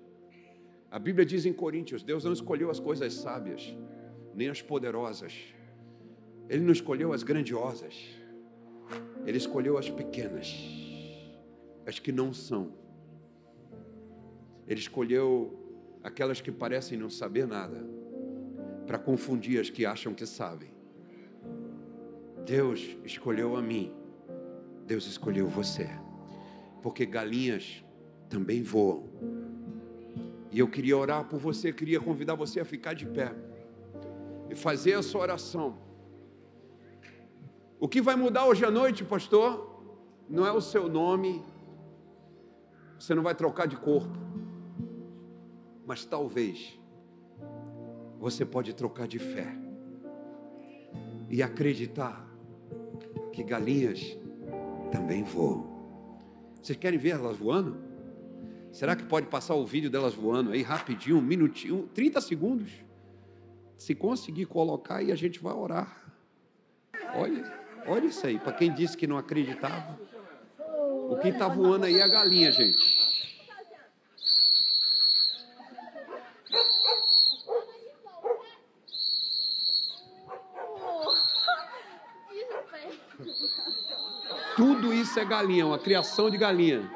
A 0.89 0.99
Bíblia 0.99 1.25
diz 1.25 1.45
em 1.45 1.53
Coríntios: 1.53 2.03
Deus 2.03 2.23
não 2.23 2.33
escolheu 2.33 2.69
as 2.69 2.79
coisas 2.79 3.13
sábias, 3.13 3.75
nem 4.33 4.49
as 4.49 4.61
poderosas. 4.61 5.33
Ele 6.47 6.63
não 6.63 6.71
escolheu 6.71 7.11
as 7.11 7.23
grandiosas. 7.23 7.95
Ele 9.25 9.37
escolheu 9.37 9.77
as 9.77 9.89
pequenas, 9.89 10.53
as 11.85 11.99
que 11.99 12.11
não 12.11 12.33
são. 12.33 12.73
Ele 14.67 14.79
escolheu 14.79 15.99
aquelas 16.03 16.39
que 16.39 16.51
parecem 16.51 16.97
não 16.97 17.09
saber 17.09 17.47
nada, 17.47 17.83
para 18.85 18.97
confundir 18.97 19.59
as 19.59 19.69
que 19.69 19.85
acham 19.85 20.13
que 20.13 20.25
sabem. 20.25 20.69
Deus 22.45 22.95
escolheu 23.03 23.55
a 23.55 23.61
mim, 23.61 23.91
Deus 24.85 25.07
escolheu 25.07 25.47
você, 25.47 25.89
porque 26.81 27.05
galinhas 27.05 27.83
também 28.29 28.61
voam. 28.61 29.09
E 30.51 30.59
eu 30.59 30.67
queria 30.67 30.97
orar 30.97 31.25
por 31.25 31.39
você, 31.39 31.73
queria 31.73 31.99
convidar 31.99 32.35
você 32.35 32.59
a 32.59 32.65
ficar 32.65 32.93
de 32.93 33.05
pé 33.05 33.33
e 34.49 34.55
fazer 34.55 34.93
a 34.93 35.01
sua 35.01 35.21
oração. 35.21 35.77
O 37.79 37.87
que 37.87 38.01
vai 38.01 38.15
mudar 38.15 38.45
hoje 38.45 38.63
à 38.63 38.71
noite, 38.71 39.03
pastor? 39.03 39.73
Não 40.29 40.45
é 40.45 40.51
o 40.51 40.61
seu 40.61 40.87
nome, 40.87 41.43
você 42.97 43.13
não 43.13 43.21
vai 43.21 43.35
trocar 43.35 43.67
de 43.67 43.75
corpo, 43.75 44.17
mas 45.85 46.05
talvez 46.05 46.79
você 48.19 48.45
pode 48.45 48.73
trocar 48.73 49.07
de 49.07 49.19
fé 49.19 49.47
e 51.29 51.41
acreditar 51.43 52.25
que 53.31 53.43
galinhas 53.43 54.17
também 54.91 55.23
voam. 55.23 55.73
Vocês 56.61 56.77
querem 56.77 56.97
ver 56.97 57.11
elas 57.11 57.37
voando? 57.37 57.77
Será 58.71 58.95
que 58.95 59.03
pode 59.03 59.27
passar 59.27 59.55
o 59.55 59.65
vídeo 59.65 59.89
delas 59.89 60.13
voando 60.13 60.51
aí 60.51 60.61
rapidinho, 60.61 61.17
um 61.17 61.21
minutinho, 61.21 61.89
30 61.93 62.21
segundos? 62.21 62.71
Se 63.77 63.93
conseguir 63.93 64.45
colocar 64.45 64.97
aí, 64.97 65.11
a 65.11 65.15
gente 65.15 65.39
vai 65.39 65.53
orar. 65.53 66.03
Olha. 67.15 67.65
Olha 67.87 68.05
isso 68.07 68.25
aí, 68.25 68.39
para 68.39 68.51
quem 68.53 68.73
disse 68.73 68.97
que 68.97 69.05
não 69.05 69.17
acreditava. 69.17 69.99
O 71.07 71.17
que 71.21 71.27
está 71.27 71.47
voando 71.47 71.85
aí 71.85 71.99
é 71.99 72.01
a 72.01 72.07
galinha, 72.07 72.51
gente. 72.51 73.05
Tudo 84.55 84.91
isso 85.15 85.19
é 85.21 85.23
galinha, 85.25 85.65
uma 85.65 85.79
criação 85.79 86.29
de 86.29 86.37
galinha. 86.37 86.91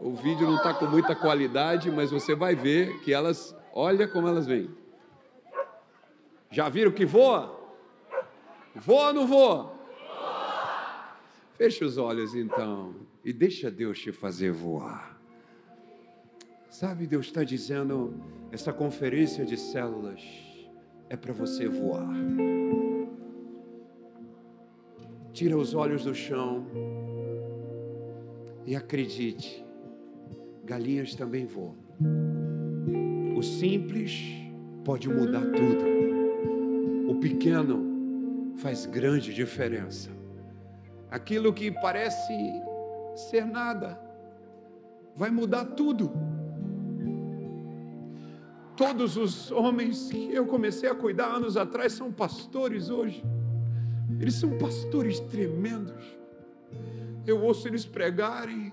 O 0.00 0.16
vídeo 0.16 0.44
não 0.44 0.56
está 0.56 0.74
com 0.74 0.86
muita 0.86 1.14
qualidade, 1.14 1.92
mas 1.92 2.10
você 2.10 2.34
vai 2.34 2.56
ver 2.56 3.00
que 3.02 3.12
elas, 3.12 3.56
olha 3.72 4.08
como 4.08 4.26
elas 4.26 4.48
vêm. 4.48 4.68
Já 6.50 6.68
viram 6.68 6.90
que 6.90 7.06
voa? 7.06 7.56
Voa 8.74 9.06
ou 9.08 9.14
não 9.14 9.26
voa? 9.28 9.72
Feche 11.56 11.84
os 11.84 11.96
olhos 11.98 12.34
então 12.34 12.96
e 13.24 13.32
deixa 13.32 13.70
Deus 13.70 14.00
te 14.00 14.10
fazer 14.10 14.50
voar. 14.50 15.16
Sabe, 16.68 17.06
Deus 17.06 17.26
está 17.26 17.44
dizendo: 17.44 18.20
essa 18.50 18.72
conferência 18.72 19.46
de 19.46 19.56
células 19.56 20.20
é 21.08 21.16
para 21.16 21.32
você 21.32 21.68
voar. 21.68 22.08
Tira 25.32 25.56
os 25.56 25.74
olhos 25.74 26.04
do 26.04 26.14
chão 26.14 26.66
e 28.66 28.76
acredite, 28.76 29.64
galinhas 30.64 31.14
também 31.14 31.44
voam. 31.44 31.76
O 33.36 33.42
simples 33.42 34.12
pode 34.84 35.08
mudar 35.08 35.44
tudo. 35.50 37.10
O 37.10 37.16
pequeno 37.20 38.54
faz 38.56 38.86
grande 38.86 39.34
diferença. 39.34 40.10
Aquilo 41.10 41.52
que 41.52 41.70
parece 41.70 42.32
ser 43.14 43.44
nada 43.44 43.98
vai 45.16 45.30
mudar 45.30 45.64
tudo. 45.64 46.12
Todos 48.76 49.16
os 49.16 49.52
homens 49.52 50.08
que 50.08 50.32
eu 50.32 50.46
comecei 50.46 50.88
a 50.88 50.94
cuidar 50.94 51.26
anos 51.26 51.56
atrás 51.56 51.92
são 51.92 52.10
pastores 52.12 52.90
hoje. 52.90 53.22
Eles 54.20 54.34
são 54.34 54.58
pastores 54.58 55.20
tremendos. 55.20 56.04
Eu 57.24 57.40
ouço 57.40 57.68
eles 57.68 57.84
pregarem 57.84 58.72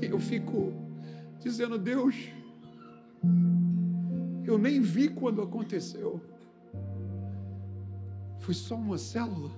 e 0.00 0.06
eu 0.06 0.18
fico 0.18 0.72
dizendo: 1.40 1.78
Deus, 1.78 2.14
eu 4.44 4.56
nem 4.56 4.80
vi 4.80 5.08
quando 5.08 5.42
aconteceu. 5.42 6.20
Foi 8.38 8.54
só 8.54 8.76
uma 8.76 8.96
célula. 8.96 9.50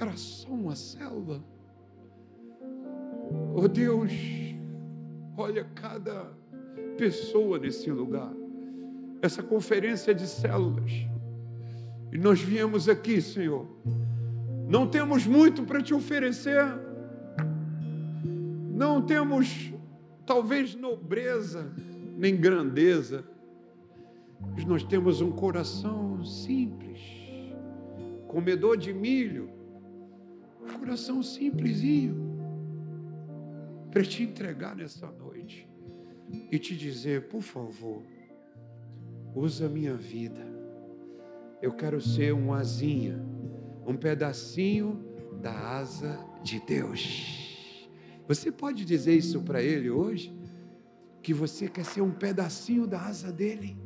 Era 0.00 0.16
só 0.16 0.48
uma 0.48 0.74
célula. 0.74 1.42
Oh 3.54 3.68
Deus, 3.68 4.12
olha 5.36 5.64
cada 5.74 6.32
pessoa 7.00 7.58
nesse 7.58 7.90
lugar. 7.90 8.30
Essa 9.22 9.42
conferência 9.42 10.14
de 10.14 10.26
células. 10.26 10.92
E 12.12 12.18
nós 12.18 12.42
viemos 12.42 12.90
aqui, 12.90 13.22
Senhor. 13.22 13.66
Não 14.68 14.86
temos 14.86 15.26
muito 15.26 15.62
para 15.62 15.80
te 15.80 15.94
oferecer. 15.94 16.62
Não 18.74 19.00
temos, 19.00 19.72
talvez, 20.26 20.74
nobreza, 20.74 21.72
nem 22.18 22.36
grandeza. 22.36 23.24
Mas 24.52 24.66
nós 24.66 24.82
temos 24.82 25.22
um 25.22 25.32
coração 25.32 26.22
simples 26.22 27.00
comedor 28.28 28.76
de 28.76 28.92
milho, 28.92 29.50
coração 30.78 31.20
simplesinho, 31.20 32.14
para 33.90 34.04
te 34.04 34.22
entregar 34.22 34.76
nessa 34.76 35.10
noite 35.10 35.69
e 36.50 36.58
te 36.58 36.76
dizer, 36.76 37.28
por 37.28 37.42
favor, 37.42 38.02
usa 39.34 39.68
minha 39.68 39.94
vida. 39.94 40.46
Eu 41.60 41.72
quero 41.72 42.00
ser 42.00 42.32
um 42.32 42.52
asinha, 42.52 43.22
um 43.86 43.96
pedacinho 43.96 45.04
da 45.40 45.52
asa 45.78 46.18
de 46.42 46.60
Deus. 46.60 47.88
Você 48.26 48.50
pode 48.50 48.84
dizer 48.84 49.16
isso 49.16 49.42
para 49.42 49.62
ele 49.62 49.90
hoje? 49.90 50.32
Que 51.22 51.34
você 51.34 51.68
quer 51.68 51.84
ser 51.84 52.00
um 52.00 52.12
pedacinho 52.12 52.86
da 52.86 53.00
asa 53.02 53.30
dele? 53.30 53.76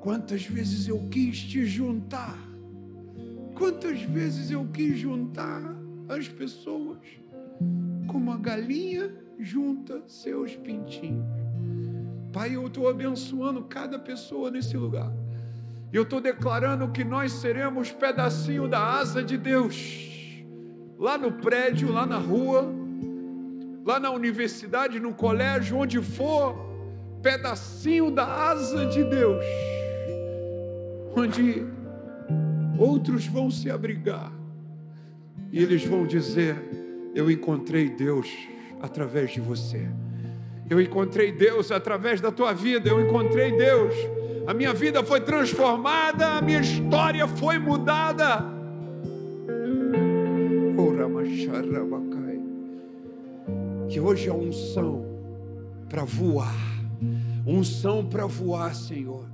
Quantas 0.00 0.44
vezes 0.44 0.88
eu 0.88 1.08
quis 1.08 1.38
te 1.38 1.64
juntar 1.64 2.52
Quantas 3.54 4.02
vezes 4.02 4.50
eu 4.50 4.66
quis 4.72 4.98
juntar 4.98 5.62
as 6.08 6.28
pessoas 6.28 6.98
como 8.08 8.32
a 8.32 8.36
galinha 8.36 9.14
junta 9.38 10.02
seus 10.06 10.54
pintinhos. 10.56 11.24
Pai, 12.32 12.56
eu 12.56 12.66
estou 12.66 12.88
abençoando 12.88 13.62
cada 13.64 13.98
pessoa 13.98 14.50
nesse 14.50 14.76
lugar. 14.76 15.12
Eu 15.92 16.04
estou 16.04 16.20
declarando 16.20 16.88
que 16.88 17.04
nós 17.04 17.32
seremos 17.32 17.92
pedacinho 17.92 18.66
da 18.66 18.98
asa 18.98 19.22
de 19.22 19.36
Deus. 19.36 19.74
Lá 20.98 21.18
no 21.18 21.32
prédio, 21.32 21.92
lá 21.92 22.06
na 22.06 22.16
rua, 22.16 22.72
lá 23.84 24.00
na 24.00 24.10
universidade, 24.10 24.98
no 24.98 25.12
colégio, 25.12 25.76
onde 25.76 26.00
for, 26.00 26.56
pedacinho 27.22 28.10
da 28.10 28.24
asa 28.24 28.86
de 28.86 29.04
Deus. 29.04 29.44
Onde 31.14 31.66
outros 32.78 33.26
vão 33.26 33.50
se 33.50 33.70
abrigar 33.70 34.32
e 35.52 35.62
eles 35.62 35.84
vão 35.84 36.06
dizer: 36.06 36.56
Eu 37.14 37.30
encontrei 37.30 37.90
Deus 37.90 38.26
através 38.82 39.30
de 39.30 39.40
você. 39.40 39.86
Eu 40.68 40.80
encontrei 40.80 41.30
Deus 41.30 41.70
através 41.70 42.20
da 42.20 42.32
tua 42.32 42.52
vida. 42.52 42.88
Eu 42.88 43.00
encontrei 43.00 43.52
Deus. 43.52 43.94
A 44.46 44.52
minha 44.52 44.74
vida 44.74 45.04
foi 45.04 45.20
transformada, 45.20 46.38
a 46.38 46.42
minha 46.42 46.60
história 46.60 47.28
foi 47.28 47.58
mudada. 47.58 48.44
Ora, 50.76 51.06
Que 53.88 54.00
hoje 54.00 54.28
é 54.28 54.32
unção 54.32 55.04
para 55.88 56.04
voar. 56.04 56.54
Unção 57.46 58.04
para 58.04 58.26
voar, 58.26 58.74
Senhor. 58.74 59.26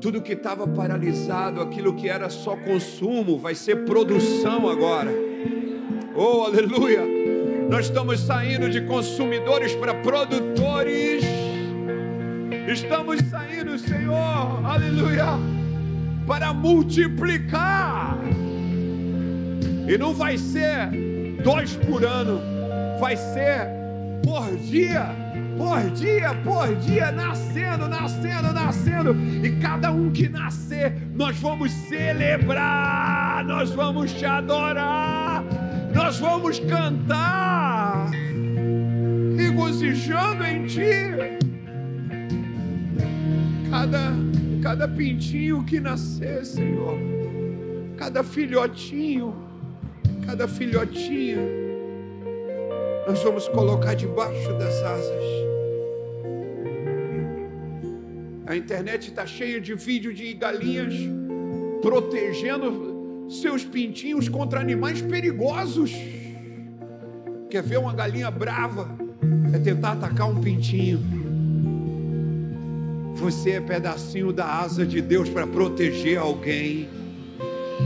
Tudo 0.00 0.20
que 0.20 0.32
estava 0.32 0.66
paralisado, 0.66 1.60
aquilo 1.60 1.94
que 1.94 2.08
era 2.08 2.28
só 2.28 2.56
consumo, 2.56 3.38
vai 3.38 3.54
ser 3.54 3.84
produção 3.84 4.68
agora. 4.68 5.12
Oh, 6.16 6.42
aleluia! 6.42 7.11
Nós 7.72 7.86
estamos 7.86 8.20
saindo 8.20 8.68
de 8.68 8.82
consumidores 8.82 9.74
para 9.74 9.94
produtores. 9.94 11.24
Estamos 12.68 13.18
saindo, 13.30 13.78
Senhor, 13.78 14.62
aleluia, 14.62 15.24
para 16.26 16.52
multiplicar. 16.52 18.18
E 19.88 19.96
não 19.96 20.12
vai 20.12 20.36
ser 20.36 20.90
dois 21.42 21.74
por 21.76 22.04
ano, 22.04 22.42
vai 23.00 23.16
ser 23.16 23.66
por 24.22 24.54
dia, 24.58 25.06
por 25.56 25.80
dia, 25.92 26.34
por 26.44 26.76
dia, 26.76 27.10
nascendo, 27.10 27.88
nascendo, 27.88 28.52
nascendo. 28.52 29.16
E 29.42 29.50
cada 29.62 29.90
um 29.90 30.12
que 30.12 30.28
nascer, 30.28 30.92
nós 31.14 31.38
vamos 31.38 31.72
celebrar, 31.72 33.42
nós 33.46 33.70
vamos 33.70 34.12
te 34.12 34.26
adorar, 34.26 35.42
nós 35.94 36.18
vamos 36.18 36.58
cantar, 36.58 37.41
regozijando 39.52 40.44
em 40.44 40.66
ti. 40.66 40.80
Cada, 43.70 44.12
cada 44.62 44.88
pintinho 44.88 45.64
que 45.64 45.78
nascer, 45.78 46.44
Senhor, 46.44 46.98
cada 47.96 48.22
filhotinho, 48.22 49.34
cada 50.26 50.48
filhotinha, 50.48 51.38
nós 53.06 53.22
vamos 53.22 53.48
colocar 53.48 53.94
debaixo 53.94 54.52
das 54.54 54.74
asas. 54.82 55.24
A 58.46 58.56
internet 58.56 59.08
está 59.08 59.26
cheia 59.26 59.60
de 59.60 59.74
vídeo 59.74 60.12
de 60.12 60.34
galinhas 60.34 60.94
protegendo 61.80 63.26
seus 63.28 63.64
pintinhos 63.64 64.28
contra 64.28 64.60
animais 64.60 65.00
perigosos. 65.00 65.90
Quer 67.48 67.62
ver 67.62 67.78
uma 67.78 67.94
galinha 67.94 68.30
brava? 68.30 69.11
É 69.52 69.58
tentar 69.58 69.92
atacar 69.92 70.28
um 70.28 70.40
pintinho. 70.40 71.00
Você 73.16 73.52
é 73.52 73.60
pedacinho 73.60 74.32
da 74.32 74.44
asa 74.44 74.84
de 74.84 75.00
Deus 75.00 75.28
para 75.28 75.46
proteger 75.46 76.18
alguém. 76.18 76.88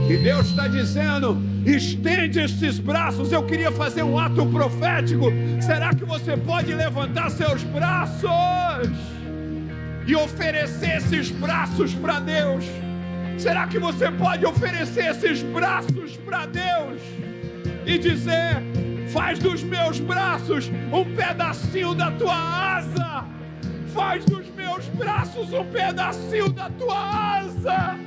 E 0.09 0.17
Deus 0.17 0.47
está 0.47 0.67
dizendo: 0.67 1.37
estende 1.65 2.39
estes 2.39 2.79
braços. 2.79 3.31
Eu 3.31 3.43
queria 3.43 3.71
fazer 3.71 4.03
um 4.03 4.17
ato 4.17 4.45
profético. 4.47 5.25
Será 5.61 5.93
que 5.93 6.05
você 6.05 6.37
pode 6.37 6.73
levantar 6.73 7.29
seus 7.29 7.63
braços 7.63 8.29
e 10.07 10.15
oferecer 10.15 10.97
esses 10.97 11.29
braços 11.31 11.93
para 11.93 12.19
Deus? 12.19 12.65
Será 13.37 13.67
que 13.67 13.77
você 13.77 14.09
pode 14.11 14.45
oferecer 14.45 15.11
esses 15.11 15.43
braços 15.43 16.17
para 16.17 16.45
Deus 16.45 17.01
e 17.85 17.97
dizer: 17.97 18.63
faz 19.11 19.39
dos 19.39 19.63
meus 19.63 19.99
braços 19.99 20.69
um 20.91 21.15
pedacinho 21.15 21.95
da 21.95 22.11
tua 22.11 22.35
asa, 22.77 23.25
faz 23.93 24.25
dos 24.25 24.47
meus 24.55 24.85
braços 24.89 25.53
um 25.53 25.65
pedacinho 25.65 26.49
da 26.49 26.69
tua 26.69 27.37
asa. 27.37 27.97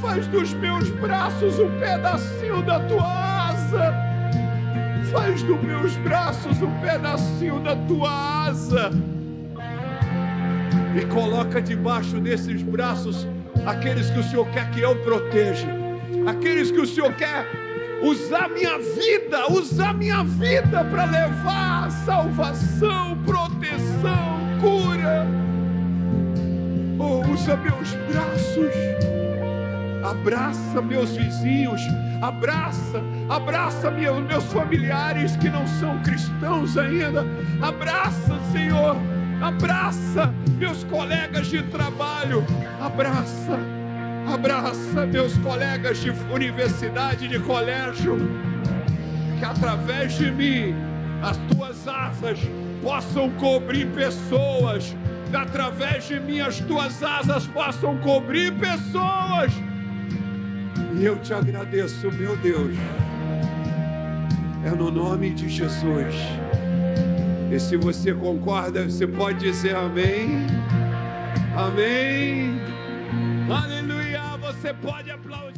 Faz 0.00 0.26
dos 0.26 0.52
meus 0.52 0.90
braços 0.90 1.58
um 1.58 1.70
pedacinho 1.78 2.62
da 2.62 2.78
tua 2.80 3.48
asa. 3.48 3.94
Faz 5.10 5.42
dos 5.42 5.62
meus 5.62 5.96
braços 5.96 6.60
um 6.60 6.70
pedacinho 6.80 7.60
da 7.60 7.74
tua 7.74 8.46
asa. 8.46 8.90
E 10.94 11.06
coloca 11.06 11.62
debaixo 11.62 12.20
desses 12.20 12.62
braços 12.62 13.26
aqueles 13.64 14.10
que 14.10 14.18
o 14.18 14.22
Senhor 14.22 14.46
quer 14.50 14.70
que 14.70 14.80
eu 14.80 14.94
proteja. 15.02 15.68
Aqueles 16.26 16.70
que 16.70 16.80
o 16.80 16.86
Senhor 16.86 17.12
quer 17.14 17.46
usar 18.04 18.48
minha 18.50 18.78
vida, 18.78 19.50
usar 19.50 19.94
minha 19.94 20.22
vida 20.22 20.84
para 20.84 21.04
levar 21.06 21.90
salvação, 21.90 23.16
proteção, 23.24 24.40
cura. 24.60 25.26
Oh, 26.98 27.32
usa 27.32 27.56
meus 27.56 27.94
braços. 28.10 28.74
Abraça 30.04 30.82
meus 30.82 31.16
vizinhos, 31.16 31.80
abraça, 32.20 33.02
abraça 33.28 33.90
meus 33.90 34.44
familiares 34.52 35.34
que 35.36 35.48
não 35.48 35.66
são 35.66 35.98
cristãos 36.02 36.76
ainda. 36.76 37.24
Abraça, 37.62 38.38
Senhor, 38.52 38.96
abraça 39.40 40.32
meus 40.58 40.84
colegas 40.84 41.46
de 41.46 41.62
trabalho, 41.62 42.44
abraça, 42.80 43.58
abraça 44.26 45.06
meus 45.06 45.36
colegas 45.38 45.98
de 45.98 46.10
universidade, 46.32 47.28
de 47.28 47.38
colégio, 47.40 48.16
que 49.38 49.44
através 49.44 50.14
de 50.14 50.30
mim 50.30 50.74
as 51.22 51.36
tuas 51.54 51.86
asas 51.88 52.38
possam 52.82 53.30
cobrir 53.32 53.86
pessoas, 53.88 54.94
que 55.30 55.36
através 55.36 56.06
de 56.06 56.20
mim 56.20 56.40
as 56.40 56.58
tuas 56.60 57.02
asas 57.02 57.46
possam 57.46 57.96
cobrir 57.98 58.52
pessoas. 58.54 59.52
E 60.96 61.04
eu 61.04 61.18
te 61.18 61.32
agradeço, 61.34 62.10
meu 62.12 62.36
Deus. 62.36 62.76
É 64.64 64.70
no 64.70 64.90
nome 64.90 65.30
de 65.30 65.48
Jesus. 65.48 66.14
E 67.50 67.58
se 67.58 67.76
você 67.76 68.14
concorda, 68.14 68.84
você 68.84 69.06
pode 69.06 69.40
dizer 69.40 69.76
amém. 69.76 70.46
Amém. 71.56 72.58
Aleluia. 73.50 73.83
Você 74.64 74.72
pode 74.72 75.10
aplaudir. 75.10 75.53